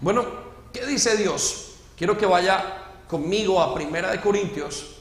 Bueno, 0.02 0.26
¿qué 0.74 0.86
dice 0.86 1.16
Dios? 1.16 1.76
Quiero 1.96 2.18
que 2.18 2.26
vaya 2.26 2.86
conmigo 3.08 3.62
a 3.62 3.74
Primera 3.76 4.12
de 4.12 4.20
Corintios, 4.20 4.97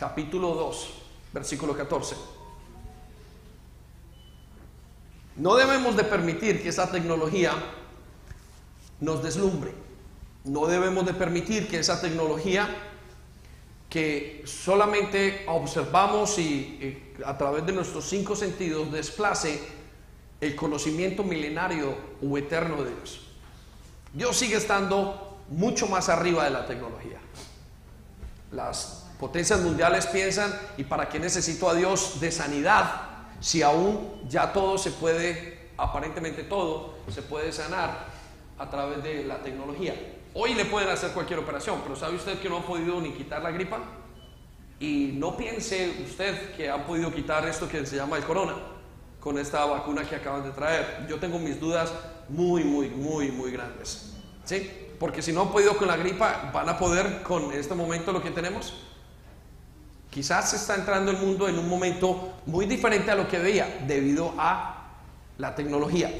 capítulo 0.00 0.54
2, 0.54 0.88
versículo 1.34 1.76
14. 1.76 2.16
No 5.36 5.56
debemos 5.56 5.94
de 5.94 6.04
permitir 6.04 6.62
que 6.62 6.70
esa 6.70 6.90
tecnología 6.90 7.52
nos 8.98 9.22
deslumbre. 9.22 9.74
No 10.44 10.66
debemos 10.66 11.04
de 11.04 11.12
permitir 11.12 11.68
que 11.68 11.80
esa 11.80 12.00
tecnología 12.00 12.66
que 13.90 14.42
solamente 14.46 15.44
observamos 15.46 16.38
y, 16.38 16.78
eh, 16.80 17.14
a 17.26 17.36
través 17.36 17.66
de 17.66 17.72
nuestros 17.72 18.06
cinco 18.08 18.34
sentidos 18.34 18.90
desplace 18.90 19.60
el 20.40 20.56
conocimiento 20.56 21.24
milenario 21.24 21.94
o 22.22 22.38
eterno 22.38 22.82
de 22.82 22.94
Dios. 22.94 23.20
Dios 24.14 24.34
sigue 24.34 24.56
estando 24.56 25.42
mucho 25.50 25.88
más 25.88 26.08
arriba 26.08 26.44
de 26.44 26.50
la 26.50 26.64
tecnología. 26.64 27.18
Las 28.50 28.99
potencias 29.20 29.60
mundiales 29.60 30.06
piensan, 30.06 30.50
¿y 30.78 30.84
para 30.84 31.10
qué 31.10 31.20
necesito 31.20 31.68
a 31.68 31.74
Dios 31.74 32.18
de 32.20 32.32
sanidad 32.32 33.02
si 33.38 33.60
aún 33.60 34.22
ya 34.26 34.52
todo 34.52 34.78
se 34.78 34.90
puede, 34.90 35.68
aparentemente 35.76 36.42
todo, 36.42 36.94
se 37.08 37.20
puede 37.20 37.52
sanar 37.52 38.06
a 38.58 38.70
través 38.70 39.02
de 39.02 39.24
la 39.24 39.42
tecnología? 39.42 39.94
Hoy 40.32 40.54
le 40.54 40.64
pueden 40.64 40.88
hacer 40.88 41.10
cualquier 41.10 41.38
operación, 41.38 41.80
pero 41.82 41.94
¿sabe 41.96 42.16
usted 42.16 42.38
que 42.40 42.48
no 42.48 42.56
han 42.56 42.62
podido 42.62 42.98
ni 43.00 43.12
quitar 43.12 43.42
la 43.42 43.50
gripa? 43.50 43.78
Y 44.78 45.12
no 45.14 45.36
piense 45.36 46.02
usted 46.02 46.54
que 46.56 46.70
han 46.70 46.86
podido 46.86 47.12
quitar 47.12 47.46
esto 47.46 47.68
que 47.68 47.84
se 47.84 47.96
llama 47.96 48.16
el 48.16 48.24
corona 48.24 48.54
con 49.20 49.38
esta 49.38 49.66
vacuna 49.66 50.02
que 50.08 50.16
acaban 50.16 50.44
de 50.44 50.50
traer. 50.52 51.06
Yo 51.10 51.18
tengo 51.18 51.38
mis 51.38 51.60
dudas 51.60 51.92
muy, 52.30 52.64
muy, 52.64 52.88
muy, 52.88 53.30
muy 53.30 53.50
grandes. 53.50 54.14
¿Sí? 54.46 54.70
Porque 54.98 55.20
si 55.20 55.32
no 55.32 55.42
han 55.42 55.48
podido 55.50 55.76
con 55.76 55.88
la 55.88 55.98
gripa, 55.98 56.50
¿van 56.54 56.68
a 56.70 56.78
poder 56.78 57.22
con 57.22 57.52
este 57.52 57.74
momento 57.74 58.12
lo 58.12 58.22
que 58.22 58.30
tenemos? 58.30 58.72
Quizás 60.10 60.52
está 60.54 60.74
entrando 60.74 61.12
el 61.12 61.18
mundo 61.18 61.48
en 61.48 61.58
un 61.58 61.68
momento 61.68 62.34
muy 62.46 62.66
diferente 62.66 63.12
a 63.12 63.14
lo 63.14 63.28
que 63.28 63.38
veía 63.38 63.84
debido 63.86 64.34
a 64.36 64.88
la 65.38 65.54
tecnología. 65.54 66.12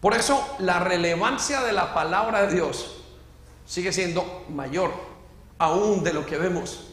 Por 0.00 0.14
eso 0.14 0.56
la 0.58 0.80
relevancia 0.80 1.62
de 1.62 1.72
la 1.72 1.94
palabra 1.94 2.46
de 2.46 2.54
Dios 2.54 3.04
sigue 3.64 3.92
siendo 3.92 4.44
mayor 4.48 4.92
aún 5.58 6.02
de 6.02 6.12
lo 6.12 6.26
que 6.26 6.36
vemos. 6.36 6.86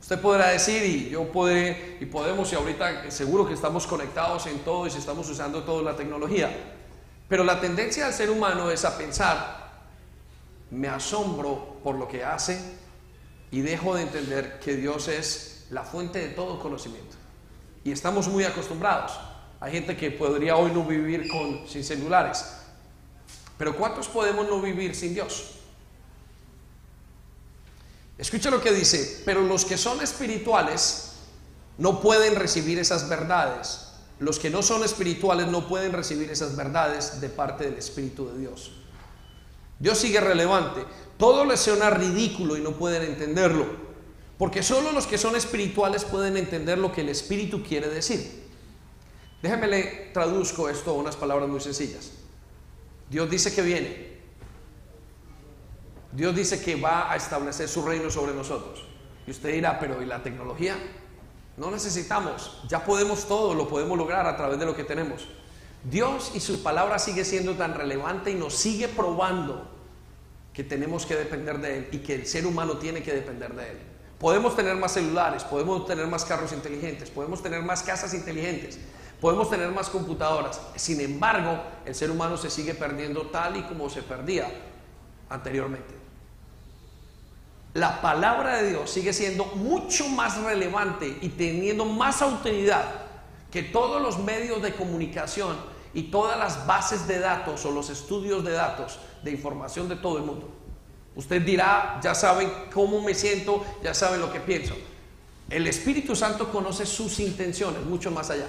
Usted 0.00 0.20
podrá 0.20 0.48
decir, 0.48 0.82
y 0.84 1.08
yo 1.08 1.32
podré, 1.32 1.96
y 1.98 2.04
podemos, 2.04 2.52
y 2.52 2.56
ahorita 2.56 3.10
seguro 3.10 3.48
que 3.48 3.54
estamos 3.54 3.86
conectados 3.86 4.46
en 4.46 4.58
todo 4.58 4.86
y 4.86 4.90
estamos 4.90 5.28
usando 5.30 5.62
toda 5.64 5.82
la 5.82 5.96
tecnología, 5.96 6.50
pero 7.26 7.42
la 7.42 7.58
tendencia 7.58 8.04
del 8.04 8.12
ser 8.12 8.30
humano 8.30 8.70
es 8.70 8.84
a 8.84 8.98
pensar, 8.98 9.72
me 10.70 10.88
asombro 10.88 11.78
por 11.82 11.96
lo 11.96 12.06
que 12.06 12.22
hace 12.22 12.83
y 13.50 13.60
dejo 13.60 13.94
de 13.94 14.02
entender 14.02 14.58
que 14.60 14.76
Dios 14.76 15.08
es 15.08 15.66
la 15.70 15.82
fuente 15.82 16.18
de 16.18 16.28
todo 16.28 16.60
conocimiento. 16.60 17.16
Y 17.84 17.92
estamos 17.92 18.28
muy 18.28 18.44
acostumbrados. 18.44 19.12
Hay 19.60 19.72
gente 19.72 19.96
que 19.96 20.10
podría 20.10 20.56
hoy 20.56 20.72
no 20.72 20.84
vivir 20.84 21.28
sin 21.66 21.84
celulares, 21.84 22.44
pero 23.56 23.76
¿cuántos 23.76 24.08
podemos 24.08 24.48
no 24.48 24.60
vivir 24.60 24.94
sin 24.94 25.14
Dios? 25.14 25.52
Escucha 28.18 28.50
lo 28.50 28.60
que 28.60 28.72
dice, 28.72 29.22
pero 29.24 29.42
los 29.42 29.64
que 29.64 29.76
son 29.76 30.00
espirituales 30.00 31.12
no 31.78 32.00
pueden 32.00 32.36
recibir 32.36 32.78
esas 32.78 33.08
verdades. 33.08 33.88
Los 34.20 34.38
que 34.38 34.50
no 34.50 34.62
son 34.62 34.84
espirituales 34.84 35.48
no 35.48 35.66
pueden 35.66 35.92
recibir 35.92 36.30
esas 36.30 36.54
verdades 36.54 37.20
de 37.20 37.28
parte 37.28 37.64
del 37.64 37.74
Espíritu 37.74 38.28
de 38.28 38.38
Dios. 38.38 38.72
Dios 39.84 39.98
sigue 39.98 40.18
relevante. 40.18 40.82
Todo 41.18 41.44
les 41.44 41.60
suena 41.60 41.90
ridículo 41.90 42.56
y 42.56 42.62
no 42.62 42.70
pueden 42.70 43.02
entenderlo. 43.02 43.66
Porque 44.38 44.62
solo 44.62 44.92
los 44.92 45.06
que 45.06 45.18
son 45.18 45.36
espirituales 45.36 46.06
pueden 46.06 46.38
entender 46.38 46.78
lo 46.78 46.90
que 46.90 47.02
el 47.02 47.10
Espíritu 47.10 47.62
quiere 47.62 47.90
decir. 47.90 48.44
Déjeme 49.42 49.66
le 49.66 50.10
traduzco 50.14 50.70
esto 50.70 50.92
a 50.92 50.94
unas 50.94 51.16
palabras 51.16 51.50
muy 51.50 51.60
sencillas. 51.60 52.12
Dios 53.10 53.28
dice 53.28 53.54
que 53.54 53.60
viene. 53.60 54.14
Dios 56.12 56.34
dice 56.34 56.62
que 56.62 56.76
va 56.76 57.12
a 57.12 57.16
establecer 57.16 57.68
su 57.68 57.84
reino 57.84 58.10
sobre 58.10 58.32
nosotros. 58.32 58.86
Y 59.26 59.32
usted 59.32 59.52
dirá, 59.52 59.78
pero 59.78 60.00
¿y 60.00 60.06
la 60.06 60.22
tecnología? 60.22 60.78
No 61.58 61.70
necesitamos, 61.70 62.62
ya 62.70 62.86
podemos 62.86 63.28
todo, 63.28 63.52
lo 63.52 63.68
podemos 63.68 63.98
lograr 63.98 64.26
a 64.26 64.34
través 64.34 64.58
de 64.58 64.64
lo 64.64 64.74
que 64.74 64.84
tenemos. 64.84 65.28
Dios 65.82 66.32
y 66.34 66.40
su 66.40 66.62
palabra 66.62 66.98
sigue 66.98 67.26
siendo 67.26 67.52
tan 67.52 67.74
relevante 67.74 68.30
y 68.30 68.34
nos 68.34 68.54
sigue 68.54 68.88
probando 68.88 69.73
que 70.54 70.64
tenemos 70.64 71.04
que 71.04 71.16
depender 71.16 71.58
de 71.58 71.78
Él 71.78 71.88
y 71.92 71.98
que 71.98 72.14
el 72.14 72.26
ser 72.26 72.46
humano 72.46 72.78
tiene 72.78 73.02
que 73.02 73.12
depender 73.12 73.52
de 73.54 73.72
Él. 73.72 73.78
Podemos 74.18 74.56
tener 74.56 74.76
más 74.76 74.92
celulares, 74.92 75.44
podemos 75.44 75.86
tener 75.86 76.06
más 76.06 76.24
carros 76.24 76.52
inteligentes, 76.52 77.10
podemos 77.10 77.42
tener 77.42 77.62
más 77.62 77.82
casas 77.82 78.14
inteligentes, 78.14 78.78
podemos 79.20 79.50
tener 79.50 79.70
más 79.70 79.90
computadoras. 79.90 80.60
Sin 80.76 81.00
embargo, 81.00 81.60
el 81.84 81.94
ser 81.94 82.10
humano 82.10 82.36
se 82.38 82.48
sigue 82.48 82.74
perdiendo 82.74 83.22
tal 83.26 83.56
y 83.56 83.62
como 83.64 83.90
se 83.90 84.02
perdía 84.02 84.48
anteriormente 85.28 86.04
la 87.74 88.00
palabra 88.00 88.58
de 88.58 88.70
Dios 88.70 88.88
sigue 88.88 89.12
siendo 89.12 89.46
mucho 89.46 90.08
más 90.08 90.40
relevante 90.40 91.18
y 91.20 91.28
teniendo 91.30 91.84
más 91.84 92.22
autoridad 92.22 92.84
que 93.50 93.64
todos 93.64 94.00
los 94.00 94.18
medios 94.18 94.62
de 94.62 94.74
comunicación 94.74 95.56
y 95.92 96.04
todas 96.04 96.38
las 96.38 96.66
bases 96.66 97.08
de 97.08 97.18
datos 97.18 97.64
o 97.64 97.72
los 97.72 97.90
estudios 97.90 98.44
de 98.44 98.52
datos 98.52 99.00
de 99.24 99.30
información 99.30 99.88
de 99.88 99.96
todo 99.96 100.18
el 100.18 100.24
mundo. 100.24 100.50
Usted 101.16 101.42
dirá, 101.42 102.00
ya 102.02 102.14
saben 102.14 102.52
cómo 102.72 103.00
me 103.00 103.14
siento, 103.14 103.64
ya 103.82 103.94
saben 103.94 104.20
lo 104.20 104.32
que 104.32 104.40
pienso. 104.40 104.74
El 105.48 105.66
Espíritu 105.66 106.14
Santo 106.14 106.50
conoce 106.50 106.86
sus 106.86 107.20
intenciones 107.20 107.82
mucho 107.84 108.10
más 108.10 108.30
allá. 108.30 108.48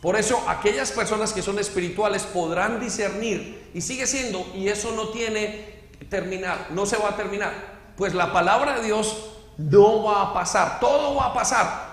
Por 0.00 0.16
eso 0.16 0.42
aquellas 0.48 0.92
personas 0.92 1.32
que 1.32 1.42
son 1.42 1.58
espirituales 1.58 2.22
podrán 2.22 2.80
discernir 2.80 3.70
y 3.74 3.80
sigue 3.80 4.06
siendo, 4.06 4.46
y 4.54 4.68
eso 4.68 4.92
no 4.92 5.08
tiene 5.08 5.90
terminar, 6.08 6.68
no 6.70 6.86
se 6.86 6.96
va 6.96 7.10
a 7.10 7.16
terminar 7.16 7.80
pues 8.00 8.14
la 8.14 8.32
palabra 8.32 8.78
de 8.78 8.86
Dios 8.86 9.14
no 9.58 10.04
va 10.04 10.22
a 10.22 10.32
pasar, 10.32 10.80
todo 10.80 11.16
va 11.16 11.26
a 11.26 11.34
pasar. 11.34 11.90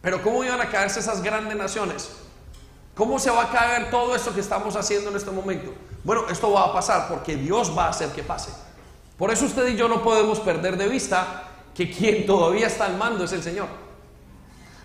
Pero 0.00 0.22
¿cómo 0.22 0.44
iban 0.44 0.60
a 0.60 0.68
caerse 0.70 1.00
esas 1.00 1.20
grandes 1.24 1.56
naciones? 1.56 2.08
¿Cómo 2.94 3.18
se 3.18 3.30
va 3.30 3.42
a 3.42 3.50
caer 3.50 3.90
todo 3.90 4.14
esto 4.14 4.32
que 4.32 4.38
estamos 4.38 4.76
haciendo 4.76 5.10
en 5.10 5.16
este 5.16 5.32
momento? 5.32 5.74
Bueno, 6.04 6.24
esto 6.30 6.52
va 6.52 6.64
a 6.64 6.72
pasar 6.72 7.08
porque 7.08 7.36
Dios 7.36 7.76
va 7.76 7.86
a 7.86 7.88
hacer 7.90 8.10
que 8.10 8.22
pase. 8.22 8.50
Por 9.18 9.32
eso 9.32 9.46
usted 9.46 9.66
y 9.68 9.76
yo 9.76 9.88
no 9.88 10.02
podemos 10.02 10.38
perder 10.40 10.76
de 10.76 10.88
vista 10.88 11.48
que 11.74 11.90
quien 11.90 12.26
todavía 12.26 12.66
está 12.66 12.86
al 12.86 12.96
mando 12.96 13.24
es 13.24 13.32
el 13.32 13.42
Señor. 13.42 13.68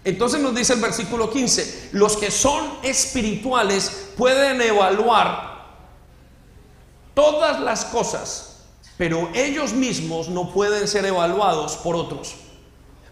Entonces 0.03 0.39
nos 0.39 0.55
dice 0.55 0.73
el 0.73 0.79
versículo 0.79 1.29
15, 1.29 1.89
los 1.91 2.15
que 2.15 2.31
son 2.31 2.79
espirituales 2.83 4.11
pueden 4.17 4.61
evaluar 4.61 5.67
todas 7.13 7.59
las 7.59 7.85
cosas 7.85 8.49
pero 8.99 9.29
ellos 9.33 9.71
mismos 9.71 10.27
no 10.27 10.51
pueden 10.51 10.85
ser 10.85 11.05
evaluados 11.05 11.77
por 11.77 11.95
otros. 11.95 12.35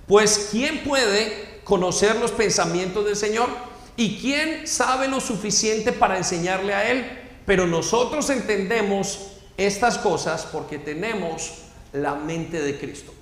Pues 0.06 0.50
¿quién 0.52 0.84
puede 0.84 1.62
conocer 1.64 2.18
los 2.18 2.32
pensamientos 2.32 3.06
del 3.06 3.16
Señor? 3.16 3.48
¿Y 3.96 4.18
quién 4.18 4.68
sabe 4.68 5.08
lo 5.08 5.22
suficiente 5.22 5.94
para 5.94 6.18
enseñarle 6.18 6.74
a 6.74 6.92
Él? 6.92 7.27
Pero 7.48 7.66
nosotros 7.66 8.30
entendemos 8.30 9.30
estas 9.56 9.98
cosas 9.98 10.46
porque 10.52 10.78
tenemos 10.78 11.60
la 11.94 12.14
mente 12.14 12.62
de 12.62 12.78
Cristo. 12.78 13.14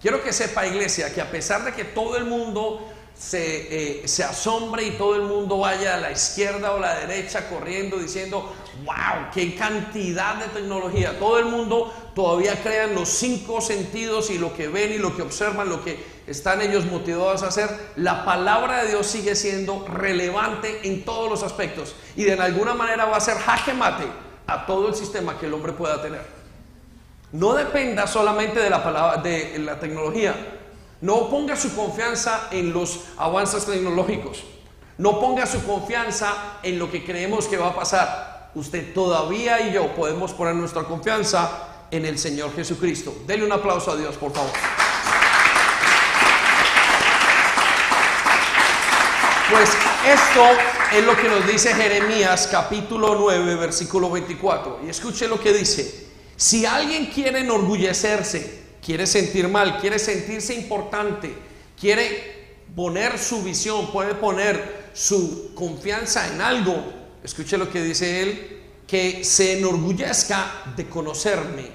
Quiero 0.00 0.24
que 0.24 0.32
sepa, 0.32 0.66
iglesia, 0.66 1.12
que 1.12 1.20
a 1.20 1.30
pesar 1.30 1.66
de 1.66 1.74
que 1.74 1.84
todo 1.84 2.16
el 2.16 2.24
mundo 2.24 2.90
se, 3.20 4.00
eh, 4.00 4.24
asombre 4.26 4.82
y 4.82 4.92
todo 4.92 5.14
el 5.14 5.22
mundo 5.22 5.58
vaya 5.58 5.94
a 5.94 5.96
la 5.98 6.10
izquierda 6.10 6.72
o 6.72 6.78
a 6.78 6.80
la 6.80 6.94
derecha 7.00 7.50
corriendo 7.50 7.98
diciendo, 7.98 8.50
wow, 8.86 9.30
qué 9.34 9.54
cantidad 9.54 10.36
de 10.36 10.46
tecnología. 10.46 11.18
Todo 11.18 11.38
el 11.38 11.44
mundo 11.44 11.92
todavía 12.14 12.62
crea 12.62 12.84
en 12.84 12.94
los 12.94 13.10
cinco 13.10 13.60
sentidos 13.60 14.30
y 14.30 14.38
lo 14.38 14.54
que 14.54 14.68
ven 14.68 14.92
y 14.92 14.98
lo 14.98 15.14
que 15.14 15.20
observan, 15.20 15.68
lo 15.68 15.84
que 15.84 16.02
están 16.26 16.62
ellos 16.62 16.86
motivados 16.86 17.42
a 17.42 17.48
hacer. 17.48 17.68
La 17.96 18.24
palabra 18.24 18.84
de 18.84 18.88
Dios 18.88 19.06
sigue 19.06 19.36
siendo 19.36 19.86
relevante 19.86 20.80
en 20.84 21.04
todos 21.04 21.28
los 21.28 21.42
aspectos 21.42 21.94
y 22.16 22.24
de 22.24 22.40
alguna 22.40 22.72
manera 22.72 23.04
va 23.04 23.18
a 23.18 23.20
ser 23.20 23.36
jaque 23.36 23.74
mate 23.74 24.04
a 24.46 24.64
todo 24.64 24.88
el 24.88 24.94
sistema 24.94 25.38
que 25.38 25.44
el 25.44 25.52
hombre 25.52 25.72
pueda 25.72 26.00
tener. 26.00 26.22
No 27.32 27.52
dependa 27.52 28.06
solamente 28.06 28.60
de 28.60 28.70
la 28.70 28.82
palabra, 28.82 29.20
de 29.20 29.58
la 29.58 29.78
tecnología 29.78 30.56
no 31.00 31.30
ponga 31.30 31.56
su 31.56 31.74
confianza 31.74 32.48
en 32.50 32.72
los 32.72 33.00
avances 33.16 33.64
tecnológicos. 33.64 34.44
No 34.98 35.18
ponga 35.18 35.46
su 35.46 35.64
confianza 35.64 36.58
en 36.62 36.78
lo 36.78 36.90
que 36.90 37.04
creemos 37.04 37.46
que 37.46 37.56
va 37.56 37.68
a 37.68 37.74
pasar. 37.74 38.50
Usted 38.54 38.92
todavía 38.92 39.60
y 39.66 39.72
yo 39.72 39.94
podemos 39.94 40.32
poner 40.34 40.54
nuestra 40.54 40.84
confianza 40.84 41.86
en 41.90 42.04
el 42.04 42.18
Señor 42.18 42.54
Jesucristo. 42.54 43.14
Denle 43.26 43.46
un 43.46 43.52
aplauso 43.52 43.92
a 43.92 43.96
Dios, 43.96 44.16
por 44.16 44.32
favor. 44.32 44.50
Pues 49.50 49.70
Esto 50.06 50.44
es 50.92 51.04
lo 51.04 51.16
que 51.16 51.28
nos 51.28 51.46
dice 51.46 51.74
Jeremías 51.74 52.48
capítulo 52.50 53.16
9, 53.16 53.54
versículo 53.56 54.10
24. 54.10 54.80
Y 54.86 54.90
escuche 54.90 55.28
lo 55.28 55.40
que 55.40 55.52
dice. 55.52 56.08
Si 56.36 56.64
alguien 56.64 57.06
quiere 57.06 57.40
enorgullecerse, 57.40 58.59
quiere 58.82 59.06
sentir 59.06 59.48
mal, 59.48 59.78
quiere 59.80 59.98
sentirse 59.98 60.54
importante, 60.54 61.32
quiere 61.78 62.40
poner 62.74 63.18
su 63.18 63.42
visión, 63.42 63.90
puede 63.92 64.14
poner 64.14 64.90
su 64.92 65.54
confianza 65.54 66.32
en 66.32 66.40
algo, 66.40 66.74
escuche 67.22 67.58
lo 67.58 67.70
que 67.70 67.82
dice 67.82 68.22
él, 68.22 68.60
que 68.86 69.22
se 69.24 69.58
enorgullezca 69.58 70.72
de 70.76 70.88
conocerme, 70.88 71.68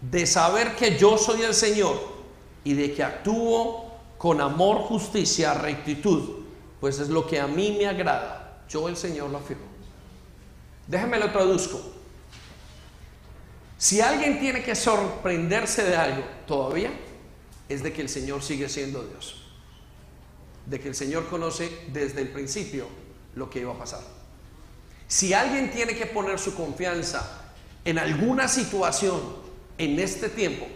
de 0.00 0.26
saber 0.26 0.76
que 0.76 0.98
yo 0.98 1.18
soy 1.18 1.42
el 1.42 1.54
Señor 1.54 2.14
y 2.62 2.74
de 2.74 2.92
que 2.94 3.02
actúo 3.02 3.92
con 4.18 4.40
amor, 4.40 4.78
justicia, 4.82 5.54
rectitud, 5.54 6.44
pues 6.80 6.98
es 6.98 7.08
lo 7.08 7.26
que 7.26 7.40
a 7.40 7.46
mí 7.46 7.76
me 7.78 7.86
agrada. 7.86 8.62
Yo 8.68 8.88
el 8.88 8.96
Señor 8.96 9.30
lo 9.30 9.38
afirmo. 9.38 9.64
Déjeme 10.86 11.18
lo 11.18 11.30
traduzco. 11.30 11.93
Si 13.78 14.00
alguien 14.00 14.38
tiene 14.38 14.62
que 14.62 14.74
sorprenderse 14.74 15.84
de 15.84 15.96
algo 15.96 16.24
todavía, 16.46 16.90
es 17.68 17.82
de 17.82 17.92
que 17.92 18.02
el 18.02 18.08
Señor 18.08 18.42
sigue 18.42 18.68
siendo 18.68 19.02
Dios. 19.04 19.42
De 20.66 20.80
que 20.80 20.88
el 20.88 20.94
Señor 20.94 21.28
conoce 21.28 21.70
desde 21.92 22.22
el 22.22 22.28
principio 22.28 22.86
lo 23.34 23.50
que 23.50 23.60
iba 23.60 23.72
a 23.72 23.78
pasar. 23.78 24.00
Si 25.08 25.34
alguien 25.34 25.70
tiene 25.70 25.94
que 25.94 26.06
poner 26.06 26.38
su 26.38 26.54
confianza 26.54 27.52
en 27.84 27.98
alguna 27.98 28.48
situación 28.48 29.20
en 29.76 29.98
este 29.98 30.28
tiempo, 30.28 30.66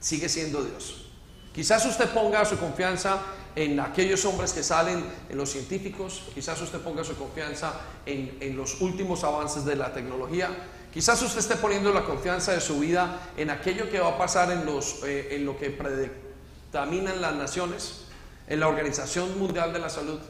sigue 0.00 0.28
siendo 0.28 0.64
Dios. 0.64 1.10
Quizás 1.54 1.84
usted 1.86 2.08
ponga 2.10 2.44
su 2.44 2.58
confianza 2.58 3.22
en 3.54 3.78
aquellos 3.78 4.24
hombres 4.24 4.52
que 4.52 4.62
salen 4.62 5.04
en 5.28 5.36
los 5.36 5.50
científicos, 5.50 6.22
quizás 6.34 6.60
usted 6.60 6.80
ponga 6.80 7.04
su 7.04 7.14
confianza 7.16 7.74
en, 8.06 8.56
los 8.56 8.80
últimos 8.80 9.24
avances 9.24 9.64
de 9.64 9.76
la 9.76 9.92
tecnología, 9.92 10.48
quizás 10.92 11.20
usted 11.22 11.38
esté 11.38 11.56
poniendo 11.56 11.92
la 11.92 12.04
confianza 12.04 12.52
de 12.52 12.60
su 12.60 12.78
vida 12.78 13.30
en 13.36 13.50
aquello 13.50 13.90
que 13.90 13.98
va 13.98 14.10
a 14.10 14.18
pasar 14.18 14.50
eh, 14.50 15.28
en 15.30 15.46
lo 15.46 15.58
que 15.58 15.70
predeterminan 15.70 17.20
las 17.20 17.34
naciones, 17.34 18.04
en 18.46 18.60
la 18.60 18.68
Organización 18.68 19.38
Mundial 19.38 19.72
de 19.72 19.78
la 19.78 19.88
Salud, 19.88 20.20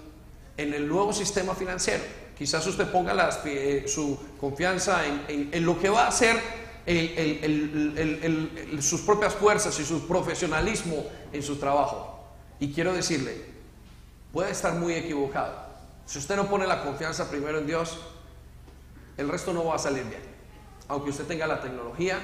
en 0.57 0.73
el 0.73 0.89
nuevo 0.89 1.13
sistema 1.13 1.55
financiero. 1.55 2.03
Quizás 2.39 2.67
usted 2.67 2.91
ponga 2.91 3.31
eh, 3.45 3.85
su 3.87 4.19
confianza 4.41 5.03
en, 5.29 5.65
lo 5.65 5.79
que 5.81 5.89
va 5.89 6.05
a 6.05 6.09
hacer 6.09 6.41
sus 8.81 9.01
propias 9.03 9.35
fuerzas 9.35 9.79
y 9.79 9.85
su 9.85 10.07
profesionalismo 10.07 11.05
en 11.33 11.43
su 11.43 11.57
trabajo. 11.57 12.27
Y 12.59 12.73
quiero 12.73 12.93
decirle, 12.93 13.45
puede 14.33 14.51
estar 14.51 14.75
muy 14.75 14.95
equivocado. 14.95 15.55
Si 16.07 16.19
usted 16.19 16.37
no 16.37 16.49
pone 16.49 16.67
la 16.67 16.83
confianza 16.83 17.31
primero 17.31 17.59
en 17.59 17.67
Dios, 17.67 17.99
el 19.17 19.29
resto 19.29 19.53
no 19.53 19.65
va 19.65 19.77
a 19.77 19.79
salir 19.79 20.05
bien. 20.05 20.23
Aunque 20.93 21.09
usted 21.09 21.25
tenga 21.25 21.47
la 21.47 21.63
tecnología, 21.63 22.19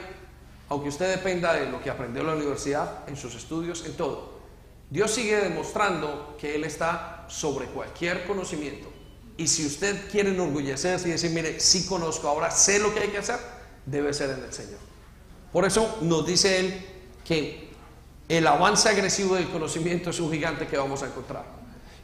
aunque 0.68 0.90
usted 0.90 1.10
dependa 1.10 1.54
de 1.54 1.70
lo 1.70 1.82
que 1.82 1.88
aprendió 1.88 2.20
en 2.20 2.26
la 2.26 2.34
universidad, 2.34 3.08
en 3.08 3.16
sus 3.16 3.34
estudios, 3.34 3.86
en 3.86 3.96
todo. 3.96 4.38
Dios 4.90 5.10
sigue 5.10 5.36
demostrando 5.36 6.36
que 6.38 6.54
Él 6.54 6.64
está 6.64 7.24
sobre 7.28 7.64
cualquier 7.66 8.26
conocimiento. 8.26 8.88
Y 9.38 9.48
si 9.48 9.64
usted 9.64 10.10
quiere 10.10 10.30
enorgullecerse 10.30 11.08
y 11.08 11.12
decir, 11.12 11.30
mire, 11.30 11.60
sí 11.60 11.86
conozco, 11.86 12.28
ahora 12.28 12.50
sé 12.50 12.78
lo 12.78 12.92
que 12.92 13.00
hay 13.00 13.08
que 13.08 13.16
hacer, 13.16 13.38
debe 13.86 14.12
ser 14.12 14.30
en 14.30 14.44
el 14.44 14.52
Señor. 14.52 14.80
Por 15.50 15.64
eso 15.64 16.00
nos 16.02 16.26
dice 16.26 16.60
Él 16.60 16.86
que 17.24 17.70
el 18.28 18.46
avance 18.46 18.86
agresivo 18.90 19.36
del 19.36 19.48
conocimiento 19.48 20.10
es 20.10 20.20
un 20.20 20.30
gigante 20.30 20.66
que 20.66 20.76
vamos 20.76 21.02
a 21.02 21.06
encontrar. 21.06 21.46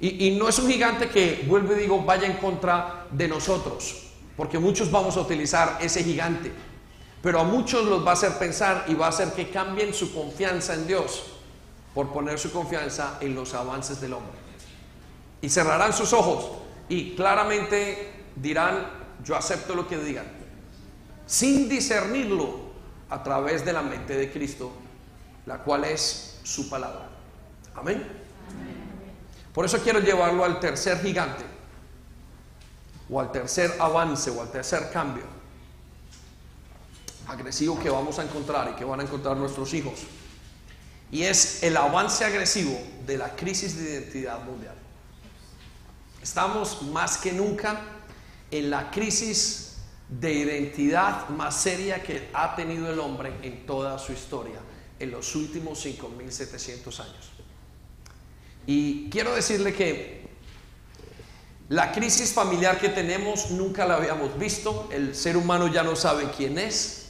Y, 0.01 0.31
no 0.33 0.49
es 0.49 0.59
un 0.59 0.71
gigante 0.71 1.11
que, 1.11 1.45
vuelvo 1.47 1.75
y 1.75 1.81
digo, 1.81 2.03
vaya 2.03 2.27
en 2.27 2.39
contra 2.39 3.07
de 3.11 3.29
nosotros, 3.29 4.14
porque 4.37 4.59
muchos 4.59 4.91
vamos 4.91 5.17
a 5.17 5.21
utilizar 5.21 5.79
ese 5.81 6.03
gigante, 6.03 6.53
pero 7.23 7.41
a 7.41 7.45
muchos 7.45 7.85
los 7.85 8.05
va 8.05 8.11
a 8.11 8.15
hacer 8.15 8.39
pensar 8.39 8.85
y 8.89 8.95
va 8.95 9.07
a 9.07 9.09
hacer 9.11 9.33
que 9.33 9.51
cambien 9.51 9.95
su 9.95 10.15
confianza 10.15 10.75
en 10.75 10.87
Dios 10.87 11.25
por 11.95 12.13
poner 12.13 12.39
su 12.39 12.53
confianza 12.53 13.19
en 13.21 13.35
los 13.35 13.55
avances 13.55 14.01
del 14.01 14.13
hombre. 14.13 14.37
Y 15.41 15.49
cerrarán 15.49 15.93
sus 15.93 16.13
ojos 16.13 16.51
y 16.89 17.15
claramente 17.15 18.13
dirán, 18.37 18.89
yo 19.25 19.37
acepto 19.37 19.75
lo 19.75 19.87
que 19.87 19.99
digan, 19.99 20.27
sin 21.27 21.69
discernirlo 21.69 22.65
a 23.11 23.23
través 23.23 23.65
de 23.65 23.73
la 23.73 23.83
mente 23.83 24.17
de 24.17 24.33
Cristo 24.33 24.73
la 25.47 25.59
cual 25.59 25.85
es 25.85 26.41
su 26.43 26.69
palabra. 26.69 27.09
Amén. 27.75 28.03
Por 29.53 29.65
eso 29.65 29.79
quiero 29.79 30.01
llevarlo 30.01 30.45
al 30.45 30.59
tercer 30.59 31.01
gigante, 31.01 31.45
o 33.11 33.21
al 33.21 33.31
tercer 33.33 33.75
avance, 33.79 34.31
o 34.31 34.41
al 34.41 34.51
tercer 34.51 34.91
cambio 34.91 35.25
agresivo 37.27 37.79
que 37.79 37.91
vamos 37.91 38.19
a 38.19 38.23
encontrar 38.23 38.71
y 38.73 38.77
que 38.77 38.85
van 38.85 39.01
a 39.01 39.03
encontrar 39.03 39.37
nuestros 39.37 39.73
hijos. 39.75 40.01
Y 41.11 41.23
es 41.23 41.63
el 41.63 41.77
avance 41.77 42.25
agresivo 42.25 42.79
de 43.07 43.19
la 43.19 43.35
crisis 43.37 43.77
de 43.77 43.93
identidad 43.93 44.43
mundial. 44.45 44.75
Estamos 46.23 46.83
más 46.83 47.19
que 47.19 47.33
nunca 47.33 47.81
en 48.51 48.71
la 48.71 48.91
crisis 48.91 49.77
de 50.09 50.33
identidad 50.33 51.29
más 51.31 51.61
seria 51.61 52.03
que 52.03 52.29
ha 52.33 52.55
tenido 52.55 52.91
el 52.91 52.99
hombre 52.99 53.33
en 53.43 53.67
toda 53.67 53.99
su 53.99 54.13
historia 54.13 54.59
en 54.99 55.11
los 55.11 55.35
últimos 55.35 55.85
5.700 55.85 57.01
años. 57.01 57.31
Y 58.67 59.11
quiero 59.11 59.35
decirle 59.35 59.75
que 59.75 60.24
la 61.75 61.91
crisis 61.91 62.33
familiar 62.33 62.79
que 62.79 62.89
tenemos 62.89 63.51
nunca 63.51 63.85
la 63.85 63.97
habíamos 63.97 64.39
visto. 64.39 64.89
El 64.93 65.13
ser 65.17 65.37
humano 65.37 65.67
ya 65.67 65.83
no 65.83 65.97
sabe 65.97 66.31
quién 66.31 66.57
es, 66.57 67.07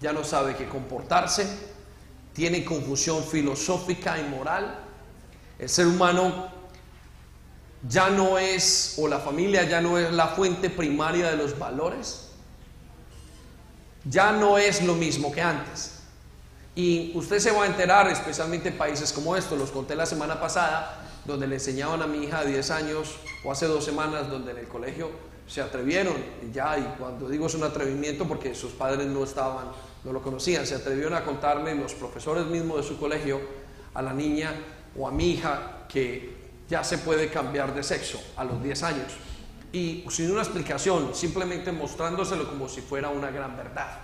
ya 0.00 0.12
no 0.12 0.22
sabe 0.22 0.54
qué 0.54 0.68
comportarse, 0.68 1.48
tiene 2.32 2.64
confusión 2.64 3.24
filosófica 3.24 4.16
y 4.20 4.22
moral. 4.28 4.78
El 5.58 5.68
ser 5.68 5.88
humano 5.88 6.46
ya 7.88 8.08
no 8.08 8.38
es, 8.38 8.94
o 8.98 9.08
la 9.08 9.18
familia 9.18 9.64
ya 9.64 9.80
no 9.80 9.98
es 9.98 10.12
la 10.12 10.28
fuente 10.28 10.70
primaria 10.70 11.32
de 11.32 11.36
los 11.36 11.58
valores. 11.58 12.28
Ya 14.04 14.30
no 14.30 14.58
es 14.58 14.80
lo 14.80 14.94
mismo 14.94 15.32
que 15.32 15.42
antes. 15.42 16.02
Y 16.76 17.10
usted 17.16 17.40
se 17.40 17.50
va 17.50 17.64
a 17.64 17.66
enterar, 17.66 18.06
especialmente 18.06 18.68
en 18.68 18.78
países 18.78 19.12
como 19.12 19.34
estos, 19.34 19.58
los 19.58 19.72
conté 19.72 19.96
la 19.96 20.06
semana 20.06 20.38
pasada, 20.38 21.07
donde 21.24 21.46
le 21.46 21.56
enseñaban 21.56 22.02
a 22.02 22.06
mi 22.06 22.24
hija 22.24 22.44
de 22.44 22.52
10 22.52 22.70
años, 22.70 23.16
o 23.44 23.52
hace 23.52 23.66
dos 23.66 23.84
semanas, 23.84 24.28
donde 24.28 24.52
en 24.52 24.58
el 24.58 24.68
colegio 24.68 25.10
se 25.46 25.62
atrevieron, 25.62 26.14
y 26.46 26.52
ya, 26.52 26.78
y 26.78 26.98
cuando 26.98 27.28
digo 27.28 27.46
es 27.46 27.54
un 27.54 27.64
atrevimiento 27.64 28.26
porque 28.26 28.54
sus 28.54 28.72
padres 28.72 29.06
no 29.06 29.24
estaban, 29.24 29.66
no 30.04 30.12
lo 30.12 30.22
conocían, 30.22 30.66
se 30.66 30.74
atrevieron 30.74 31.14
a 31.14 31.24
contarle 31.24 31.74
los 31.74 31.94
profesores 31.94 32.46
mismos 32.46 32.78
de 32.78 32.82
su 32.82 32.98
colegio 32.98 33.40
a 33.94 34.02
la 34.02 34.12
niña 34.12 34.54
o 34.96 35.08
a 35.08 35.10
mi 35.10 35.32
hija 35.32 35.86
que 35.88 36.36
ya 36.68 36.84
se 36.84 36.98
puede 36.98 37.28
cambiar 37.30 37.74
de 37.74 37.82
sexo 37.82 38.20
a 38.36 38.44
los 38.44 38.62
10 38.62 38.82
años. 38.82 39.12
Y 39.72 40.04
sin 40.10 40.30
una 40.30 40.42
explicación, 40.42 41.14
simplemente 41.14 41.72
mostrándoselo 41.72 42.48
como 42.48 42.68
si 42.68 42.80
fuera 42.80 43.10
una 43.10 43.30
gran 43.30 43.56
verdad. 43.56 44.00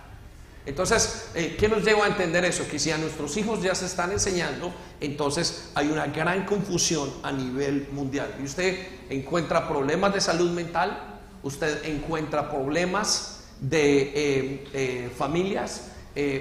Entonces, 0.66 1.26
eh, 1.34 1.56
¿qué 1.58 1.68
nos 1.68 1.84
lleva 1.84 2.06
a 2.06 2.08
entender 2.08 2.44
eso? 2.44 2.66
Que 2.70 2.78
si 2.78 2.90
a 2.90 2.96
nuestros 2.96 3.36
hijos 3.36 3.62
ya 3.62 3.74
se 3.74 3.84
están 3.84 4.12
enseñando, 4.12 4.72
entonces 5.00 5.70
hay 5.74 5.88
una 5.88 6.06
gran 6.06 6.46
confusión 6.46 7.10
a 7.22 7.32
nivel 7.32 7.88
mundial. 7.92 8.34
Y 8.40 8.44
usted 8.44 8.78
encuentra 9.10 9.68
problemas 9.68 10.14
de 10.14 10.22
salud 10.22 10.50
mental, 10.52 11.20
usted 11.42 11.84
encuentra 11.84 12.50
problemas 12.50 13.40
de 13.60 14.02
eh, 14.02 14.64
eh, 14.72 15.10
familias, 15.16 15.90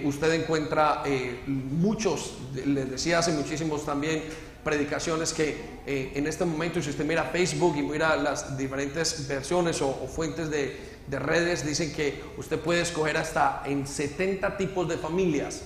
usted 0.03 0.31
encuentra 0.33 1.03
muchos, 1.47 2.35
les 2.53 2.91
decía 2.91 3.17
hace 3.17 3.31
muchísimos 3.31 3.83
también, 3.83 4.23
predicaciones 4.63 5.33
que 5.33 5.57
en 5.87 6.27
este 6.27 6.45
momento, 6.45 6.79
si 6.79 6.91
usted 6.91 7.03
mira 7.03 7.23
Facebook 7.23 7.75
y 7.75 7.81
mira 7.81 8.15
las 8.15 8.55
diferentes 8.55 9.27
versiones 9.27 9.81
o 9.81 10.07
fuentes 10.07 10.51
de 10.51 10.92
de 11.07 11.19
redes 11.19 11.65
dicen 11.65 11.93
que 11.93 12.23
usted 12.37 12.59
puede 12.59 12.81
escoger 12.81 13.17
hasta 13.17 13.63
en 13.65 13.85
70 13.85 14.57
tipos 14.57 14.87
de 14.87 14.97
familias, 14.97 15.63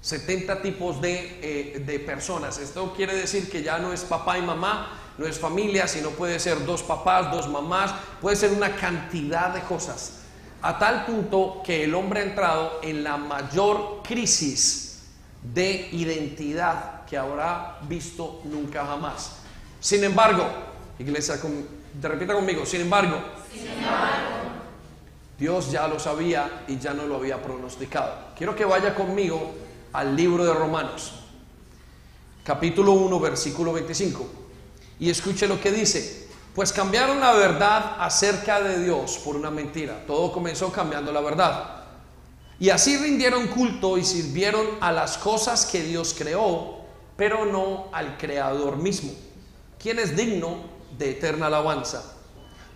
70 0.00 0.62
tipos 0.62 1.00
de, 1.00 1.38
eh, 1.42 1.82
de, 1.84 1.98
personas. 2.00 2.58
Esto 2.58 2.94
quiere 2.94 3.14
decir 3.14 3.50
que 3.50 3.62
ya 3.62 3.78
no 3.78 3.92
es 3.92 4.02
papá 4.02 4.38
y 4.38 4.42
mamá, 4.42 4.98
no 5.18 5.26
es 5.26 5.38
familia, 5.38 5.86
sino 5.86 6.10
puede 6.10 6.38
ser 6.38 6.64
dos 6.64 6.82
papás, 6.82 7.30
dos 7.30 7.48
mamás, 7.48 7.92
puede 8.20 8.36
ser 8.36 8.52
una 8.52 8.76
cantidad 8.76 9.52
de 9.52 9.60
cosas. 9.62 10.20
A 10.62 10.78
tal 10.78 11.04
punto 11.04 11.62
que 11.64 11.84
el 11.84 11.94
hombre 11.94 12.20
ha 12.20 12.24
entrado 12.24 12.80
en 12.82 13.02
la 13.02 13.16
mayor 13.16 14.02
crisis 14.02 15.02
de 15.42 15.88
identidad 15.92 17.04
que 17.06 17.16
habrá 17.16 17.78
visto 17.88 18.40
nunca 18.44 18.86
jamás. 18.86 19.32
Sin 19.80 20.04
embargo, 20.04 20.46
iglesia, 20.98 21.38
repita 22.00 22.34
conmigo, 22.34 22.64
sin 22.64 22.82
embargo 22.82 23.16
Dios 25.40 25.70
ya 25.70 25.88
lo 25.88 25.98
sabía 25.98 26.64
y 26.68 26.78
ya 26.78 26.92
no 26.92 27.06
lo 27.06 27.16
había 27.16 27.42
pronosticado. 27.42 28.12
Quiero 28.36 28.54
que 28.54 28.66
vaya 28.66 28.94
conmigo 28.94 29.54
al 29.90 30.14
libro 30.14 30.44
de 30.44 30.52
Romanos, 30.52 31.12
capítulo 32.44 32.92
1, 32.92 33.18
versículo 33.18 33.72
25, 33.72 34.28
y 34.98 35.08
escuche 35.08 35.48
lo 35.48 35.58
que 35.58 35.72
dice. 35.72 36.28
Pues 36.54 36.74
cambiaron 36.74 37.20
la 37.20 37.32
verdad 37.32 37.96
acerca 38.00 38.60
de 38.60 38.84
Dios 38.84 39.18
por 39.24 39.34
una 39.34 39.50
mentira. 39.50 40.04
Todo 40.06 40.30
comenzó 40.30 40.70
cambiando 40.70 41.10
la 41.10 41.22
verdad. 41.22 41.84
Y 42.58 42.68
así 42.68 42.98
rindieron 42.98 43.46
culto 43.46 43.96
y 43.96 44.04
sirvieron 44.04 44.66
a 44.82 44.92
las 44.92 45.16
cosas 45.16 45.64
que 45.64 45.82
Dios 45.82 46.14
creó, 46.18 46.80
pero 47.16 47.46
no 47.46 47.88
al 47.92 48.18
Creador 48.18 48.76
mismo, 48.76 49.12
quien 49.78 50.00
es 50.00 50.14
digno 50.14 50.56
de 50.98 51.12
eterna 51.12 51.46
alabanza. 51.46 52.12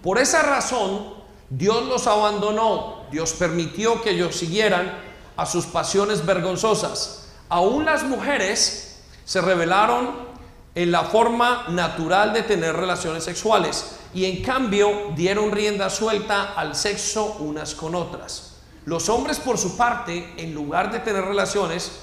Por 0.03 0.19
esa 0.19 0.41
razón, 0.43 1.14
Dios 1.51 1.86
los 1.86 2.07
abandonó, 2.07 3.05
Dios 3.11 3.32
permitió 3.34 4.03
que 4.03 4.11
ellos 4.11 4.34
siguieran 4.36 4.92
a 5.36 5.47
sus 5.47 5.66
pasiones 5.66 6.24
vergonzosas. 6.24 7.28
Aún 7.49 7.84
las 7.84 8.05
mujeres 8.05 9.03
se 9.24 9.40
rebelaron 9.40 10.34
en 10.74 10.90
la 10.90 11.05
forma 11.05 11.66
natural 11.68 12.32
de 12.32 12.42
tener 12.42 12.74
relaciones 12.74 13.24
sexuales 13.24 13.97
y 14.12 14.24
en 14.24 14.42
cambio 14.42 15.12
dieron 15.14 15.53
rienda 15.53 15.90
suelta 15.90 16.55
al 16.55 16.74
sexo 16.74 17.36
unas 17.40 17.74
con 17.74 17.95
otras. 17.95 18.57
Los 18.86 19.09
hombres, 19.09 19.38
por 19.38 19.57
su 19.57 19.76
parte, 19.76 20.34
en 20.36 20.55
lugar 20.55 20.92
de 20.92 20.99
tener 20.99 21.24
relaciones, 21.24 22.01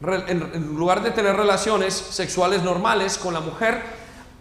en 0.00 0.76
lugar 0.76 1.02
de 1.02 1.10
tener 1.12 1.34
relaciones 1.34 1.94
sexuales 1.94 2.62
normales 2.62 3.16
con 3.16 3.32
la 3.32 3.40
mujer, 3.40 3.97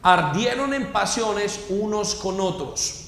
ardieron 0.08 0.74
en 0.74 0.92
pasiones 0.92 1.66
unos 1.70 2.16
con 2.16 2.40
otros. 2.40 3.06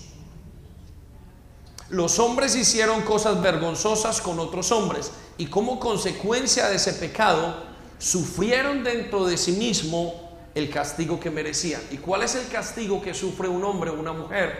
Los 1.89 2.19
hombres 2.19 2.55
hicieron 2.55 3.01
cosas 3.01 3.41
vergonzosas 3.41 4.21
con 4.21 4.39
otros 4.39 4.71
hombres 4.71 5.11
y 5.37 5.47
como 5.47 5.79
consecuencia 5.79 6.67
de 6.67 6.75
ese 6.75 6.93
pecado 6.93 7.63
sufrieron 7.97 8.83
dentro 8.83 9.25
de 9.25 9.37
sí 9.37 9.53
mismo 9.53 10.29
el 10.55 10.69
castigo 10.69 11.19
que 11.19 11.31
merecían. 11.31 11.81
¿Y 11.89 11.97
cuál 11.97 12.23
es 12.23 12.35
el 12.35 12.47
castigo 12.47 13.01
que 13.01 13.13
sufre 13.13 13.47
un 13.47 13.63
hombre 13.63 13.91
o 13.91 13.93
una 13.93 14.13
mujer? 14.13 14.59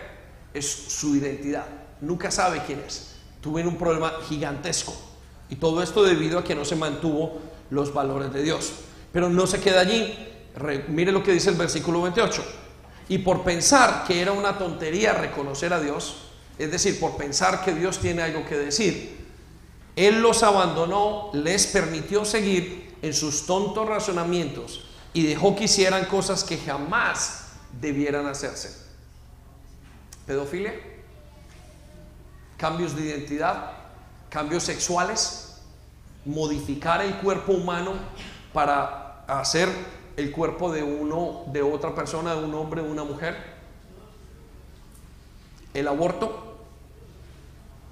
Es 0.53 0.65
su 0.65 1.15
identidad 1.15 1.65
nunca 2.01 2.31
sabe 2.31 2.61
quién 2.65 2.81
es. 2.85 3.15
Tuve 3.41 3.65
un 3.65 3.77
problema 3.77 4.13
gigantesco. 4.27 4.93
Y 5.49 5.55
todo 5.55 5.81
esto 5.81 6.03
debido 6.03 6.39
a 6.39 6.43
que 6.43 6.55
no 6.55 6.65
se 6.65 6.75
mantuvo 6.75 7.39
los 7.69 7.93
valores 7.93 8.31
de 8.33 8.43
Dios. 8.43 8.71
Pero 9.11 9.29
no 9.29 9.47
se 9.47 9.59
queda 9.59 9.81
allí. 9.81 10.13
Mire 10.87 11.11
lo 11.11 11.23
que 11.23 11.33
dice 11.33 11.49
el 11.49 11.55
versículo 11.55 12.01
28. 12.01 12.43
Y 13.09 13.19
por 13.19 13.43
pensar 13.43 14.03
que 14.05 14.21
era 14.21 14.31
una 14.31 14.57
tontería 14.57 15.13
reconocer 15.13 15.73
a 15.73 15.79
Dios, 15.79 16.29
es 16.57 16.71
decir, 16.71 16.99
por 16.99 17.17
pensar 17.17 17.63
que 17.63 17.73
Dios 17.73 17.99
tiene 17.99 18.21
algo 18.21 18.45
que 18.45 18.57
decir, 18.57 19.25
Él 19.95 20.21
los 20.21 20.43
abandonó, 20.43 21.31
les 21.33 21.67
permitió 21.67 22.25
seguir 22.25 22.95
en 23.01 23.13
sus 23.13 23.45
tontos 23.45 23.87
razonamientos 23.87 24.85
y 25.13 25.25
dejó 25.25 25.55
que 25.55 25.63
hicieran 25.63 26.05
cosas 26.05 26.43
que 26.43 26.57
jamás 26.57 27.47
debieran 27.79 28.27
hacerse. 28.27 28.87
Pedofilia 30.25 30.73
cambios 32.59 32.93
de 32.95 33.03
identidad, 33.03 33.71
cambios 34.29 34.63
sexuales, 34.63 35.61
modificar 36.25 37.01
el 37.01 37.15
cuerpo 37.15 37.53
humano 37.53 37.93
para 38.53 39.23
hacer 39.27 39.69
el 40.19 40.31
cuerpo 40.31 40.71
de 40.71 40.83
uno, 40.83 41.43
de 41.47 41.61
otra 41.61 41.95
persona, 41.95 42.35
de 42.35 42.43
un 42.43 42.53
hombre, 42.53 42.83
de 42.83 42.89
una 42.89 43.03
mujer. 43.03 43.35
El 45.73 45.87
aborto, 45.87 46.57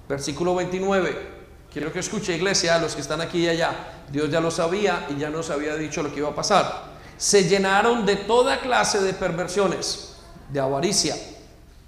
versículo 0.08 0.54
29. 0.54 1.38
Quiero 1.72 1.92
que 1.92 1.98
escuche 1.98 2.36
iglesia, 2.36 2.78
los 2.78 2.94
que 2.94 3.00
están 3.00 3.20
aquí 3.20 3.44
y 3.44 3.48
allá. 3.48 4.04
Dios 4.10 4.30
ya 4.30 4.40
lo 4.40 4.50
sabía 4.50 5.06
y 5.10 5.18
ya 5.18 5.30
nos 5.30 5.50
había 5.50 5.74
dicho 5.76 6.02
lo 6.02 6.12
que 6.12 6.18
iba 6.20 6.28
a 6.28 6.34
pasar. 6.34 6.98
Se 7.16 7.48
llenaron 7.48 8.06
de 8.06 8.16
toda 8.16 8.60
clase 8.60 9.00
de 9.00 9.12
perversiones, 9.12 10.16
de 10.52 10.60
avaricia, 10.60 11.16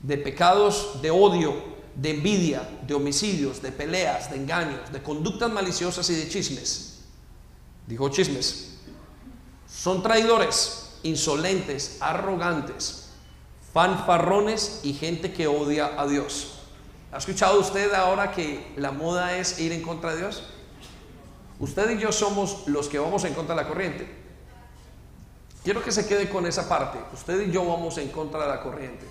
de 0.03 0.19
pecados 0.19 1.01
de 1.03 1.11
odio, 1.11 1.55
de 1.95 2.11
envidia, 2.11 2.67
de 2.87 2.95
homicidios, 2.95 3.61
de 3.61 3.73
peleas, 3.73 4.31
de 4.31 4.37
engaños, 4.37 4.91
de 4.93 5.03
conductas 5.03 5.51
maliciosas 5.51 6.09
y 6.11 6.15
de 6.15 6.29
chismes. 6.29 7.01
Dijo 7.87 8.09
chismes. 8.09 8.70
Son 9.81 10.03
traidores, 10.03 10.91
insolentes, 11.05 11.97
arrogantes, 12.03 13.09
fanfarrones 13.73 14.81
y 14.83 14.93
gente 14.93 15.33
que 15.33 15.47
odia 15.47 15.99
a 15.99 16.07
Dios. 16.07 16.59
¿Ha 17.11 17.17
escuchado 17.17 17.59
usted 17.59 17.95
ahora 17.95 18.31
que 18.31 18.75
la 18.77 18.91
moda 18.91 19.39
es 19.39 19.59
ir 19.59 19.73
en 19.73 19.81
contra 19.81 20.11
de 20.11 20.19
Dios? 20.19 20.43
Usted 21.59 21.97
y 21.97 21.99
yo 21.99 22.13
somos 22.13 22.69
los 22.69 22.91
que 22.91 22.99
vamos 22.99 23.25
en 23.25 23.33
contra 23.33 23.55
de 23.55 23.63
la 23.63 23.69
corriente. 23.69 24.07
Quiero 25.65 25.83
que 25.83 25.93
se 25.93 26.07
quede 26.07 26.29
con 26.29 26.45
esa 26.45 26.69
parte. 26.69 26.99
Usted 27.15 27.49
y 27.49 27.51
yo 27.51 27.65
vamos 27.65 27.97
en 27.97 28.11
contra 28.11 28.43
de 28.43 28.49
la 28.49 28.61
corriente. 28.61 29.07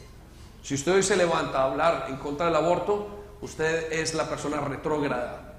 Si 0.62 0.76
usted 0.76 0.94
hoy 0.94 1.02
se 1.02 1.18
levanta 1.18 1.64
a 1.64 1.72
hablar 1.72 2.06
en 2.10 2.18
contra 2.18 2.46
del 2.46 2.56
aborto, 2.56 3.08
usted 3.42 3.92
es 3.92 4.14
la 4.14 4.30
persona 4.30 4.62
retrógrada. 4.62 5.56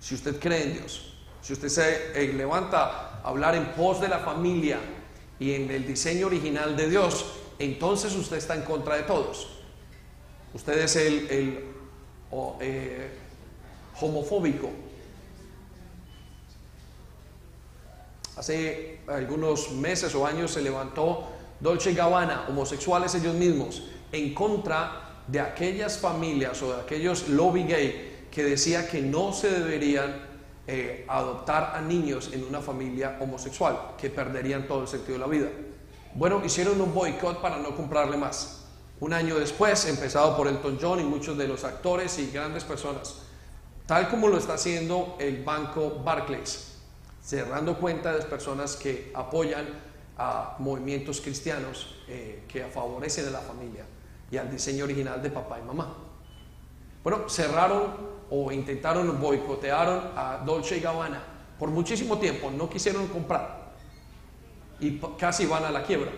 Si 0.00 0.16
usted 0.16 0.40
cree 0.40 0.64
en 0.64 0.72
Dios, 0.72 1.13
si 1.44 1.52
usted 1.52 1.68
se 1.68 2.24
eh, 2.24 2.32
levanta 2.32 3.20
a 3.22 3.28
hablar 3.28 3.54
en 3.54 3.66
pos 3.72 4.00
de 4.00 4.08
la 4.08 4.20
familia 4.20 4.78
y 5.38 5.52
en 5.52 5.70
el 5.70 5.86
diseño 5.86 6.28
original 6.28 6.74
de 6.74 6.88
Dios, 6.88 7.26
entonces 7.58 8.14
usted 8.14 8.38
está 8.38 8.54
en 8.54 8.62
contra 8.62 8.96
de 8.96 9.02
todos. 9.02 9.48
Usted 10.54 10.78
es 10.78 10.96
el, 10.96 11.26
eh, 12.60 13.10
homofóbico. 14.00 14.70
Hace 18.36 19.00
algunos 19.06 19.70
meses 19.72 20.14
o 20.14 20.26
años 20.26 20.50
se 20.50 20.62
levantó 20.62 21.28
Dolce 21.60 21.92
Gabbana, 21.92 22.46
homosexuales 22.48 23.14
ellos 23.16 23.34
mismos, 23.34 23.82
en 24.12 24.32
contra 24.32 25.20
de 25.28 25.40
aquellas 25.40 25.98
familias 25.98 26.62
o 26.62 26.74
de 26.74 26.80
aquellos 26.80 27.28
lobby 27.28 27.64
gay 27.64 28.28
que 28.30 28.44
decía 28.44 28.88
que 28.88 29.02
no 29.02 29.34
se 29.34 29.50
deberían 29.50 30.33
eh, 30.66 31.04
adoptar 31.08 31.74
a 31.76 31.80
niños 31.80 32.30
en 32.32 32.44
una 32.44 32.60
familia 32.60 33.18
homosexual, 33.20 33.92
que 33.98 34.08
perderían 34.08 34.66
todo 34.66 34.82
el 34.82 34.88
sentido 34.88 35.14
de 35.14 35.18
la 35.18 35.26
vida. 35.26 35.48
Bueno, 36.14 36.42
hicieron 36.44 36.80
un 36.80 36.94
boicot 36.94 37.40
para 37.42 37.58
no 37.58 37.76
comprarle 37.76 38.16
más. 38.16 38.64
Un 39.00 39.12
año 39.12 39.38
después, 39.38 39.84
empezado 39.86 40.36
por 40.36 40.46
Elton 40.46 40.78
John 40.80 41.00
y 41.00 41.04
muchos 41.04 41.36
de 41.36 41.48
los 41.48 41.64
actores 41.64 42.18
y 42.18 42.30
grandes 42.30 42.64
personas, 42.64 43.22
tal 43.86 44.08
como 44.08 44.28
lo 44.28 44.38
está 44.38 44.54
haciendo 44.54 45.16
el 45.18 45.44
banco 45.44 46.00
Barclays, 46.04 46.78
cerrando 47.22 47.76
cuentas 47.78 48.16
de 48.16 48.24
personas 48.24 48.76
que 48.76 49.10
apoyan 49.14 49.66
a 50.16 50.56
movimientos 50.60 51.20
cristianos 51.20 51.96
eh, 52.08 52.44
que 52.48 52.64
favorecen 52.66 53.26
a 53.28 53.30
la 53.30 53.40
familia 53.40 53.84
y 54.30 54.36
al 54.36 54.50
diseño 54.50 54.84
original 54.84 55.20
de 55.22 55.30
papá 55.30 55.58
y 55.58 55.62
mamá. 55.62 55.92
Bueno, 57.02 57.28
cerraron 57.28 58.13
o 58.30 58.50
intentaron 58.52 59.20
boicotearon 59.20 60.12
a 60.16 60.42
Dolce 60.44 60.80
Gabbana 60.80 61.22
por 61.58 61.70
muchísimo 61.70 62.18
tiempo, 62.18 62.50
no 62.50 62.68
quisieron 62.68 63.06
comprar 63.08 63.64
y 64.80 64.98
casi 65.18 65.46
van 65.46 65.64
a 65.64 65.70
la 65.70 65.82
quiebra, 65.82 66.10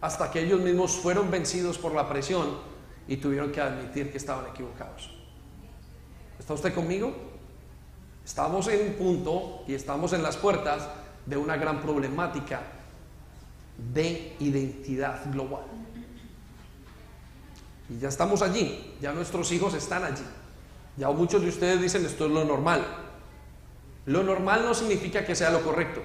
hasta 0.00 0.30
que 0.30 0.40
ellos 0.40 0.60
mismos 0.60 0.92
fueron 0.92 1.30
vencidos 1.30 1.78
por 1.78 1.94
la 1.94 2.08
presión 2.08 2.58
y 3.06 3.16
tuvieron 3.16 3.52
que 3.52 3.60
admitir 3.60 4.10
que 4.10 4.18
estaban 4.18 4.46
equivocados. 4.46 5.10
¿Está 6.38 6.54
usted 6.54 6.74
conmigo? 6.74 7.14
Estamos 8.24 8.68
en 8.68 8.88
un 8.88 8.94
punto 8.94 9.64
y 9.66 9.74
estamos 9.74 10.12
en 10.12 10.22
las 10.22 10.36
puertas 10.36 10.88
de 11.26 11.36
una 11.36 11.56
gran 11.56 11.80
problemática 11.80 12.62
de 13.92 14.36
identidad 14.40 15.30
global. 15.32 15.64
Y 17.88 17.98
ya 17.98 18.08
estamos 18.08 18.42
allí, 18.42 18.94
ya 19.00 19.12
nuestros 19.12 19.50
hijos 19.52 19.74
están 19.74 20.04
allí. 20.04 20.24
Ya 20.96 21.10
muchos 21.10 21.42
de 21.42 21.48
ustedes 21.48 21.80
dicen 21.80 22.04
esto 22.04 22.26
es 22.26 22.32
lo 22.32 22.44
normal. 22.44 22.84
Lo 24.06 24.22
normal 24.22 24.62
no 24.64 24.74
significa 24.74 25.24
que 25.24 25.34
sea 25.34 25.50
lo 25.50 25.62
correcto. 25.62 26.02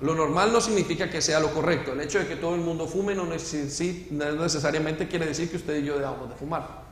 Lo 0.00 0.14
normal 0.14 0.52
no 0.52 0.60
significa 0.60 1.08
que 1.08 1.22
sea 1.22 1.40
lo 1.40 1.52
correcto. 1.52 1.92
El 1.92 2.00
hecho 2.00 2.18
de 2.18 2.26
que 2.26 2.36
todo 2.36 2.54
el 2.54 2.60
mundo 2.60 2.86
fume 2.86 3.14
no, 3.14 3.24
necesariamente 3.26 5.08
quiere 5.08 5.26
decir 5.26 5.50
que 5.50 5.56
usted 5.56 5.82
y 5.82 5.86
yo 5.86 5.98
debamos 5.98 6.28
de 6.28 6.34
fumar 6.34 6.82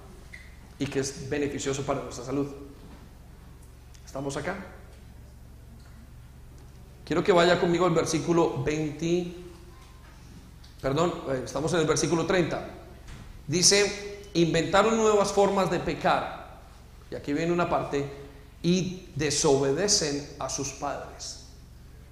y 0.78 0.86
que 0.86 1.00
es 1.00 1.28
beneficioso 1.28 1.82
para 1.82 2.02
nuestra 2.02 2.24
salud. 2.24 2.46
¿Estamos 4.06 4.36
acá? 4.36 4.56
Quiero 7.04 7.22
que 7.22 7.32
vaya 7.32 7.60
conmigo 7.60 7.84
al 7.84 7.92
versículo 7.92 8.62
20, 8.62 9.34
perdón, 10.80 11.12
eh, 11.28 11.42
estamos 11.44 11.72
en 11.74 11.80
el 11.80 11.86
versículo 11.86 12.24
30. 12.24 12.68
Dice, 13.48 14.11
inventaron 14.34 14.96
nuevas 14.96 15.32
formas 15.32 15.70
de 15.70 15.80
pecar, 15.80 16.60
y 17.10 17.14
aquí 17.14 17.32
viene 17.32 17.52
una 17.52 17.68
parte, 17.68 18.04
y 18.62 19.08
desobedecen 19.16 20.36
a 20.38 20.48
sus 20.48 20.70
padres. 20.70 21.46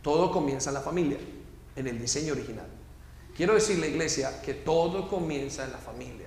Todo 0.03 0.31
comienza 0.31 0.71
en 0.71 0.75
la 0.75 0.81
familia, 0.81 1.19
en 1.77 1.87
el 1.87 1.99
diseño 1.99 2.33
original. 2.33 2.67
Quiero 3.37 3.55
decirle, 3.55 3.89
iglesia, 3.89 4.43
que 4.43 4.55
todo 4.55 5.09
comienza 5.09 5.65
en 5.65 5.73
la 5.73 5.79
familia. 5.79 6.27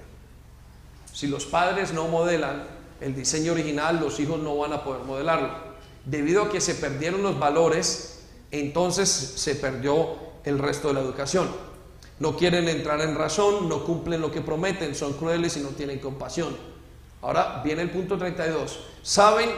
Si 1.12 1.28
los 1.28 1.46
padres 1.46 1.94
no 1.94 2.08
modelan 2.08 2.64
el 3.02 3.14
diseño 3.14 3.52
original, 3.52 4.00
los 4.00 4.20
hijos 4.20 4.40
no 4.40 4.58
van 4.58 4.74
a 4.74 4.84
poder 4.84 5.04
modelarlo. 5.04 5.74
Debido 6.06 6.44
a 6.44 6.50
que 6.50 6.62
se 6.62 6.76
perdieron 6.76 7.22
los 7.22 7.38
valores 7.38 8.14
entonces 8.54 9.10
se 9.10 9.56
perdió 9.56 10.16
el 10.46 10.60
resto 10.60 10.90
de 10.90 10.94
la 10.94 11.00
educación. 11.00 11.50
No 12.20 12.38
quieren 12.38 12.70
entrar 12.70 13.02
en 13.02 13.16
razón, 13.16 13.68
no 13.68 13.84
cumplen 13.84 14.22
lo 14.22 14.32
que 14.32 14.42
prometen, 14.42 14.96
son 14.96 15.14
crueles 15.14 15.58
y 15.58 15.62
no 15.62 15.70
tienen 15.70 16.00
compasión. 16.00 16.56
Ahora 17.22 17.62
viene 17.64 17.82
el 17.82 17.90
punto 17.90 18.18
32. 18.18 18.80
Saben 19.02 19.50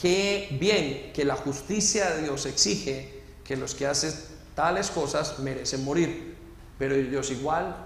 que 0.00 0.48
bien 0.60 1.12
que 1.12 1.24
la 1.24 1.36
justicia 1.36 2.10
de 2.10 2.22
Dios 2.22 2.46
exige 2.46 3.22
que 3.44 3.56
los 3.56 3.74
que 3.74 3.86
hacen 3.86 4.12
tales 4.54 4.90
cosas 4.90 5.38
merecen 5.38 5.84
morir, 5.84 6.36
pero 6.78 6.94
ellos 6.94 7.30
igual 7.30 7.76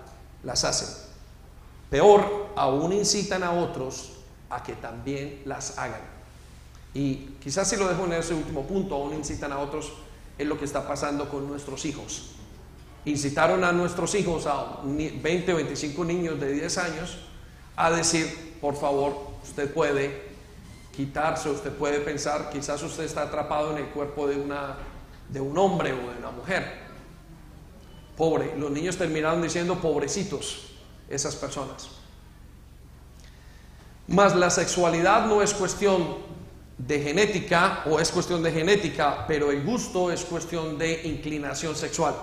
las 0.42 0.64
hacen. 0.64 0.88
Peor, 1.90 2.50
aún 2.56 2.92
incitan 2.92 3.42
a 3.42 3.52
otros 3.52 4.12
a 4.48 4.62
que 4.62 4.74
también 4.74 5.42
las 5.44 5.78
hagan. 5.78 6.00
Y 6.94 7.36
quizás 7.40 7.68
si 7.68 7.76
lo 7.76 7.88
dejo 7.88 8.04
en 8.06 8.14
ese 8.14 8.34
último 8.34 8.66
punto, 8.66 8.94
aún 8.94 9.14
incitan 9.14 9.52
a 9.52 9.58
otros, 9.58 9.92
es 10.38 10.46
lo 10.46 10.58
que 10.58 10.64
está 10.64 10.86
pasando 10.86 11.28
con 11.28 11.46
nuestros 11.46 11.84
hijos. 11.84 12.30
Incitaron 13.04 13.64
a 13.64 13.72
nuestros 13.72 14.14
hijos, 14.14 14.46
a 14.46 14.80
20 14.84 15.52
o 15.52 15.56
25 15.56 16.04
niños 16.04 16.38
de 16.38 16.52
10 16.52 16.78
años, 16.78 17.18
a 17.76 17.90
decir, 17.90 18.58
por 18.60 18.76
favor, 18.76 19.16
usted 19.42 19.72
puede 19.72 20.30
quitarse, 20.94 21.48
usted 21.48 21.72
puede 21.72 22.00
pensar, 22.00 22.50
quizás 22.50 22.82
usted 22.82 23.04
está 23.04 23.22
atrapado 23.22 23.72
en 23.72 23.78
el 23.78 23.86
cuerpo 23.90 24.26
de, 24.26 24.36
una, 24.36 24.76
de 25.28 25.40
un 25.40 25.56
hombre 25.56 25.92
o 25.92 26.10
de 26.12 26.18
una 26.18 26.30
mujer. 26.30 26.90
Pobre, 28.16 28.54
los 28.58 28.70
niños 28.70 28.98
terminaron 28.98 29.40
diciendo 29.40 29.76
pobrecitos, 29.76 30.72
esas 31.08 31.34
personas. 31.36 31.88
Más 34.08 34.34
la 34.36 34.50
sexualidad 34.50 35.26
no 35.26 35.40
es 35.40 35.54
cuestión 35.54 36.18
de 36.76 37.00
genética 37.00 37.82
o 37.86 38.00
es 38.00 38.10
cuestión 38.10 38.42
de 38.42 38.52
genética, 38.52 39.24
pero 39.26 39.50
el 39.50 39.64
gusto 39.64 40.10
es 40.10 40.24
cuestión 40.24 40.76
de 40.76 41.02
inclinación 41.06 41.76
sexual. 41.76 42.14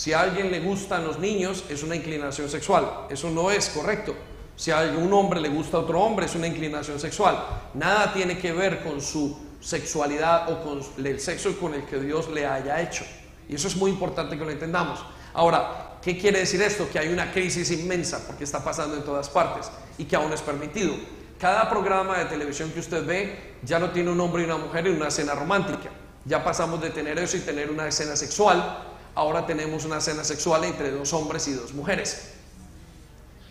Si 0.00 0.14
a 0.14 0.22
alguien 0.22 0.50
le 0.50 0.60
gustan 0.60 1.04
los 1.04 1.18
niños, 1.18 1.62
es 1.68 1.82
una 1.82 1.94
inclinación 1.94 2.48
sexual. 2.48 3.06
Eso 3.10 3.28
no 3.28 3.50
es 3.50 3.68
correcto. 3.68 4.14
Si 4.56 4.70
a 4.70 4.80
un 4.96 5.12
hombre 5.12 5.42
le 5.42 5.50
gusta 5.50 5.76
a 5.76 5.80
otro 5.80 6.00
hombre, 6.00 6.24
es 6.24 6.34
una 6.34 6.46
inclinación 6.46 6.98
sexual. 6.98 7.36
Nada 7.74 8.10
tiene 8.14 8.38
que 8.38 8.50
ver 8.54 8.82
con 8.82 9.02
su 9.02 9.36
sexualidad 9.60 10.50
o 10.50 10.62
con 10.62 10.80
el 11.04 11.20
sexo 11.20 11.54
con 11.60 11.74
el 11.74 11.84
que 11.84 12.00
Dios 12.00 12.30
le 12.30 12.46
haya 12.46 12.80
hecho. 12.80 13.04
Y 13.46 13.56
eso 13.56 13.68
es 13.68 13.76
muy 13.76 13.90
importante 13.90 14.38
que 14.38 14.44
lo 14.46 14.50
entendamos. 14.50 15.04
Ahora, 15.34 15.98
¿qué 16.00 16.16
quiere 16.16 16.38
decir 16.38 16.62
esto? 16.62 16.88
Que 16.90 16.98
hay 16.98 17.08
una 17.08 17.30
crisis 17.30 17.70
inmensa 17.70 18.26
porque 18.26 18.44
está 18.44 18.64
pasando 18.64 18.96
en 18.96 19.04
todas 19.04 19.28
partes 19.28 19.70
y 19.98 20.04
que 20.04 20.16
aún 20.16 20.32
es 20.32 20.40
permitido. 20.40 20.94
Cada 21.38 21.68
programa 21.68 22.16
de 22.20 22.24
televisión 22.24 22.70
que 22.70 22.80
usted 22.80 23.04
ve 23.04 23.56
ya 23.62 23.78
no 23.78 23.90
tiene 23.90 24.10
un 24.10 24.20
hombre 24.22 24.40
y 24.40 24.46
una 24.46 24.56
mujer 24.56 24.86
en 24.86 24.96
una 24.96 25.08
escena 25.08 25.34
romántica. 25.34 25.90
Ya 26.24 26.42
pasamos 26.42 26.80
de 26.80 26.88
tener 26.88 27.18
eso 27.18 27.36
y 27.36 27.40
tener 27.40 27.70
una 27.70 27.86
escena 27.86 28.16
sexual. 28.16 28.86
Ahora 29.20 29.44
tenemos 29.44 29.84
una 29.84 29.98
escena 29.98 30.24
sexual 30.24 30.64
entre 30.64 30.90
dos 30.92 31.12
hombres 31.12 31.46
y 31.46 31.52
dos 31.52 31.74
mujeres. 31.74 32.30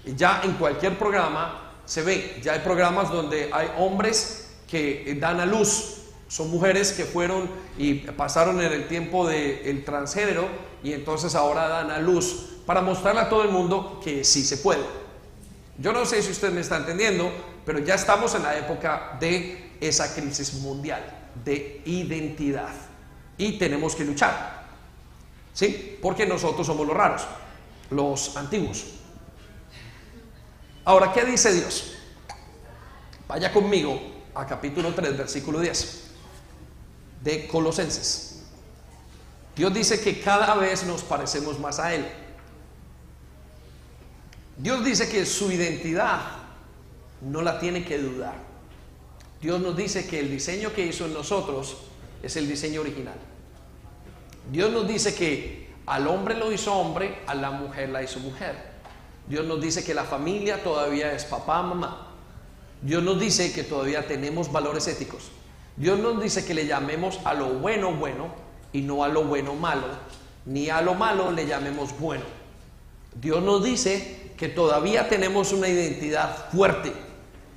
Ya 0.03 0.41
en 0.43 0.53
cualquier 0.53 0.97
programa 0.97 1.73
se 1.85 2.01
ve, 2.01 2.39
ya 2.41 2.53
hay 2.53 2.61
programas 2.61 3.11
donde 3.11 3.51
hay 3.53 3.69
hombres 3.77 4.49
que 4.67 5.15
dan 5.19 5.39
a 5.39 5.45
luz, 5.45 5.97
son 6.27 6.49
mujeres 6.49 6.91
que 6.93 7.05
fueron 7.05 7.47
y 7.77 7.93
pasaron 7.93 8.59
en 8.61 8.73
el 8.73 8.87
tiempo 8.87 9.27
del 9.27 9.85
transgénero 9.85 10.47
y 10.81 10.93
entonces 10.93 11.35
ahora 11.35 11.67
dan 11.67 11.91
a 11.91 11.99
luz 11.99 12.47
para 12.65 12.81
mostrarle 12.81 13.21
a 13.21 13.29
todo 13.29 13.43
el 13.43 13.49
mundo 13.49 14.01
que 14.03 14.23
sí 14.23 14.43
se 14.43 14.57
puede. 14.57 14.81
Yo 15.77 15.93
no 15.93 16.03
sé 16.07 16.23
si 16.23 16.31
usted 16.31 16.51
me 16.51 16.61
está 16.61 16.77
entendiendo, 16.77 17.31
pero 17.63 17.77
ya 17.77 17.93
estamos 17.93 18.33
en 18.33 18.41
la 18.41 18.57
época 18.57 19.17
de 19.19 19.73
esa 19.79 20.15
crisis 20.15 20.51
mundial 20.55 21.29
de 21.45 21.83
identidad 21.85 22.73
y 23.37 23.59
tenemos 23.59 23.95
que 23.95 24.03
luchar. 24.03 24.58
¿Sí? 25.53 25.97
Porque 26.01 26.25
nosotros 26.25 26.65
somos 26.65 26.87
los 26.87 26.95
raros, 26.95 27.23
los 27.89 28.35
antiguos. 28.37 28.85
Ahora, 30.85 31.11
¿qué 31.11 31.25
dice 31.25 31.53
Dios? 31.53 31.95
Vaya 33.27 33.51
conmigo 33.51 33.99
a 34.33 34.45
capítulo 34.45 34.93
3, 34.93 35.17
versículo 35.17 35.59
10 35.59 36.03
de 37.21 37.47
Colosenses. 37.47 38.43
Dios 39.55 39.73
dice 39.73 39.99
que 39.99 40.21
cada 40.21 40.55
vez 40.55 40.83
nos 40.85 41.03
parecemos 41.03 41.59
más 41.59 41.79
a 41.79 41.93
Él. 41.93 42.07
Dios 44.57 44.83
dice 44.83 45.09
que 45.09 45.25
su 45.25 45.51
identidad 45.51 46.21
no 47.21 47.41
la 47.41 47.59
tiene 47.59 47.85
que 47.85 47.97
dudar. 47.97 48.35
Dios 49.41 49.61
nos 49.61 49.75
dice 49.75 50.07
que 50.07 50.19
el 50.19 50.29
diseño 50.29 50.73
que 50.73 50.85
hizo 50.85 51.05
en 51.05 51.13
nosotros 51.13 51.77
es 52.23 52.35
el 52.35 52.47
diseño 52.47 52.81
original. 52.81 53.17
Dios 54.51 54.71
nos 54.71 54.87
dice 54.87 55.13
que 55.13 55.69
al 55.85 56.07
hombre 56.07 56.35
lo 56.35 56.51
hizo 56.51 56.73
hombre, 56.73 57.19
a 57.27 57.35
la 57.35 57.51
mujer 57.51 57.89
la 57.89 58.03
hizo 58.03 58.19
mujer. 58.19 58.55
Dios 59.27 59.45
nos 59.45 59.61
dice 59.61 59.83
que 59.83 59.93
la 59.93 60.03
familia 60.03 60.63
todavía 60.63 61.13
es 61.13 61.25
papá, 61.25 61.61
mamá. 61.61 62.07
Dios 62.81 63.03
nos 63.03 63.19
dice 63.19 63.51
que 63.53 63.63
todavía 63.63 64.07
tenemos 64.07 64.51
valores 64.51 64.87
éticos. 64.87 65.31
Dios 65.75 65.99
nos 65.99 66.21
dice 66.21 66.45
que 66.45 66.53
le 66.53 66.65
llamemos 66.65 67.19
a 67.23 67.33
lo 67.33 67.47
bueno 67.47 67.93
bueno 67.93 68.27
y 68.73 68.81
no 68.81 69.03
a 69.03 69.07
lo 69.07 69.23
bueno 69.23 69.55
malo, 69.55 69.87
ni 70.45 70.69
a 70.69 70.81
lo 70.81 70.93
malo 70.93 71.31
le 71.31 71.45
llamemos 71.45 71.97
bueno. 71.99 72.23
Dios 73.15 73.43
nos 73.43 73.63
dice 73.63 74.33
que 74.37 74.49
todavía 74.49 75.09
tenemos 75.09 75.51
una 75.51 75.67
identidad 75.67 76.49
fuerte. 76.51 76.93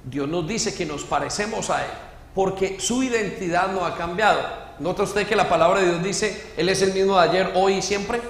Dios 0.05 0.29
nos 0.29 0.47
dice 0.47 0.75
que 0.75 0.87
nos 0.87 1.05
parecemos 1.05 1.71
a 1.71 1.85
Él, 1.85 1.91
porque 2.35 2.81
su 2.81 3.03
identidad 3.03 3.73
no 3.73 3.85
ha 3.85 3.97
cambiado. 3.97 4.62
¿Nota 4.79 5.03
usted 5.03 5.27
que 5.27 5.37
la 5.37 5.49
palabra 5.49 5.81
de 5.81 5.87
Dios 5.87 6.03
dice, 6.03 6.53
Él 6.57 6.69
es 6.69 6.83
el 6.83 6.93
mismo 6.93 7.21
de 7.21 7.29
ayer, 7.29 7.53
hoy 7.55 7.75
y 7.75 7.83
siempre? 7.83 8.21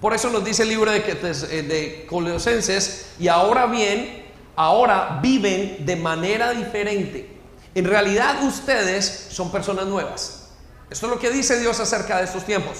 Por 0.00 0.14
eso 0.14 0.30
nos 0.30 0.44
dice 0.44 0.62
el 0.62 0.70
libro 0.70 0.90
de, 0.90 0.98
eh, 0.98 1.62
de 1.62 2.06
Colosenses, 2.08 3.12
y 3.18 3.28
ahora 3.28 3.66
bien, 3.66 4.26
ahora 4.56 5.18
viven 5.22 5.84
de 5.84 5.96
manera 5.96 6.52
diferente. 6.52 7.38
En 7.74 7.84
realidad 7.84 8.42
ustedes 8.44 9.28
son 9.30 9.52
personas 9.52 9.86
nuevas. 9.86 10.48
Esto 10.90 11.06
es 11.06 11.12
lo 11.12 11.18
que 11.18 11.30
dice 11.30 11.60
Dios 11.60 11.78
acerca 11.78 12.18
de 12.18 12.24
estos 12.24 12.44
tiempos. 12.44 12.78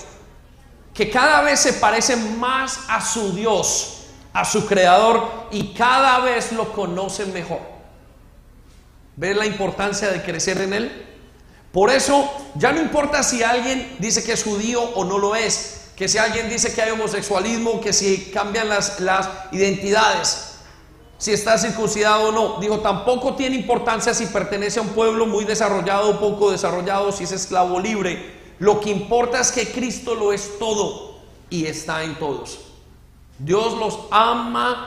Que 0.94 1.10
cada 1.10 1.42
vez 1.42 1.60
se 1.60 1.74
parecen 1.74 2.40
más 2.40 2.80
a 2.88 3.00
su 3.00 3.32
Dios, 3.32 4.06
a 4.32 4.44
su 4.44 4.66
Creador, 4.66 5.48
y 5.50 5.74
cada 5.74 6.20
vez 6.20 6.52
lo 6.52 6.72
conocen 6.72 7.32
mejor. 7.32 7.60
¿Ves 9.16 9.36
la 9.36 9.46
importancia 9.46 10.10
de 10.10 10.22
crecer 10.22 10.60
en 10.60 10.72
Él? 10.72 11.09
Por 11.72 11.90
eso 11.90 12.28
ya 12.56 12.72
no 12.72 12.80
importa 12.80 13.22
si 13.22 13.42
alguien 13.42 13.96
dice 13.98 14.24
que 14.24 14.32
es 14.32 14.42
judío 14.42 14.82
o 14.82 15.04
no 15.04 15.18
lo 15.18 15.36
es, 15.36 15.90
que 15.94 16.08
si 16.08 16.18
alguien 16.18 16.48
dice 16.48 16.72
que 16.72 16.82
hay 16.82 16.90
homosexualismo, 16.90 17.80
que 17.80 17.92
si 17.92 18.30
cambian 18.32 18.68
las, 18.68 19.00
las 19.00 19.28
identidades, 19.52 20.50
si 21.18 21.32
está 21.32 21.58
circuncidado 21.58 22.30
o 22.30 22.32
no. 22.32 22.60
Digo, 22.60 22.80
tampoco 22.80 23.34
tiene 23.34 23.54
importancia 23.54 24.14
si 24.14 24.26
pertenece 24.26 24.78
a 24.78 24.82
un 24.82 24.88
pueblo 24.88 25.26
muy 25.26 25.44
desarrollado 25.44 26.10
o 26.10 26.18
poco 26.18 26.50
desarrollado, 26.50 27.12
si 27.12 27.24
es 27.24 27.32
esclavo 27.32 27.78
libre. 27.78 28.40
Lo 28.58 28.80
que 28.80 28.90
importa 28.90 29.38
es 29.40 29.52
que 29.52 29.70
Cristo 29.70 30.14
lo 30.14 30.32
es 30.32 30.58
todo 30.58 31.20
y 31.50 31.66
está 31.66 32.02
en 32.02 32.18
todos. 32.18 32.60
Dios 33.38 33.76
los 33.78 34.00
ama 34.10 34.86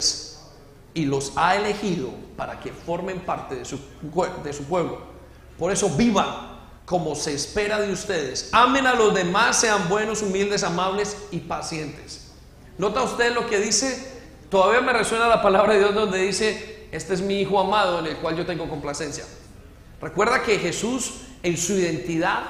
y 0.95 1.05
los 1.05 1.34
ha 1.36 1.55
elegido 1.55 2.09
para 2.36 2.59
que 2.59 2.71
formen 2.71 3.19
parte 3.19 3.55
de 3.55 3.65
su, 3.65 3.79
de 4.43 4.53
su 4.53 4.63
pueblo. 4.63 4.99
Por 5.57 5.71
eso 5.71 5.89
vivan 5.89 6.53
como 6.86 7.15
se 7.15 7.34
espera 7.34 7.79
de 7.79 7.91
ustedes. 7.91 8.49
Amen 8.51 8.86
a 8.88 8.93
los 8.93 9.13
demás, 9.13 9.59
sean 9.59 9.88
buenos, 9.88 10.21
humildes, 10.21 10.63
amables 10.63 11.17
y 11.31 11.39
pacientes. 11.39 12.31
¿Nota 12.77 13.03
usted 13.03 13.34
lo 13.34 13.47
que 13.47 13.59
dice? 13.59 14.11
Todavía 14.49 14.81
me 14.81 14.93
resuena 14.93 15.27
la 15.27 15.41
palabra 15.41 15.73
de 15.73 15.79
Dios 15.79 15.95
donde 15.95 16.19
dice, 16.19 16.88
este 16.91 17.13
es 17.13 17.21
mi 17.21 17.39
Hijo 17.39 17.59
amado 17.59 17.99
en 17.99 18.07
el 18.07 18.17
cual 18.17 18.36
yo 18.36 18.45
tengo 18.45 18.69
complacencia. 18.69 19.23
Recuerda 20.01 20.43
que 20.43 20.59
Jesús 20.59 21.21
en 21.41 21.57
su 21.57 21.73
identidad 21.73 22.43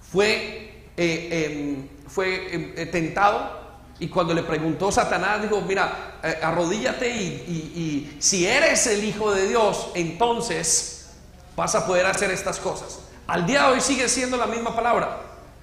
fue, 0.00 0.88
eh, 0.96 1.28
em, 1.30 1.88
fue 2.08 2.54
em, 2.54 2.72
eh, 2.76 2.86
tentado 2.86 3.60
y 4.00 4.08
cuando 4.08 4.34
le 4.34 4.42
preguntó 4.42 4.90
Satanás, 4.90 5.42
dijo, 5.42 5.60
mira, 5.60 6.18
eh, 6.22 6.38
arrodíllate 6.42 7.08
y, 7.08 8.12
y 8.12 8.16
si 8.18 8.46
eres 8.46 8.86
el 8.88 9.04
Hijo 9.04 9.32
de 9.32 9.46
Dios, 9.46 9.90
entonces 9.94 11.10
vas 11.54 11.74
a 11.74 11.86
poder 11.86 12.06
hacer 12.06 12.30
estas 12.30 12.58
cosas. 12.58 13.09
Al 13.30 13.46
día 13.46 13.62
de 13.62 13.74
hoy 13.74 13.80
sigue 13.80 14.08
siendo 14.08 14.36
la 14.36 14.46
misma 14.46 14.74
palabra. 14.74 15.20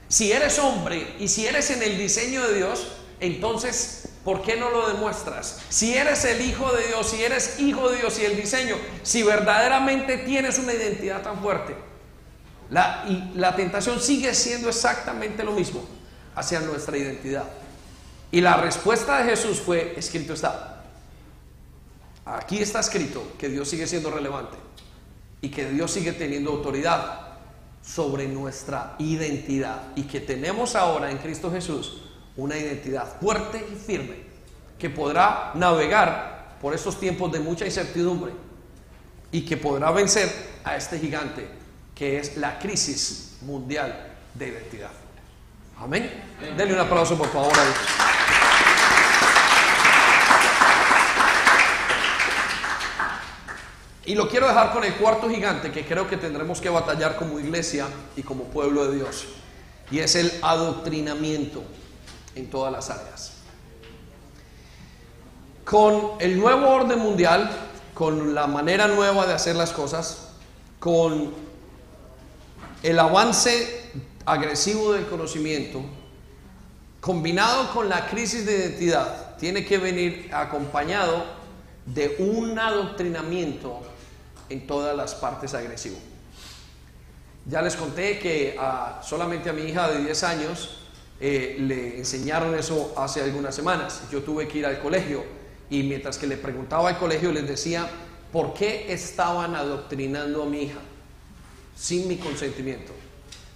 Si 0.07 0.31
eres 0.31 0.57
hombre 0.57 1.17
y 1.19 1.27
si 1.27 1.47
eres 1.47 1.69
en 1.69 1.83
el 1.83 1.97
diseño 1.97 2.47
de 2.47 2.53
Dios, 2.53 2.87
entonces, 3.19 4.07
¿por 4.23 4.41
qué 4.41 4.55
no 4.55 4.69
lo 4.69 4.87
demuestras? 4.87 5.59
Si 5.67 5.93
eres 5.93 6.23
el 6.23 6.39
Hijo 6.39 6.71
de 6.71 6.87
Dios, 6.87 7.09
si 7.09 7.21
eres 7.21 7.59
Hijo 7.59 7.89
de 7.89 7.97
Dios 7.97 8.19
y 8.19 8.23
el 8.23 8.37
diseño, 8.37 8.77
si 9.03 9.21
verdaderamente 9.21 10.17
tienes 10.19 10.59
una 10.59 10.73
identidad 10.73 11.21
tan 11.23 11.41
fuerte, 11.41 11.75
la, 12.69 13.03
y 13.05 13.33
la 13.37 13.53
tentación 13.57 13.99
sigue 13.99 14.33
siendo 14.33 14.69
exactamente 14.69 15.43
lo 15.43 15.51
mismo 15.51 15.85
hacia 16.35 16.61
nuestra 16.61 16.97
identidad. 16.97 17.49
Y 18.31 18.39
la 18.39 18.55
respuesta 18.55 19.17
de 19.17 19.31
Jesús 19.31 19.59
fue, 19.59 19.93
escrito 19.97 20.35
está. 20.35 20.85
Aquí 22.23 22.59
está 22.59 22.79
escrito 22.79 23.33
que 23.37 23.49
Dios 23.49 23.69
sigue 23.69 23.87
siendo 23.87 24.09
relevante 24.09 24.55
y 25.41 25.49
que 25.49 25.69
Dios 25.69 25.91
sigue 25.91 26.13
teniendo 26.13 26.51
autoridad 26.51 27.26
sobre 27.87 28.27
nuestra 28.27 28.95
identidad 28.99 29.81
y 29.95 30.03
que 30.03 30.19
tenemos 30.19 30.75
ahora 30.75 31.09
en 31.09 31.17
Cristo 31.17 31.49
Jesús 31.49 32.01
una 32.35 32.57
identidad 32.57 33.19
fuerte 33.19 33.65
y 33.71 33.75
firme 33.75 34.27
que 34.77 34.89
podrá 34.89 35.51
navegar 35.55 36.57
por 36.61 36.73
estos 36.73 36.99
tiempos 36.99 37.31
de 37.31 37.39
mucha 37.39 37.65
incertidumbre 37.65 38.33
y 39.31 39.41
que 39.41 39.57
podrá 39.57 39.91
vencer 39.91 40.29
a 40.63 40.75
este 40.75 40.99
gigante 40.99 41.47
que 41.95 42.19
es 42.19 42.37
la 42.37 42.59
crisis 42.59 43.37
mundial 43.41 44.13
de 44.33 44.49
identidad. 44.49 44.91
Amén. 45.79 46.11
Denle 46.55 46.73
un 46.73 46.79
aplauso 46.79 47.17
por 47.17 47.29
favor 47.29 47.53
a 47.57 47.63
Dios. 47.63 48.36
Y 54.07 54.15
lo 54.15 54.29
quiero 54.29 54.47
dejar 54.47 54.71
con 54.71 54.85
el 54.85 54.93
cuarto 54.95 55.29
gigante 55.29 55.69
que 55.69 55.85
creo 55.85 56.07
que 56.07 56.15
tendremos 56.15 56.61
que 56.61 56.69
batallar 56.69 57.17
como 57.17 57.41
iglesia 57.41 57.87
y 58.15 58.23
como 58.23 58.45
pueblo 58.45 58.87
de 58.87 58.95
Dios. 58.95 59.25
Y 59.91 59.99
es 59.99 60.15
el 60.15 60.31
adoctrinamiento 60.41 61.61
en 62.33 62.49
todas 62.49 62.71
las 62.71 62.89
áreas. 62.89 63.33
Con 65.65 66.11
el 66.21 66.39
nuevo 66.39 66.69
orden 66.69 66.99
mundial, 66.99 67.51
con 67.93 68.33
la 68.33 68.47
manera 68.47 68.87
nueva 68.87 69.27
de 69.27 69.33
hacer 69.33 69.57
las 69.57 69.71
cosas, 69.71 70.29
con 70.79 71.33
el 72.83 72.99
avance 72.99 73.91
agresivo 74.25 74.93
del 74.93 75.05
conocimiento, 75.07 75.81
combinado 77.01 77.73
con 77.73 77.89
la 77.89 78.07
crisis 78.07 78.45
de 78.45 78.55
identidad, 78.55 79.35
tiene 79.35 79.65
que 79.65 79.77
venir 79.77 80.29
acompañado 80.33 81.25
de 81.85 82.15
un 82.19 82.57
adoctrinamiento 82.57 83.81
en 84.49 84.67
todas 84.67 84.95
las 84.95 85.15
partes 85.15 85.53
agresivo. 85.53 85.97
Ya 87.45 87.61
les 87.61 87.75
conté 87.75 88.19
que 88.19 88.57
solamente 89.01 89.49
a 89.49 89.53
mi 89.53 89.63
hija 89.63 89.89
de 89.89 90.03
10 90.03 90.23
años 90.23 90.79
eh, 91.19 91.55
le 91.59 91.97
enseñaron 91.97 92.53
eso 92.55 92.93
hace 92.97 93.21
algunas 93.21 93.55
semanas. 93.55 94.03
Yo 94.11 94.21
tuve 94.21 94.47
que 94.47 94.59
ir 94.59 94.65
al 94.65 94.79
colegio 94.79 95.23
y 95.69 95.83
mientras 95.83 96.17
que 96.17 96.27
le 96.27 96.37
preguntaba 96.37 96.89
al 96.89 96.99
colegio 96.99 97.31
les 97.31 97.47
decía, 97.47 97.89
¿por 98.31 98.53
qué 98.53 98.91
estaban 98.91 99.55
adoctrinando 99.55 100.43
a 100.43 100.45
mi 100.45 100.63
hija 100.63 100.79
sin 101.75 102.07
mi 102.07 102.17
consentimiento? 102.17 102.93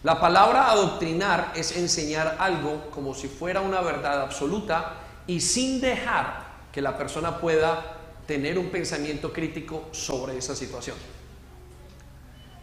La 0.03 0.19
palabra 0.19 0.71
adoctrinar 0.71 1.51
es 1.55 1.77
enseñar 1.77 2.37
algo 2.39 2.89
como 2.89 3.13
si 3.13 3.27
fuera 3.27 3.61
una 3.61 3.81
verdad 3.81 4.21
absoluta 4.21 4.93
y 5.27 5.41
sin 5.41 5.79
dejar 5.79 6.45
que 6.71 6.81
la 6.81 6.97
persona 6.97 7.39
pueda 7.39 7.97
tener 8.32 8.57
un 8.57 8.69
pensamiento 8.69 9.34
crítico 9.34 9.89
sobre 9.91 10.38
esa 10.38 10.55
situación. 10.55 10.95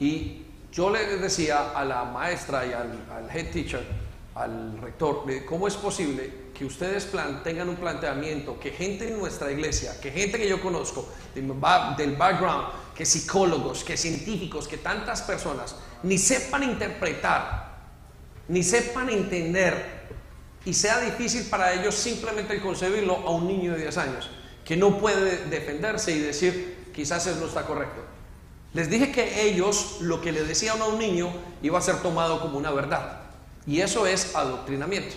Y 0.01 0.45
yo 0.73 0.89
le 0.89 1.19
decía 1.19 1.73
a 1.73 1.85
la 1.85 2.05
maestra 2.05 2.65
y 2.65 2.73
al, 2.73 3.29
head 3.31 3.51
teacher, 3.53 3.85
al 4.35 4.79
rector, 4.79 5.27
¿cómo 5.45 5.69
es 5.69 5.75
posible 5.75 6.49
que 6.55 6.65
ustedes 6.65 7.13
tengan 7.45 7.69
un 7.69 7.77
planteamiento, 7.77 8.59
que 8.59 8.71
gente 8.71 9.09
en 9.09 9.19
nuestra 9.19 9.53
iglesia, 9.53 10.01
que 10.01 10.11
gente 10.11 10.39
que 10.39 10.49
yo 10.49 10.59
conozco, 10.63 11.07
del 11.35 12.17
background, 12.17 12.69
que 12.97 13.05
psicólogos, 13.05 13.85
que 13.85 13.99
científicos, 13.99 14.67
que 14.67 14.79
tantas 14.79 15.21
personas, 15.21 15.77
ni 16.03 16.17
sepan 16.17 16.63
interpretar, 16.63 17.77
ni 18.49 18.63
sepan 18.63 19.11
entender, 19.11 19.99
y 20.65 20.73
sea 20.73 20.99
difícil 21.01 21.45
para 21.51 21.75
ellos 21.75 21.95
simplemente 21.95 22.59
concebirlo 22.59 23.17
a 23.17 23.33
un 23.33 23.47
niño 23.47 23.73
de 23.73 23.83
10 23.83 23.99
años? 23.99 24.31
Que 24.69 24.77
no 24.77 24.99
puede 24.99 25.47
defenderse 25.47 26.13
y 26.13 26.19
decir, 26.19 26.91
quizás 26.95 27.27
eso 27.27 27.41
no 27.41 27.47
está 27.47 27.65
correcto. 27.65 28.03
Les 28.75 28.91
dije 28.91 29.11
que 29.11 29.49
ellos 29.49 29.97
lo 30.01 30.21
que 30.21 30.31
le 30.31 30.45
decían 30.45 30.79
a 30.83 30.85
un 30.85 30.99
niño 30.99 31.33
iba 31.63 31.79
a 31.79 31.81
ser 31.81 32.03
tomado 32.03 32.39
como 32.43 32.59
una 32.59 32.71
verdad. 32.71 33.23
Y 33.67 33.81
eso 33.81 34.07
es 34.07 34.37
adoctrinamiento. 34.37 35.17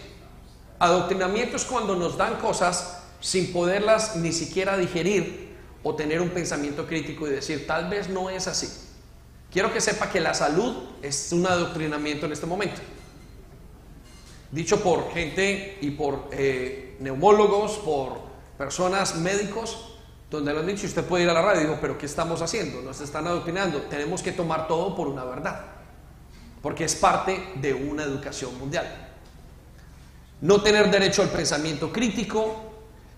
Adoctrinamiento 0.80 1.58
es 1.58 1.66
cuando 1.66 1.98
nos 1.98 2.16
dan 2.16 2.38
cosas 2.38 3.04
sin 3.20 3.52
poderlas 3.52 4.16
ni 4.16 4.32
siquiera 4.32 4.78
digerir 4.78 5.58
o 5.84 5.96
tener 5.96 6.22
un 6.22 6.30
pensamiento 6.30 6.88
crítico 6.88 7.28
y 7.28 7.32
decir, 7.32 7.68
tal 7.68 7.90
vez 7.90 8.08
no 8.08 8.30
es 8.30 8.48
así. 8.48 8.70
Quiero 9.52 9.74
que 9.74 9.82
sepa 9.82 10.10
que 10.10 10.22
la 10.22 10.34
salud 10.34 10.78
es 11.02 11.34
un 11.34 11.46
adoctrinamiento 11.46 12.26
en 12.26 12.32
este 12.32 12.46
momento. 12.46 12.80
Dicho 14.50 14.82
por 14.82 15.12
gente 15.12 15.78
y 15.82 15.92
por 15.92 16.30
eh, 16.32 16.96
neumólogos, 17.02 17.80
por 17.80 18.31
personas, 18.62 19.16
médicos, 19.16 19.76
donde 20.30 20.54
le 20.54 20.60
han 20.60 20.68
dicho, 20.68 20.86
usted 20.86 21.04
puede 21.04 21.24
ir 21.24 21.30
a 21.32 21.34
la 21.34 21.42
radio, 21.42 21.62
digo, 21.62 21.80
pero 21.82 21.98
¿qué 21.98 22.06
estamos 22.06 22.44
haciendo? 22.44 22.80
Nos 22.84 23.02
están 23.02 23.26
adoctrinando. 23.26 23.80
Tenemos 23.90 24.22
que 24.22 24.34
tomar 24.34 24.68
todo 24.68 24.96
por 24.96 25.08
una 25.08 25.24
verdad, 25.24 25.66
porque 26.62 26.84
es 26.84 26.94
parte 26.94 27.54
de 27.56 27.74
una 27.74 28.04
educación 28.04 28.56
mundial. 28.60 28.86
No 30.42 30.62
tener 30.62 30.92
derecho 30.92 31.24
al 31.24 31.30
pensamiento 31.30 31.92
crítico 31.92 32.54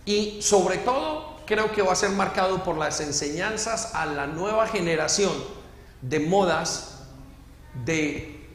y 0.06 0.42
sobre 0.42 0.78
todo 0.78 1.36
creo 1.46 1.74
que 1.74 1.82
va 1.82 1.92
a 1.92 1.96
ser 1.98 2.12
marcado 2.12 2.64
por 2.64 2.78
las 2.78 3.02
enseñanzas 3.02 3.94
a 3.96 4.06
la 4.06 4.28
nueva 4.28 4.66
generación 4.68 5.34
de 6.02 6.22
modas, 6.22 7.02
de 7.84 8.48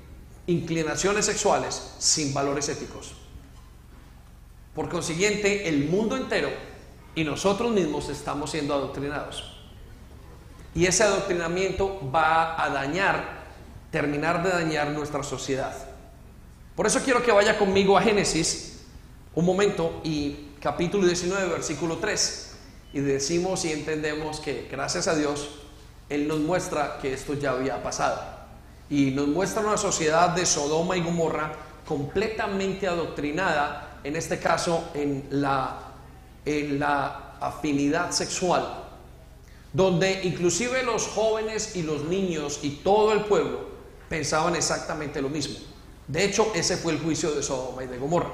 inclinaciones 0.47 1.27
sexuales 1.27 1.97
sin 1.99 2.33
valores 2.33 2.67
éticos. 2.71 3.13
Por 4.75 4.89
consiguiente, 4.89 5.69
el 5.69 5.91
mundo 5.91 6.17
entero 6.17 6.68
y 7.15 7.25
nosotros 7.25 7.71
mismos 7.73 8.09
estamos 8.09 8.51
siendo 8.51 8.75
adoctrinados. 8.75 9.59
Y 10.75 10.87
ese 10.87 11.03
adoctrinamiento 11.03 12.01
va 12.15 12.63
a 12.63 12.71
dañar, 12.71 13.43
terminar 13.91 14.43
de 14.43 14.51
dañar 14.51 14.91
nuestra 14.91 15.23
sociedad. 15.23 15.75
Por 16.77 16.87
eso 16.87 17.01
quiero 17.03 17.23
que 17.23 17.33
vaya 17.33 17.59
conmigo 17.59 17.99
a 17.99 18.03
Génesis 18.03 18.81
un 19.35 19.45
momento 19.45 20.01
y 20.05 20.51
capítulo 20.61 21.07
19, 21.07 21.49
versículo 21.49 21.99
3. 21.99 22.57
Y 22.93 23.01
decimos 23.01 23.65
y 23.65 23.73
entendemos 23.73 24.41
que 24.41 24.69
gracias 24.71 25.09
a 25.09 25.15
Dios, 25.15 25.49
Él 26.09 26.29
nos 26.29 26.41
muestra 26.41 26.99
que 27.01 27.13
esto 27.13 27.35
ya 27.35 27.51
había 27.51 27.83
pasado. 27.83 28.21
Y 28.91 29.11
nos 29.11 29.29
muestra 29.29 29.63
una 29.63 29.77
sociedad 29.77 30.31
de 30.31 30.47
Sodoma 30.47 30.97
y 30.97 31.03
Gomorra 31.03 31.53
completamente 31.87 32.87
adoctrinada, 32.87 33.99
en 34.05 34.17
este 34.17 34.39
caso 34.39 34.91
en 34.95 35.27
la 35.31 35.88
en 36.49 36.79
la 36.79 37.37
afinidad 37.41 38.11
sexual, 38.11 38.85
donde 39.73 40.25
inclusive 40.25 40.83
los 40.83 41.07
jóvenes 41.07 41.77
y 41.77 41.83
los 41.83 42.05
niños 42.05 42.61
y 42.63 42.71
todo 42.83 43.13
el 43.13 43.25
pueblo 43.25 43.61
pensaban 44.09 44.57
exactamente 44.57 45.21
lo 45.21 45.29
mismo. 45.29 45.59
De 46.07 46.25
hecho, 46.25 46.51
ese 46.55 46.79
fue 46.79 46.93
el 46.93 47.01
juicio 47.01 47.33
de 47.33 47.43
Sodoma 47.43 47.85
y 47.85 47.87
de 47.87 47.99
Gomorra. 47.99 48.31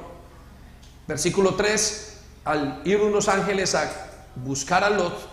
Versículo 1.09 1.55
3, 1.55 2.21
al 2.45 2.83
ir 2.85 3.01
unos 3.01 3.29
ángeles 3.29 3.75
a 3.75 3.91
buscar 4.37 4.85
a 4.85 4.91
Lot 4.91 5.29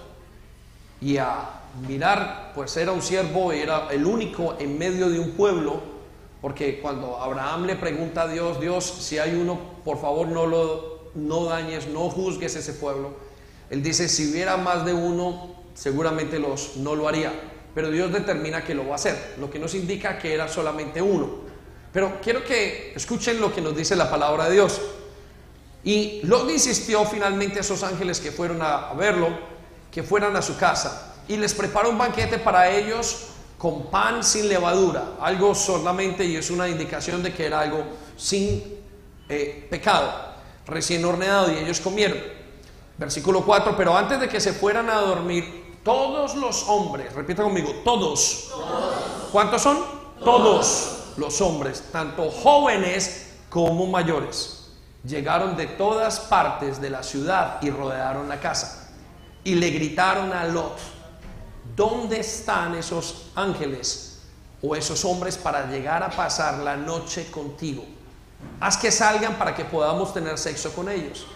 y 1.00 1.18
a 1.18 1.62
mirar, 1.88 2.52
pues 2.56 2.76
era 2.78 2.92
un 2.92 3.02
siervo, 3.02 3.52
era 3.52 3.88
el 3.92 4.06
único 4.06 4.56
en 4.60 4.78
medio 4.78 5.08
de 5.08 5.20
un 5.20 5.32
pueblo, 5.32 5.82
porque 6.42 6.82
cuando 6.82 7.18
Abraham 7.18 7.66
le 7.66 7.76
pregunta 7.76 8.24
a 8.24 8.28
Dios, 8.28 8.60
Dios, 8.60 8.84
si 8.84 9.20
hay 9.20 9.36
uno, 9.36 9.60
por 9.86 10.02
favor 10.02 10.28
no 10.28 10.48
lo 10.48 10.91
no 11.16 11.46
dañes, 11.46 11.88
no 11.88 12.10
juzgues 12.10 12.56
ese 12.56 12.74
pueblo. 12.74 13.14
Él 13.70 13.82
dice, 13.84 14.10
si 14.10 14.32
hubiera 14.32 14.58
más 14.58 14.86
de 14.86 14.94
uno, 14.94 15.56
seguramente 15.74 16.40
los, 16.40 16.78
no 16.78 16.96
lo 16.96 17.08
haría. 17.08 17.32
Pero 17.74 17.90
Dios 17.90 18.12
determina 18.12 18.64
que 18.64 18.76
lo 18.76 18.86
va 18.86 18.94
a 18.94 18.96
hacer, 18.96 19.36
lo 19.40 19.50
que 19.50 19.60
nos 19.60 19.74
indica 19.76 20.18
que 20.18 20.34
era 20.34 20.48
solamente 20.48 21.02
uno. 21.02 21.30
Pero 21.94 22.20
quiero 22.22 22.44
que 22.44 22.94
escuchen 22.96 23.40
lo 23.40 23.54
que 23.54 23.62
nos 23.62 23.76
dice 23.76 23.96
la 23.96 24.10
palabra 24.10 24.46
de 24.46 24.54
Dios. 24.54 24.82
Y 25.84 26.22
Lot 26.24 26.50
insistió 26.50 27.06
finalmente 27.06 27.58
a 27.58 27.62
esos 27.62 27.82
ángeles 27.84 28.20
que 28.20 28.32
fueron 28.32 28.62
a 28.62 28.94
verlo, 28.94 29.30
que 29.90 30.04
fueran 30.04 30.36
a 30.36 30.42
su 30.42 30.58
casa. 30.58 31.16
Y 31.28 31.38
les 31.38 31.54
preparó 31.54 31.90
un 31.90 31.98
banquete 31.98 32.40
para 32.40 32.70
ellos 32.70 33.28
con 33.58 33.90
pan 33.90 34.24
sin 34.24 34.50
levadura, 34.50 35.14
algo 35.20 35.56
solamente, 35.56 36.26
y 36.26 36.36
es 36.36 36.50
una 36.50 36.68
indicación 36.68 37.24
de 37.24 37.34
que 37.34 37.46
era 37.46 37.62
algo 37.62 37.84
sin 38.18 38.64
eh, 39.30 39.68
pecado 39.70 40.31
recién 40.66 41.04
horneado 41.06 41.52
y 41.52 41.58
ellos 41.58 41.80
comieron. 41.80 42.18
Versículo 42.98 43.44
4, 43.44 43.76
pero 43.76 43.98
antes 43.98 44.20
de 44.20 44.30
que 44.30 44.40
se 44.40 44.54
fueran 44.54 44.90
a 44.90 44.96
dormir, 44.96 45.78
todos 45.84 46.36
los 46.36 46.68
hombres, 46.68 47.14
repita 47.14 47.44
conmigo, 47.44 47.72
todos. 47.84 48.52
¿Cuántos 49.32 49.62
son? 49.62 49.80
Todos 50.24 51.14
los 51.18 51.42
hombres, 51.42 51.86
tanto 51.92 52.30
jóvenes 52.30 53.32
como 53.50 53.88
mayores, 53.88 54.70
llegaron 55.04 55.58
de 55.58 55.66
todas 55.66 56.20
partes 56.20 56.80
de 56.80 56.92
la 56.92 57.02
ciudad 57.02 57.58
y 57.62 57.72
rodearon 57.72 58.30
la 58.30 58.40
casa. 58.40 58.92
Y 59.44 59.56
le 59.56 59.72
gritaron 59.72 60.32
a 60.32 60.46
Lot, 60.46 60.78
¿dónde 61.76 62.20
están 62.20 62.76
esos 62.76 63.32
ángeles 63.34 64.22
o 64.62 64.76
esos 64.76 65.04
hombres 65.04 65.38
para 65.38 65.66
llegar 65.66 66.04
a 66.04 66.12
pasar 66.12 66.60
la 66.60 66.78
noche 66.78 67.32
contigo? 67.32 67.84
Haz 68.60 68.78
que 68.78 68.92
salgan 68.92 69.38
para 69.38 69.56
que 69.56 69.66
podamos 69.66 70.14
tener 70.14 70.38
sexo 70.38 70.74
con 70.74 70.90
ellos. 70.90 71.28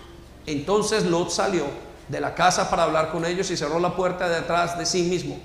Entonces 0.45 1.05
Lot 1.05 1.29
salió 1.29 1.65
de 2.07 2.19
la 2.19 2.35
casa 2.35 2.69
para 2.69 2.83
hablar 2.83 3.11
con 3.11 3.25
ellos 3.25 3.49
y 3.51 3.57
cerró 3.57 3.79
la 3.79 3.95
puerta 3.95 4.29
detrás 4.29 4.77
de 4.77 4.85
sí 4.85 5.03
mismo. 5.03 5.39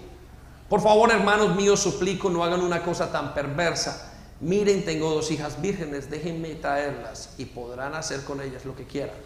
Por 0.69 0.81
favor, 0.81 1.11
hermanos 1.11 1.57
míos, 1.57 1.81
suplico, 1.81 2.31
no 2.31 2.45
hagan 2.45 2.61
una 2.61 2.83
cosa 2.83 3.11
tan 3.11 3.35
perversa 3.35 4.11
miren, 4.41 4.85
tengo 4.85 5.11
dos 5.11 5.31
hijas 5.31 5.61
vírgenes, 5.61 6.11
déjenme 6.11 6.55
traerlas 6.55 7.35
y 7.39 7.45
podrán 7.45 7.95
hacer 7.95 8.25
con 8.25 8.41
ellas 8.41 8.65
lo 8.65 8.75
que 8.75 8.85
quieran. 8.85 9.17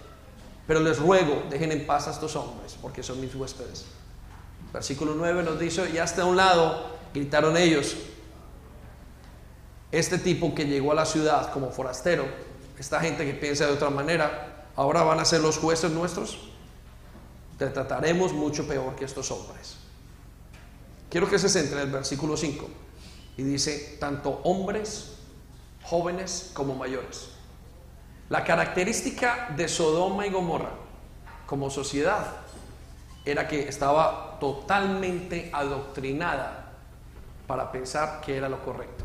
Pero 0.67 0.81
les 0.81 0.99
ruego, 0.99 1.45
dejen 1.51 1.73
en 1.73 1.87
paz 1.87 2.09
a 2.09 2.11
estos 2.11 2.37
hombres, 2.37 2.77
porque 2.81 3.03
son 3.03 3.21
mis 3.21 3.35
huéspedes. 3.35 3.85
Versículo 4.73 5.15
9 5.15 5.43
nos 5.43 5.59
dice, 5.59 5.89
y 5.93 5.99
hasta 5.99 6.25
un 6.25 6.37
lado 6.37 6.97
gritaron 7.13 7.57
ellos, 7.57 7.97
este 9.99 10.19
tipo 10.19 10.55
que 10.55 10.67
llegó 10.67 10.93
a 10.93 10.95
la 10.95 11.07
ciudad 11.07 11.53
como 11.53 11.71
forastero, 11.71 12.25
esta 12.79 13.01
gente 13.01 13.25
que 13.25 13.35
piensa 13.35 13.67
de 13.67 13.73
otra 13.73 13.91
manera, 13.91 14.67
ahora 14.77 15.03
van 15.03 15.21
a 15.21 15.25
ser 15.25 15.41
los 15.41 15.59
jueces 15.59 15.91
nuestros. 15.91 16.39
Te 17.59 17.69
trataremos 17.69 18.33
mucho 18.33 18.67
peor 18.67 18.97
que 18.97 19.05
estos 19.05 19.31
hombres. 19.31 19.77
Quiero 21.09 21.31
que 21.31 21.39
se 21.39 21.49
centre 21.49 21.77
en 21.77 21.87
el 21.87 21.93
versículo 21.93 22.37
5 22.37 22.69
y 23.37 23.43
dice, 23.45 23.97
tanto 24.01 24.41
hombres, 24.43 25.13
jóvenes 25.85 26.51
como 26.55 26.75
mayores. 26.75 27.29
La 28.29 28.43
característica 28.43 29.51
de 29.57 29.69
Sodoma 29.69 30.27
y 30.27 30.31
Gomorra 30.31 30.73
como 31.47 31.71
sociedad 31.71 32.27
era 33.25 33.47
que 33.47 33.69
estaba 33.69 34.39
totalmente 34.41 35.51
adoctrinada 35.53 36.73
para 37.47 37.71
pensar 37.71 38.21
que 38.21 38.37
era 38.37 38.49
lo 38.49 38.65
correcto. 38.65 39.05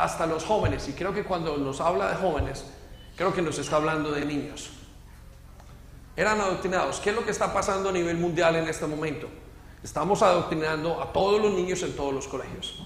Hasta 0.00 0.26
los 0.26 0.44
jóvenes, 0.44 0.88
y 0.88 0.92
creo 0.92 1.12
que 1.12 1.24
cuando 1.24 1.56
nos 1.58 1.80
habla 1.80 2.08
de 2.08 2.16
jóvenes, 2.16 2.64
creo 3.16 3.34
que 3.34 3.42
nos 3.42 3.58
está 3.58 3.76
hablando 3.76 4.10
de 4.12 4.24
niños. 4.24 4.70
Eran 6.16 6.40
adoctrinados. 6.40 7.00
¿Qué 7.00 7.10
es 7.10 7.16
lo 7.16 7.24
que 7.24 7.30
está 7.30 7.52
pasando 7.52 7.90
a 7.90 7.92
nivel 7.92 8.16
mundial 8.16 8.56
en 8.56 8.66
este 8.66 8.86
momento? 8.86 9.28
Estamos 9.82 10.22
adoctrinando 10.22 11.02
a 11.02 11.12
todos 11.12 11.40
los 11.40 11.52
niños 11.52 11.82
en 11.82 11.94
todos 11.94 12.14
los 12.14 12.28
colegios. 12.28 12.82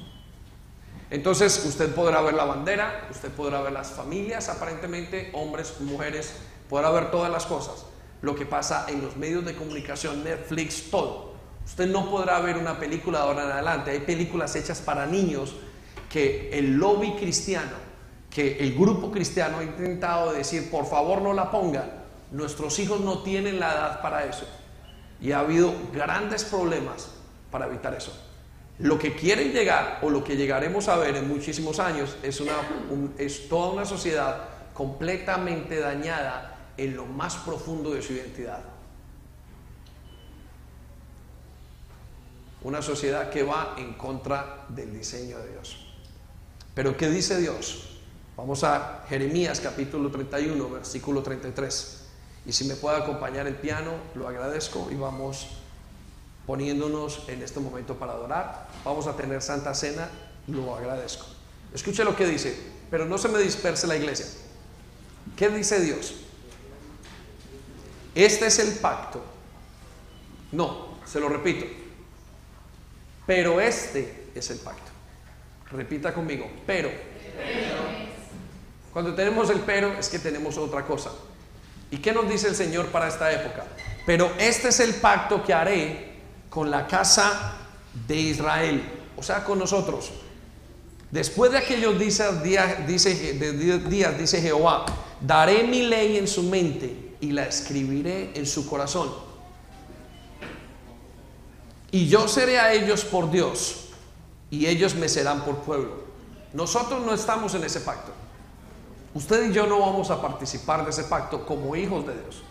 Entonces 1.11 1.65
usted 1.65 1.95
podrá 1.95 2.21
ver 2.21 2.35
la 2.35 2.45
bandera, 2.45 3.07
usted 3.11 3.31
podrá 3.31 3.61
ver 3.63 3.73
las 3.73 3.93
familias, 3.93 4.49
aparentemente, 4.49 5.31
hombres, 5.35 5.81
mujeres, 5.81 6.35
podrá 6.69 6.91
ver 6.91 7.11
todas 7.13 7.31
las 7.31 7.47
cosas. 7.47 7.87
Lo 8.23 8.35
que 8.35 8.47
pasa 8.47 8.87
en 8.89 9.03
los 9.03 9.17
medios 9.17 9.45
de 9.45 9.55
comunicación, 9.55 10.25
Netflix, 10.25 10.91
todo. 10.91 11.35
Usted 11.65 11.87
no 11.87 12.11
podrá 12.11 12.41
ver 12.41 12.57
una 12.57 12.79
película 12.79 13.19
de 13.19 13.25
ahora 13.25 13.45
en 13.45 13.53
adelante. 13.53 13.91
Hay 13.93 14.01
películas 14.01 14.57
hechas 14.57 14.81
para 14.81 15.07
niños 15.07 15.55
que 16.15 16.49
el 16.57 16.77
lobby 16.77 17.15
cristiano, 17.15 17.73
que 18.31 18.59
el 18.59 18.79
grupo 18.79 19.11
cristiano 19.11 19.59
ha 19.59 19.65
intentado 19.65 20.33
decir, 20.33 20.71
por 20.71 20.87
favor 20.87 21.21
no 21.21 21.33
la 21.33 21.51
pongan. 21.51 21.91
Nuestros 22.31 22.79
hijos 22.79 23.01
no 23.01 23.25
tienen 23.25 23.59
la 23.59 23.73
edad 23.73 24.01
para 24.01 24.25
eso. 24.25 24.47
Y 25.21 25.33
ha 25.33 25.41
habido 25.41 25.75
grandes 25.93 26.45
problemas 26.45 27.11
para 27.51 27.67
evitar 27.67 27.95
eso. 27.95 28.17
Lo 28.79 28.97
que 28.97 29.17
quieren 29.17 29.53
llegar 29.53 29.99
o 30.03 30.09
lo 30.09 30.23
que 30.23 30.37
llegaremos 30.37 30.87
a 30.87 30.99
ver 30.99 31.17
en 31.17 31.27
muchísimos 31.27 31.81
años 31.81 32.17
es, 32.23 32.41
una, 32.41 32.53
es 33.19 33.49
toda 33.49 33.73
una 33.73 33.85
sociedad 33.85 34.51
completamente 34.73 35.81
dañada 35.81 36.59
en 36.77 36.95
lo 36.95 37.07
más 37.07 37.35
profundo 37.39 37.91
de 37.91 38.03
su 38.03 38.13
identidad. 38.13 38.63
Una 42.63 42.83
sociedad 42.83 43.31
que 43.31 43.43
va 43.43 43.75
en 43.79 43.95
contra 43.95 44.67
del 44.69 44.97
diseño 44.97 45.39
de 45.39 45.51
Dios. 45.51 45.84
Pero 46.75 46.97
¿qué 46.97 47.09
dice 47.09 47.39
Dios? 47.39 47.85
Vamos 48.37 48.65
a 48.65 49.05
Jeremías 49.09 49.61
capítulo 49.61 50.11
31, 50.11 50.69
versículo 50.71 51.23
33. 51.23 52.01
Y 52.47 52.53
si 52.53 52.65
me 52.65 52.75
puede 52.75 52.97
acompañar 52.97 53.47
el 53.47 53.55
piano, 53.55 53.93
lo 54.17 54.29
agradezco 54.29 54.89
y 54.91 54.97
vamos 54.97 55.47
poniéndonos 56.47 57.29
en 57.29 57.43
este 57.43 57.61
momento 57.61 57.95
para 57.95 58.13
adorar. 58.13 58.69
Vamos 58.85 59.07
a 59.07 59.17
tener 59.17 59.41
Santa 59.41 59.73
Cena, 59.73 60.11
lo 60.49 60.75
agradezco. 60.75 61.27
Escuche 61.73 62.05
lo 62.05 62.17
que 62.17 62.27
dice, 62.27 62.59
pero 62.91 63.07
no 63.07 63.19
se 63.19 63.29
me 63.29 63.39
disperse 63.39 63.87
la 63.87 63.97
iglesia. 63.97 64.27
¿Qué 65.37 65.49
dice 65.49 65.81
Dios? 65.81 66.15
Este 68.17 68.47
es 68.47 68.59
el 68.59 68.75
pacto. 68.79 69.23
No, 70.53 70.99
se 71.07 71.21
lo 71.21 71.29
repito. 71.29 71.67
Pero 73.27 73.61
este 73.61 74.29
es 74.35 74.51
el 74.51 74.59
pacto. 74.59 74.84
Repita 75.75 76.15
conmigo, 76.15 76.49
pero. 76.67 76.91
Cuando 78.93 79.13
tenemos 79.15 79.51
el 79.51 79.61
pero 79.61 79.93
es 79.99 80.09
que 80.09 80.21
tenemos 80.21 80.57
otra 80.57 80.85
cosa. 80.85 81.11
¿Y 81.91 81.99
qué 81.99 82.13
nos 82.13 82.29
dice 82.29 82.49
el 82.49 82.55
Señor 82.55 82.87
para 82.87 83.09
esta 83.09 83.33
época? 83.33 83.65
Pero 84.07 84.33
este 84.39 84.69
es 84.69 84.79
el 84.81 84.95
pacto 84.95 85.43
que 85.43 85.53
haré 85.53 86.15
con 86.49 86.71
la 86.71 86.87
casa 86.87 87.57
de 88.07 88.17
Israel, 88.17 88.83
o 89.17 89.23
sea, 89.23 89.43
con 89.43 89.59
nosotros. 89.59 90.13
Después 91.11 91.51
de 91.51 91.59
aquellos 91.59 91.99
días, 91.99 92.43
dice, 92.87 93.33
días, 93.89 94.19
dice 94.19 94.41
Jehová, 94.41 94.87
daré 95.21 95.65
mi 95.65 95.83
ley 95.83 96.19
en 96.19 96.29
su 96.29 96.45
mente 96.45 97.17
y 97.21 97.33
la 97.33 97.47
escribiré 97.47 98.31
en 98.35 98.47
su 98.47 98.69
corazón. 98.69 99.13
Y 101.91 102.09
yo 102.09 102.29
seré 102.29 102.59
a 102.59 102.73
ellos 102.73 103.05
por 103.05 103.31
Dios 103.31 103.84
y 104.55 104.67
ellos 104.69 104.95
me 104.95 105.09
serán 105.09 105.45
por 105.45 105.57
pueblo. 105.59 106.05
Nosotros 106.53 107.05
no 107.05 107.13
estamos 107.13 107.55
en 107.55 107.65
ese 107.65 107.81
pacto. 107.81 108.13
Usted 109.13 109.51
y 109.51 109.53
yo 109.53 109.67
no 109.67 109.81
vamos 109.81 110.11
a 110.11 110.23
participar 110.23 110.85
de 110.85 110.91
ese 110.91 111.05
pacto 111.05 111.45
como 111.45 111.75
hijos 111.75 112.07
de 112.07 112.13
Dios. 112.15 112.43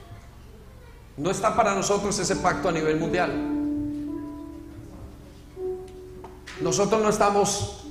No 1.16 1.32
está 1.32 1.56
para 1.56 1.74
nosotros 1.74 2.20
ese 2.20 2.36
pacto 2.36 2.68
a 2.68 2.72
nivel 2.74 2.99
mundial. 2.99 3.32
Nosotros 6.62 7.01
no 7.01 7.10
estamos 7.10 7.86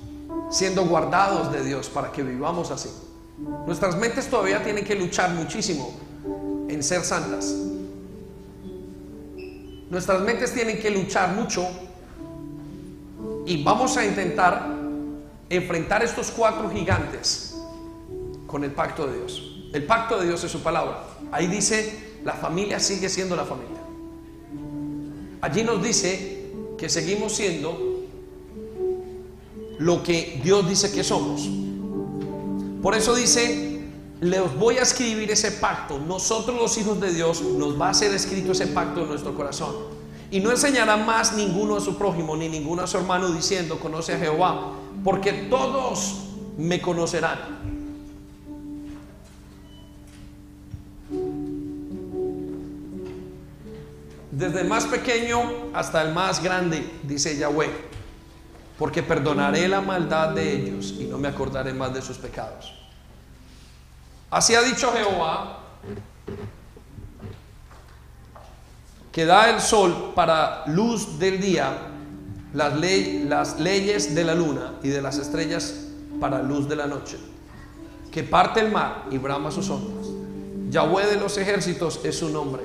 siendo 0.51 0.85
guardados 0.85 1.51
de 1.51 1.65
Dios 1.65 1.89
para 1.89 2.13
que 2.13 2.23
vivamos 2.23 2.71
así. 2.71 2.91
Nuestras 3.67 3.97
mentes 3.97 4.29
todavía 4.29 4.63
tienen 4.63 4.85
que 4.85 4.95
luchar 4.95 5.31
muchísimo 5.31 5.91
en 6.69 6.83
ser 6.83 7.03
santas. 7.03 7.55
Nuestras 9.89 10.21
mentes 10.21 10.53
tienen 10.53 10.79
que 10.81 10.91
luchar 10.91 11.35
mucho 11.35 11.67
y 13.47 13.63
vamos 13.63 13.97
a 13.97 14.05
intentar 14.05 14.69
enfrentar 15.49 16.03
estos 16.03 16.31
cuatro 16.31 16.71
gigantes 16.71 17.57
con 18.47 18.65
el 18.65 18.73
pacto 18.73 19.07
de 19.07 19.19
Dios. 19.19 19.71
El 19.73 19.85
pacto 19.85 20.19
de 20.19 20.27
Dios 20.27 20.45
es 20.45 20.51
su 20.51 20.63
palabra. 20.63 21.05
Ahí 21.31 21.47
dice, 21.47 22.19
la 22.25 22.35
familia 22.35 22.79
sigue 22.79 23.09
siendo 23.09 23.37
la 23.37 23.45
familia. 23.45 23.79
Allí 25.41 25.65
nos 25.65 25.83
dice 25.83 26.53
que 26.79 26.89
seguimos 26.89 27.33
siendo 27.33 28.07
lo 29.79 30.03
que 30.03 30.41
Dios 30.45 30.69
dice 30.69 30.93
que 30.93 31.03
somos. 31.03 31.49
Por 32.83 32.95
eso 32.95 33.15
dice, 33.15 33.81
les 34.21 34.59
voy 34.59 34.79
a 34.79 34.83
escribir 34.83 35.31
ese 35.31 35.51
pacto. 35.53 35.99
Nosotros 35.99 36.57
los 36.57 36.79
hijos 36.79 37.01
de 37.01 37.13
Dios 37.13 37.43
nos 37.43 37.81
va 37.81 37.91
a 37.91 37.95
ser 37.95 38.15
escrito 38.15 38.53
ese 38.53 38.69
pacto 38.69 39.03
en 39.03 39.09
nuestro 39.09 39.35
corazón. 39.35 39.75
Y 40.33 40.41
no 40.41 40.51
enseñará 40.51 40.97
más 40.97 41.35
ninguno 41.35 41.77
a 41.77 41.81
su 41.81 41.97
prójimo 41.97 42.35
ni 42.37 42.49
ninguno 42.49 42.83
a 42.83 42.89
su 42.89 42.99
hermano 42.99 43.31
diciendo, 43.31 43.79
conoce 43.79 44.15
a 44.15 44.19
Jehová, 44.19 44.73
porque 45.05 45.33
todos 45.49 46.25
me 46.59 46.81
conocerán. 46.81 47.39
Desde 54.33 54.63
el 54.63 54.67
más 54.67 54.87
pequeño 54.87 55.41
hasta 55.73 56.03
el 56.03 56.13
más 56.13 56.43
grande, 56.43 56.85
dice 57.05 57.37
Yahweh 57.37 57.93
porque 58.83 59.01
perdonaré 59.01 59.69
la 59.69 59.81
maldad 59.81 60.31
de 60.31 60.53
ellos 60.53 60.95
y 60.99 61.05
no 61.05 61.17
me 61.17 61.29
acordaré 61.29 61.73
más 61.73 61.95
de 61.95 62.03
sus 62.03 62.19
pecados. 62.19 62.75
Así 64.29 64.57
ha 64.57 64.63
dicho 64.63 64.93
Jehová, 64.93 65.61
que 69.13 69.27
da 69.27 69.51
el 69.51 69.61
sol 69.61 70.13
para 70.15 70.65
luz 70.67 71.19
del 71.19 71.41
día, 71.41 71.77
las, 72.55 72.75
las 72.75 73.61
leyes 73.61 74.15
de 74.15 74.25
la 74.25 74.35
luna 74.35 74.75
y 74.83 74.89
de 74.89 75.03
las 75.03 75.19
estrellas 75.19 75.75
para 76.19 76.43
luz 76.43 76.69
de 76.69 76.77
la 76.77 76.87
noche, 76.87 77.19
que 78.11 78.25
parte 78.25 78.61
el 78.61 78.73
mar 78.73 79.05
y 79.11 79.19
brama 79.19 79.51
sus 79.51 79.69
ondas. 79.69 80.07
Yahweh 80.71 81.07
de 81.07 81.17
los 81.17 81.37
ejércitos 81.37 82.01
es 82.03 82.19
su 82.19 82.31
nombre. 82.31 82.63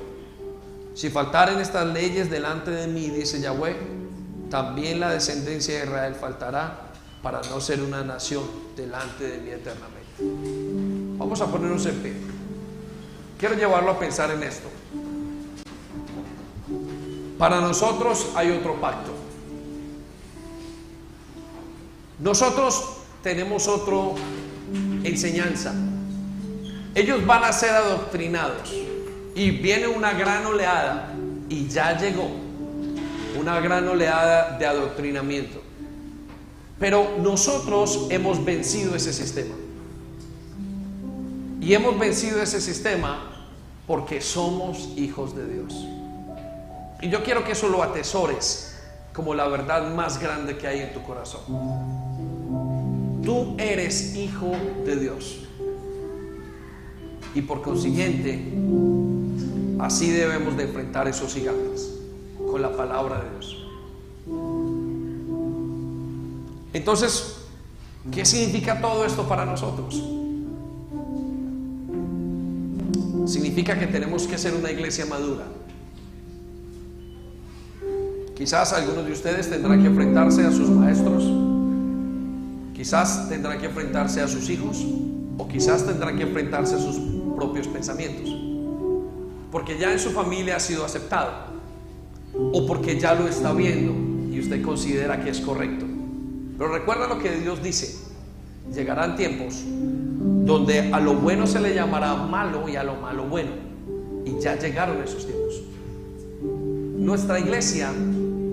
Si 0.94 1.10
faltaren 1.10 1.60
estas 1.60 1.86
leyes 1.86 2.30
delante 2.30 2.70
de 2.70 2.86
mí, 2.86 3.10
dice 3.10 3.40
Yahweh, 3.40 3.76
también 4.50 5.00
la 5.00 5.10
descendencia 5.10 5.78
de 5.78 5.84
Israel 5.84 6.14
faltará 6.14 6.88
para 7.22 7.42
no 7.50 7.60
ser 7.60 7.82
una 7.82 8.02
nación 8.02 8.44
delante 8.74 9.24
de 9.24 9.38
mí 9.38 9.50
eternamente. 9.50 11.18
Vamos 11.18 11.40
a 11.42 11.46
ponernos 11.46 11.84
en 11.84 11.96
pie. 11.96 12.14
Quiero 13.38 13.54
llevarlo 13.54 13.90
a 13.90 13.98
pensar 13.98 14.30
en 14.30 14.42
esto. 14.42 14.68
Para 17.38 17.60
nosotros 17.60 18.26
hay 18.34 18.50
otro 18.50 18.80
pacto. 18.80 19.12
Nosotros 22.18 22.84
tenemos 23.22 23.68
otra 23.68 23.96
enseñanza. 25.04 25.72
Ellos 26.94 27.24
van 27.24 27.44
a 27.44 27.52
ser 27.52 27.70
adoctrinados 27.70 28.72
y 29.36 29.52
viene 29.52 29.86
una 29.86 30.12
gran 30.14 30.44
oleada 30.46 31.14
y 31.48 31.68
ya 31.68 31.96
llegó 31.96 32.28
una 33.38 33.60
gran 33.60 33.86
oleada 33.86 34.58
de 34.58 34.66
adoctrinamiento. 34.66 35.62
Pero 36.80 37.18
nosotros 37.22 38.06
hemos 38.10 38.44
vencido 38.44 38.96
ese 38.96 39.12
sistema. 39.12 39.54
Y 41.60 41.74
hemos 41.74 41.96
vencido 41.98 42.42
ese 42.42 42.60
sistema 42.60 43.46
porque 43.86 44.20
somos 44.20 44.90
hijos 44.96 45.36
de 45.36 45.54
Dios. 45.54 45.97
Y 47.00 47.08
yo 47.10 47.22
quiero 47.22 47.44
que 47.44 47.52
eso 47.52 47.68
lo 47.68 47.82
atesores 47.82 48.74
como 49.12 49.34
la 49.34 49.48
verdad 49.48 49.94
más 49.94 50.20
grande 50.20 50.56
que 50.56 50.66
hay 50.66 50.80
en 50.80 50.92
tu 50.92 51.02
corazón. 51.02 51.40
Tú 53.24 53.56
eres 53.58 54.14
hijo 54.14 54.52
de 54.84 54.96
Dios. 54.96 55.40
Y 57.34 57.42
por 57.42 57.62
consiguiente, 57.62 58.52
así 59.80 60.10
debemos 60.10 60.56
de 60.56 60.64
enfrentar 60.64 61.08
esos 61.08 61.34
gigantes, 61.34 61.98
con 62.50 62.62
la 62.62 62.76
palabra 62.76 63.22
de 63.22 63.30
Dios. 63.30 63.56
Entonces, 66.72 67.38
¿qué 68.12 68.24
significa 68.24 68.80
todo 68.80 69.04
esto 69.04 69.28
para 69.28 69.44
nosotros? 69.44 70.00
Significa 73.26 73.78
que 73.78 73.88
tenemos 73.88 74.26
que 74.26 74.38
ser 74.38 74.54
una 74.54 74.70
iglesia 74.70 75.06
madura. 75.06 75.44
Quizás 78.38 78.72
algunos 78.72 79.04
de 79.04 79.10
ustedes 79.10 79.50
tendrán 79.50 79.82
que 79.82 79.88
enfrentarse 79.88 80.46
a 80.46 80.52
sus 80.52 80.70
maestros, 80.70 81.24
quizás 82.72 83.28
tendrán 83.28 83.58
que 83.58 83.66
enfrentarse 83.66 84.20
a 84.20 84.28
sus 84.28 84.48
hijos, 84.48 84.86
o 85.36 85.48
quizás 85.48 85.84
tendrán 85.84 86.16
que 86.16 86.22
enfrentarse 86.22 86.76
a 86.76 86.78
sus 86.78 87.00
propios 87.34 87.66
pensamientos, 87.66 88.32
porque 89.50 89.76
ya 89.76 89.90
en 89.90 89.98
su 89.98 90.10
familia 90.12 90.54
ha 90.54 90.60
sido 90.60 90.84
aceptado, 90.84 91.32
o 92.32 92.64
porque 92.64 92.96
ya 93.00 93.12
lo 93.14 93.26
está 93.26 93.52
viendo 93.52 93.92
y 94.32 94.38
usted 94.38 94.62
considera 94.62 95.20
que 95.20 95.30
es 95.30 95.40
correcto. 95.40 95.84
Pero 96.56 96.72
recuerda 96.72 97.08
lo 97.08 97.18
que 97.18 97.32
Dios 97.32 97.60
dice. 97.60 98.06
Llegarán 98.72 99.16
tiempos 99.16 99.64
donde 99.66 100.92
a 100.92 101.00
lo 101.00 101.14
bueno 101.14 101.44
se 101.48 101.58
le 101.58 101.74
llamará 101.74 102.14
malo 102.14 102.68
y 102.68 102.76
a 102.76 102.84
lo 102.84 102.94
malo 102.94 103.24
bueno. 103.24 103.50
Y 104.24 104.40
ya 104.40 104.56
llegaron 104.56 105.02
esos 105.02 105.26
tiempos. 105.26 105.62
Nuestra 106.98 107.40
iglesia 107.40 107.90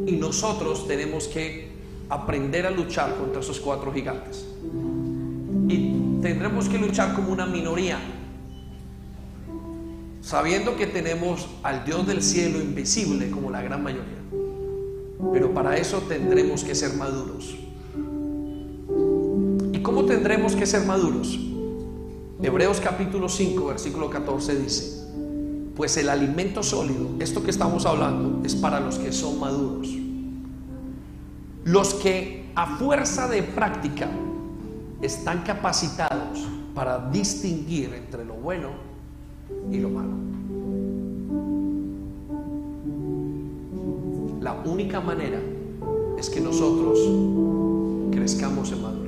y 0.06 0.14
nosotros 0.14 0.88
tenemos 0.88 1.28
que 1.28 1.70
aprender 2.10 2.66
a 2.66 2.72
luchar 2.72 3.16
contra 3.18 3.42
esos 3.42 3.60
cuatro 3.60 3.92
gigantes. 3.92 4.46
Y 5.68 6.22
tendremos 6.22 6.70
que 6.70 6.78
luchar 6.78 7.16
como 7.16 7.32
una 7.32 7.46
minoría, 7.46 8.00
sabiendo 10.22 10.76
que 10.76 10.88
tenemos 10.88 11.48
al 11.64 11.86
Dios 11.86 12.06
del 12.08 12.22
cielo 12.22 12.60
invisible 12.60 13.30
como 13.32 13.50
la 13.50 13.62
gran 13.62 13.84
mayoría. 13.84 14.22
Pero 15.34 15.54
para 15.54 15.78
eso 15.78 16.00
tendremos 16.08 16.64
que 16.64 16.76
ser 16.76 16.94
maduros. 16.94 17.56
¿Cómo 19.86 20.04
tendremos 20.06 20.56
que 20.56 20.66
ser 20.66 20.84
maduros? 20.84 21.40
Hebreos 22.42 22.82
capítulo 22.82 23.30
5, 23.30 23.68
versículo 23.68 24.10
14 24.10 24.56
dice, 24.60 25.05
pues 25.76 25.98
el 25.98 26.10
alimento 26.10 26.64
sólido, 26.64 27.10
esto 27.20 27.44
que 27.44 27.52
estamos 27.52 27.86
hablando, 27.86 28.46
es 28.46 28.56
para 28.56 28.80
los 28.80 28.98
que 28.98 29.12
son 29.12 29.40
maduros. 29.40 29.90
Los 31.66 31.94
que 31.96 32.46
a 32.56 32.78
fuerza 32.78 33.28
de 33.28 33.44
práctica 33.44 34.10
están 35.02 35.44
capacitados 35.44 36.48
para 36.74 37.10
distinguir 37.10 37.94
entre 37.94 38.24
lo 38.24 38.36
bueno 38.36 38.70
y 39.72 39.80
lo 39.80 39.90
malo. 39.90 40.14
La 44.42 44.54
única 44.54 45.02
manera 45.02 45.40
es 46.18 46.30
que 46.30 46.40
nosotros 46.40 47.00
crezcamos 48.12 48.72
en 48.72 48.82
madurez. 48.82 49.05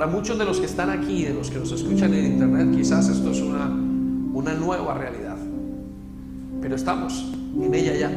Para 0.00 0.10
muchos 0.10 0.38
de 0.38 0.46
los 0.46 0.58
que 0.58 0.64
están 0.64 0.88
aquí, 0.88 1.24
de 1.24 1.34
los 1.34 1.50
que 1.50 1.58
nos 1.58 1.72
escuchan 1.72 2.14
en 2.14 2.24
internet, 2.24 2.74
quizás 2.74 3.06
esto 3.10 3.32
es 3.32 3.42
una, 3.42 3.66
una 3.66 4.54
nueva 4.54 4.94
realidad. 4.94 5.36
Pero 6.62 6.74
estamos 6.74 7.30
en 7.54 7.74
ella 7.74 7.94
ya. 7.94 8.10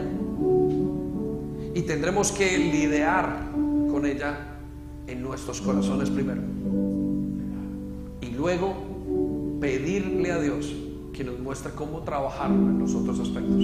Y 1.75 1.81
tendremos 1.81 2.31
que 2.31 2.57
lidiar 2.57 3.49
con 3.91 4.05
ella 4.05 4.59
en 5.07 5.21
nuestros 5.21 5.59
corazones 5.59 6.09
primero. 6.09 6.41
Y 8.21 8.27
luego 8.27 9.57
pedirle 9.59 10.31
a 10.31 10.39
Dios 10.39 10.73
que 11.11 11.25
nos 11.25 11.37
muestre 11.37 11.73
cómo 11.73 11.99
trabajar 12.03 12.49
en 12.49 12.79
los 12.79 12.95
otros 12.95 13.19
aspectos. 13.19 13.61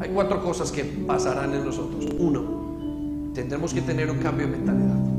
Hay 0.00 0.10
cuatro 0.12 0.42
cosas 0.42 0.70
que 0.70 0.84
pasarán 0.84 1.54
en 1.54 1.64
nosotros. 1.64 2.04
Uno, 2.18 3.32
tendremos 3.32 3.72
que 3.72 3.80
tener 3.80 4.10
un 4.10 4.18
cambio 4.18 4.48
de 4.48 4.52
mentalidad. 4.58 5.13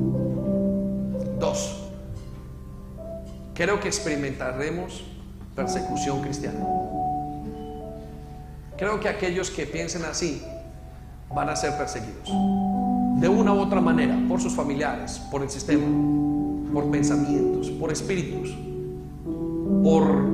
Creo 3.54 3.80
que 3.80 3.88
experimentaremos 3.88 5.04
persecución 5.56 6.22
cristiana. 6.22 6.60
Creo 8.78 9.00
que 9.00 9.08
aquellos 9.08 9.50
que 9.50 9.66
piensen 9.66 10.04
así 10.04 10.44
van 11.34 11.50
a 11.50 11.56
ser 11.56 11.78
perseguidos. 11.78 12.30
De 13.20 13.30
una 13.30 13.54
u 13.54 13.60
otra 13.60 13.80
manera, 13.80 14.18
por 14.28 14.42
sus 14.42 14.54
familiares, 14.54 15.20
por 15.32 15.42
el 15.42 15.50
sistema, 15.50 15.86
por 16.74 16.92
pensamientos, 16.92 17.70
por 17.70 17.92
espíritus, 17.92 18.54
por 19.84 20.26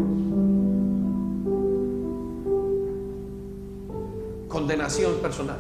condenación 4.48 5.14
personal. 5.22 5.60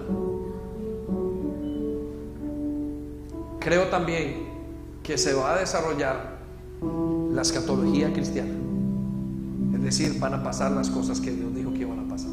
Creo 3.59 3.87
también 3.89 4.50
que 5.12 5.18
se 5.18 5.34
va 5.34 5.55
a 5.55 5.59
desarrollar 5.59 6.38
la 7.34 7.41
escatología 7.41 8.14
cristiana. 8.14 8.53
Es 9.74 9.84
decir, 9.84 10.18
van 10.20 10.36
a 10.36 10.41
pasar 10.41 10.72
las 10.72 10.89
cosas 10.89 11.20
que 11.20 11.32
Dios 11.32 11.53
dijo 11.53 11.74
que 11.74 11.80
iban 11.80 11.99
a 11.99 12.07
pasar. 12.07 12.32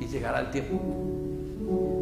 Y 0.00 0.06
llegará 0.06 0.42
el 0.42 0.52
tiempo. 0.52 0.80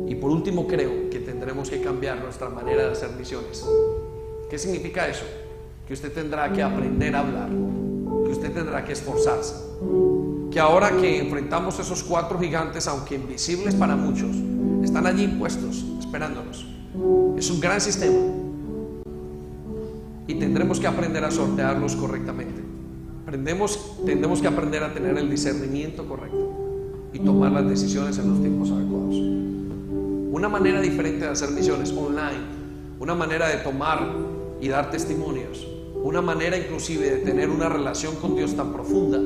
Y 0.07 0.17
por 0.17 0.31
último 0.33 0.67
creo 0.67 1.09
que 1.09 1.19
tendremos 1.21 1.71
que 1.71 1.81
cambiar 1.81 2.21
nuestra 2.21 2.51
manera 2.51 2.85
de 2.85 2.93
hacer 2.93 3.09
misiones. 3.19 3.65
¿Qué 4.51 4.59
significa 4.59 5.09
eso? 5.09 5.25
Que 5.89 5.95
usted 5.95 6.13
tendrá 6.13 6.53
que 6.53 6.63
aprender 6.63 7.17
a 7.17 7.21
hablar, 7.21 7.49
que 7.49 8.33
usted 8.33 8.53
tendrá 8.53 8.85
que 8.85 8.93
esforzarse. 8.93 9.55
Que 10.51 10.61
ahora 10.61 10.95
que 10.95 11.21
enfrentamos 11.23 11.79
esos 11.79 12.03
cuatro 12.03 12.39
gigantes, 12.39 12.87
aunque 12.87 13.15
invisibles 13.15 13.75
para 13.75 13.97
muchos, 13.97 14.37
están 14.83 15.07
allí 15.07 15.27
puestos, 15.27 15.87
esperándonos. 16.01 16.67
Es 17.39 17.51
un 17.51 17.61
gran 17.61 17.81
sistema 17.81 18.44
y 20.27 20.35
tendremos 20.35 20.81
que 20.81 20.87
aprender 20.87 21.25
a 21.25 21.31
sortearlos 21.31 21.97
correctamente. 21.97 22.63
Aprendemos, 23.23 23.97
tendremos 24.07 24.41
que 24.41 24.49
aprender 24.49 24.83
a 24.83 24.93
tener 24.93 25.17
el 25.19 25.29
discernimiento 25.29 26.07
correcto 26.07 27.11
y 27.13 27.19
tomar 27.19 27.53
las 27.53 27.69
decisiones 27.69 28.19
en 28.19 28.31
los 28.31 28.41
tiempos 28.41 28.71
adecuados. 28.71 29.17
Una 30.33 30.49
manera 30.49 30.81
diferente 30.81 31.25
de 31.25 31.31
hacer 31.31 31.51
misiones 31.51 31.93
online, 31.93 32.45
una 32.99 33.15
manera 33.15 33.49
de 33.49 33.57
tomar 33.59 34.09
y 34.61 34.69
dar 34.69 34.91
testimonios, 34.91 35.67
una 36.03 36.21
manera 36.21 36.57
inclusive 36.57 37.11
de 37.11 37.17
tener 37.19 37.51
una 37.51 37.69
relación 37.69 38.17
con 38.17 38.35
Dios 38.35 38.55
tan 38.55 38.73
profunda 38.73 39.19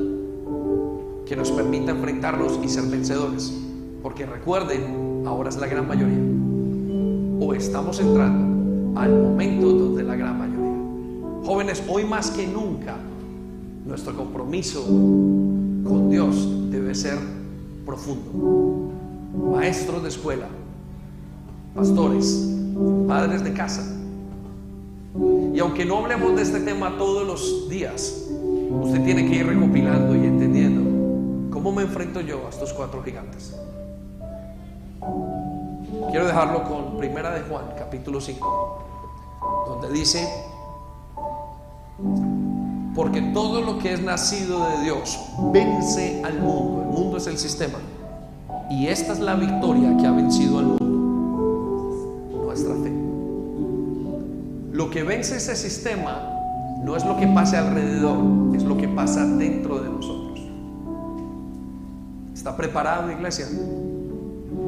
que 1.25 1.35
nos 1.35 1.51
permita 1.51 1.91
enfrentarnos 1.91 2.59
y 2.63 2.69
ser 2.69 2.85
vencedores. 2.85 3.53
Porque 4.01 4.25
recuerden, 4.25 5.23
ahora 5.25 5.49
es 5.49 5.57
la 5.57 5.67
gran 5.67 5.87
mayoría. 5.87 6.17
O 7.45 7.53
estamos 7.53 7.99
entrando 7.99 8.99
al 8.99 9.11
momento 9.11 9.67
donde 9.67 10.03
la 10.03 10.15
gran 10.15 10.37
mayoría 10.37 10.48
Jóvenes, 11.45 11.83
hoy 11.87 12.03
más 12.03 12.31
que 12.31 12.45
nunca, 12.45 12.95
nuestro 13.85 14.15
compromiso 14.15 14.83
con 14.85 16.09
Dios 16.09 16.69
debe 16.69 16.93
ser 16.93 17.17
profundo. 17.85 18.91
Maestros 19.51 20.03
de 20.03 20.09
escuela, 20.09 20.47
pastores, 21.73 22.49
padres 23.07 23.43
de 23.43 23.53
casa. 23.53 23.95
Y 25.53 25.59
aunque 25.59 25.85
no 25.85 25.97
hablemos 25.97 26.35
de 26.35 26.43
este 26.43 26.59
tema 26.59 26.97
todos 26.97 27.25
los 27.25 27.69
días, 27.69 28.27
usted 28.81 29.03
tiene 29.03 29.27
que 29.27 29.37
ir 29.37 29.47
recopilando 29.47 30.15
y 30.15 30.25
entendiendo 30.25 31.49
cómo 31.51 31.71
me 31.71 31.81
enfrento 31.83 32.21
yo 32.21 32.45
a 32.45 32.49
estos 32.49 32.73
cuatro 32.73 33.01
gigantes. 33.03 33.55
Quiero 36.11 36.25
dejarlo 36.25 36.63
con 36.63 36.97
Primera 36.97 37.33
de 37.33 37.41
Juan, 37.41 37.65
capítulo 37.77 38.21
5, 38.21 38.83
donde 39.67 39.91
dice, 39.91 40.27
porque 42.95 43.21
todo 43.33 43.61
lo 43.61 43.79
que 43.79 43.93
es 43.93 44.01
nacido 44.01 44.69
de 44.69 44.83
Dios 44.83 45.17
vence 45.53 46.21
al 46.23 46.39
mundo. 46.39 46.83
El 46.83 46.89
mundo 46.89 47.17
es 47.17 47.27
el 47.27 47.37
sistema. 47.37 47.77
Y 48.69 48.87
esta 48.87 49.13
es 49.13 49.19
la 49.19 49.35
victoria 49.35 49.95
que 49.97 50.05
ha 50.05 50.11
vencido 50.11 50.59
al 50.59 50.65
mundo. 50.65 50.85
Nuestra 52.45 52.75
fe. 52.75 52.91
Lo 54.73 54.89
que 54.89 55.03
vence 55.03 55.37
ese 55.37 55.55
sistema 55.55 56.29
no 56.83 56.95
es 56.95 57.05
lo 57.05 57.17
que 57.17 57.27
pasa 57.27 57.59
alrededor, 57.59 58.17
es 58.55 58.63
lo 58.63 58.77
que 58.77 58.87
pasa 58.87 59.25
dentro 59.25 59.79
de 59.79 59.89
nosotros. 59.89 60.39
¿Está 62.33 62.55
preparado, 62.55 63.11
iglesia, 63.11 63.47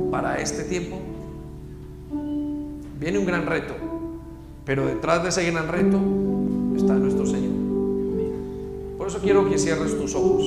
para 0.10 0.38
este 0.38 0.64
tiempo? 0.64 0.98
Viene 3.00 3.18
un 3.18 3.26
gran 3.26 3.46
reto, 3.46 3.74
pero 4.66 4.86
detrás 4.86 5.24
de 5.24 5.30
ese 5.30 5.50
gran 5.50 5.68
reto 5.68 6.00
está 6.76 6.94
nuestro. 6.94 7.21
Por 9.02 9.08
eso 9.08 9.18
quiero 9.18 9.50
que 9.50 9.58
cierres 9.58 10.00
tus 10.00 10.14
ojos. 10.14 10.46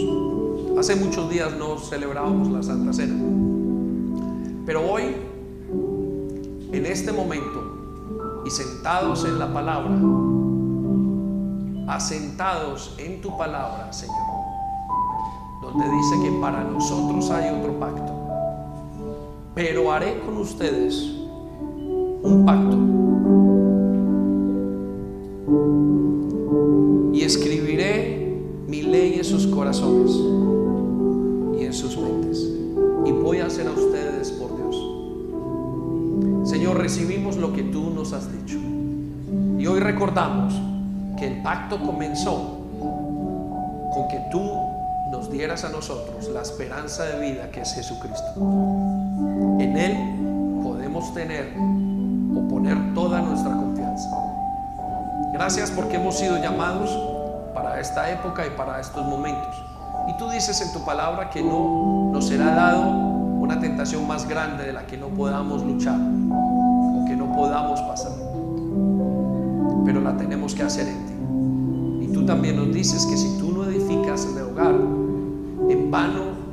Hace 0.78 0.94
muchos 0.94 1.28
días 1.28 1.56
no 1.58 1.76
celebrábamos 1.76 2.46
la 2.52 2.62
Santa 2.62 2.92
Cena, 2.92 3.16
pero 4.64 4.88
hoy, 4.88 5.16
en 6.70 6.86
este 6.86 7.10
momento, 7.10 8.44
y 8.46 8.50
sentados 8.50 9.24
en 9.24 9.40
la 9.40 9.52
palabra, 9.52 9.98
asentados 11.92 12.94
en 12.98 13.20
tu 13.20 13.36
palabra, 13.36 13.92
Señor, 13.92 14.14
donde 15.60 15.90
dice 15.90 16.14
que 16.22 16.40
para 16.40 16.62
nosotros 16.62 17.28
hay 17.32 17.58
otro 17.58 17.72
pacto, 17.80 18.12
pero 19.56 19.90
haré 19.90 20.20
con 20.20 20.36
ustedes 20.36 20.94
un 22.22 22.44
pacto 22.46 23.13
sus 29.34 29.48
corazones 29.48 30.12
y 31.60 31.64
en 31.64 31.72
sus 31.72 31.98
mentes 31.98 32.38
y 33.04 33.10
voy 33.10 33.40
a 33.40 33.46
hacer 33.46 33.66
a 33.66 33.72
ustedes 33.72 34.30
por 34.30 34.56
Dios. 34.56 36.48
Señor, 36.48 36.78
recibimos 36.78 37.36
lo 37.36 37.52
que 37.52 37.64
tú 37.64 37.90
nos 37.90 38.12
has 38.12 38.30
dicho 38.30 38.56
y 39.58 39.66
hoy 39.66 39.80
recordamos 39.80 40.54
que 41.18 41.26
el 41.26 41.42
pacto 41.42 41.80
comenzó 41.80 42.60
con 42.78 44.06
que 44.08 44.20
tú 44.30 44.40
nos 45.10 45.28
dieras 45.32 45.64
a 45.64 45.70
nosotros 45.70 46.28
la 46.32 46.42
esperanza 46.42 47.02
de 47.04 47.32
vida 47.32 47.50
que 47.50 47.62
es 47.62 47.74
Jesucristo. 47.74 48.36
En 49.58 49.76
Él 49.76 50.62
podemos 50.62 51.12
tener 51.12 51.54
o 51.58 52.48
poner 52.48 52.94
toda 52.94 53.20
nuestra 53.20 53.50
confianza. 53.50 54.10
Gracias 55.32 55.72
porque 55.72 55.96
hemos 55.96 56.16
sido 56.16 56.40
llamados 56.40 57.13
para 57.54 57.80
esta 57.80 58.10
época 58.10 58.46
y 58.46 58.50
para 58.50 58.80
estos 58.80 59.04
momentos. 59.06 59.54
Y 60.08 60.18
tú 60.18 60.28
dices 60.28 60.60
en 60.60 60.72
tu 60.72 60.84
palabra 60.84 61.30
que 61.30 61.42
no 61.42 62.10
nos 62.12 62.26
será 62.26 62.54
dado 62.54 62.82
una 62.90 63.60
tentación 63.60 64.06
más 64.06 64.28
grande 64.28 64.64
de 64.64 64.72
la 64.72 64.86
que 64.86 64.96
no 64.96 65.08
podamos 65.08 65.62
luchar 65.62 65.96
o 65.96 67.04
que 67.06 67.16
no 67.16 67.32
podamos 67.34 67.80
pasar. 67.82 68.12
Pero 69.84 70.00
la 70.00 70.16
tenemos 70.16 70.54
que 70.54 70.62
hacer 70.62 70.88
en 70.88 71.06
ti. 71.06 72.06
Y 72.06 72.12
tú 72.12 72.26
también 72.26 72.56
nos 72.56 72.74
dices 72.74 73.06
que 73.06 73.16
si 73.16 73.38
tú 73.38 73.52
no 73.52 73.64
edificas 73.64 74.26
el 74.26 74.42
hogar, 74.42 74.74
en 75.70 75.90
vano 75.90 76.44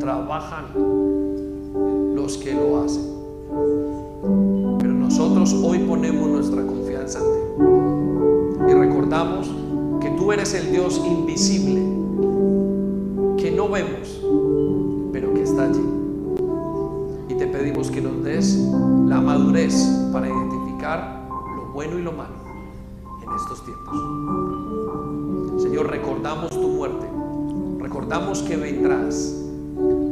trabajan 0.00 0.64
los 2.14 2.38
que 2.38 2.54
lo 2.54 2.82
hacen. 2.82 3.04
Pero 4.78 4.92
nosotros 4.92 5.52
hoy 5.54 5.78
ponemos 5.80 6.28
nuestra 6.28 6.62
confianza 6.62 7.18
en 7.18 7.24
ti. 7.24 7.41
Eres 10.42 10.54
el 10.54 10.72
Dios 10.72 11.00
invisible, 11.06 11.80
que 13.40 13.52
no 13.52 13.68
vemos, 13.68 14.20
pero 15.12 15.32
que 15.34 15.42
está 15.42 15.66
allí. 15.66 15.84
Y 17.28 17.34
te 17.34 17.46
pedimos 17.46 17.92
que 17.92 18.00
nos 18.00 18.24
des 18.24 18.56
la 19.06 19.20
madurez 19.20 19.72
para 20.12 20.26
identificar 20.26 21.28
lo 21.30 21.72
bueno 21.72 21.96
y 21.96 22.02
lo 22.02 22.10
malo 22.10 22.34
en 23.24 23.32
estos 23.36 23.64
tiempos. 23.64 25.62
Señor, 25.62 25.88
recordamos 25.88 26.50
tu 26.50 26.68
muerte, 26.70 27.06
recordamos 27.78 28.42
que 28.42 28.56
vendrás, 28.56 29.44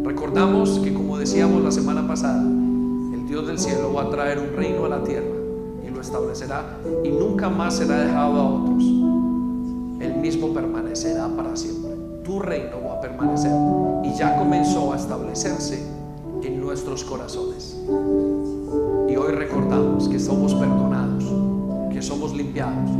recordamos 0.05 0.78
que 0.78 0.94
como 0.94 1.19
decíamos 1.19 1.61
la 1.65 1.73
semana 1.73 2.07
pasada, 2.07 2.43
el 2.43 3.27
Dios 3.27 3.48
del 3.48 3.59
cielo 3.59 3.94
va 3.94 4.02
a 4.02 4.11
traer 4.11 4.39
un 4.39 4.55
reino 4.55 4.85
a 4.85 4.90
la 4.90 5.02
tierra 5.02 5.35
y 5.85 5.90
lo 5.90 6.01
establecerá 6.01 6.78
y 7.02 7.09
nunca 7.09 7.51
más 7.51 7.78
será 7.78 7.98
dejado 8.05 8.40
a 8.40 8.48
otros. 8.48 8.99
Permanecerá 10.49 11.29
para 11.37 11.55
siempre. 11.55 11.91
Tu 12.25 12.41
reino 12.41 12.77
va 12.87 12.95
a 12.95 13.01
permanecer 13.01 13.53
y 14.05 14.17
ya 14.17 14.37
comenzó 14.37 14.93
a 14.93 14.97
establecerse 14.97 15.87
en 16.43 16.61
nuestros 16.61 17.05
corazones. 17.05 17.79
Y 19.09 19.17
hoy 19.17 19.33
recordamos 19.33 20.09
que 20.09 20.19
somos 20.19 20.55
perdonados, 20.55 21.25
que 21.93 22.01
somos 22.01 22.35
limpiados, 22.35 22.91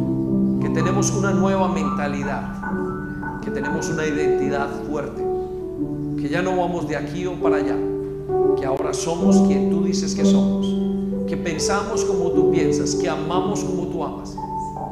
que 0.61 0.69
tenemos 0.69 1.11
una 1.12 1.33
nueva 1.33 1.69
mentalidad, 1.69 3.41
que 3.43 3.51
tenemos 3.51 3.89
una 3.89 4.07
identidad 4.07 4.69
fuerte, 4.89 5.25
que 6.21 6.29
ya 6.29 6.43
no 6.43 6.57
vamos 6.57 6.87
de 6.87 6.97
aquí 6.97 7.27
o 7.27 7.35
para 7.35 7.57
allá, 7.57 7.77
que 8.59 8.67
ahora 8.67 8.93
somos 8.93 9.41
quien 9.49 9.71
tú 9.71 9.83
dices 9.83 10.15
que 10.15 10.25
somos, 10.25 10.67
que 11.27 11.37
pensamos 11.37 12.05
como 12.05 12.31
tú 12.33 12.51
piensas, 12.51 12.95
que 12.95 13.09
amamos 13.09 13.65
como 13.65 13.85
tú 13.89 14.05
amas, 14.05 14.37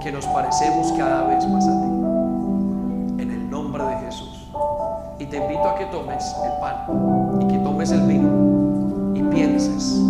que 0.03 0.11
nos 0.11 0.25
parecemos 0.27 0.91
cada 0.97 1.29
vez 1.29 1.47
más 1.47 1.65
a 1.67 1.83
ti. 1.83 1.98
Tomes 5.99 6.35
el 6.45 6.53
pan 6.61 6.77
y 7.41 7.49
que 7.49 7.59
tomes 7.59 7.91
el 7.91 8.03
vino 8.03 9.13
y 9.15 9.23
pienses. 9.35 10.01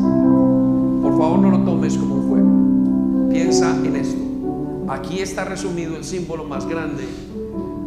Por 1.03 1.17
favor 1.17 1.39
no 1.39 1.51
lo 1.51 1.59
tomes 1.61 1.97
como 1.97 2.15
un 2.17 2.29
juego. 2.29 3.31
Piensa 3.31 3.75
en 3.85 3.97
esto. 3.97 4.21
Aquí 4.89 5.21
está 5.21 5.45
resumido 5.45 5.97
el 5.97 6.05
símbolo 6.05 6.45
más 6.45 6.67
grande 6.67 7.05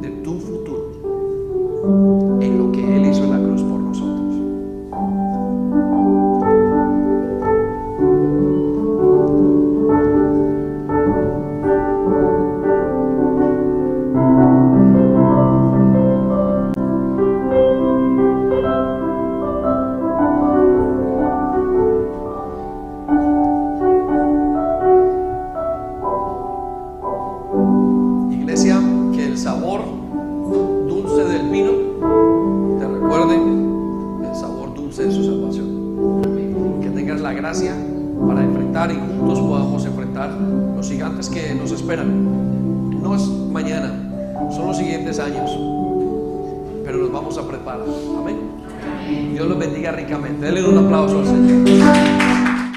de 0.02 0.10
tu 0.23 0.40
futuro. 0.40 2.20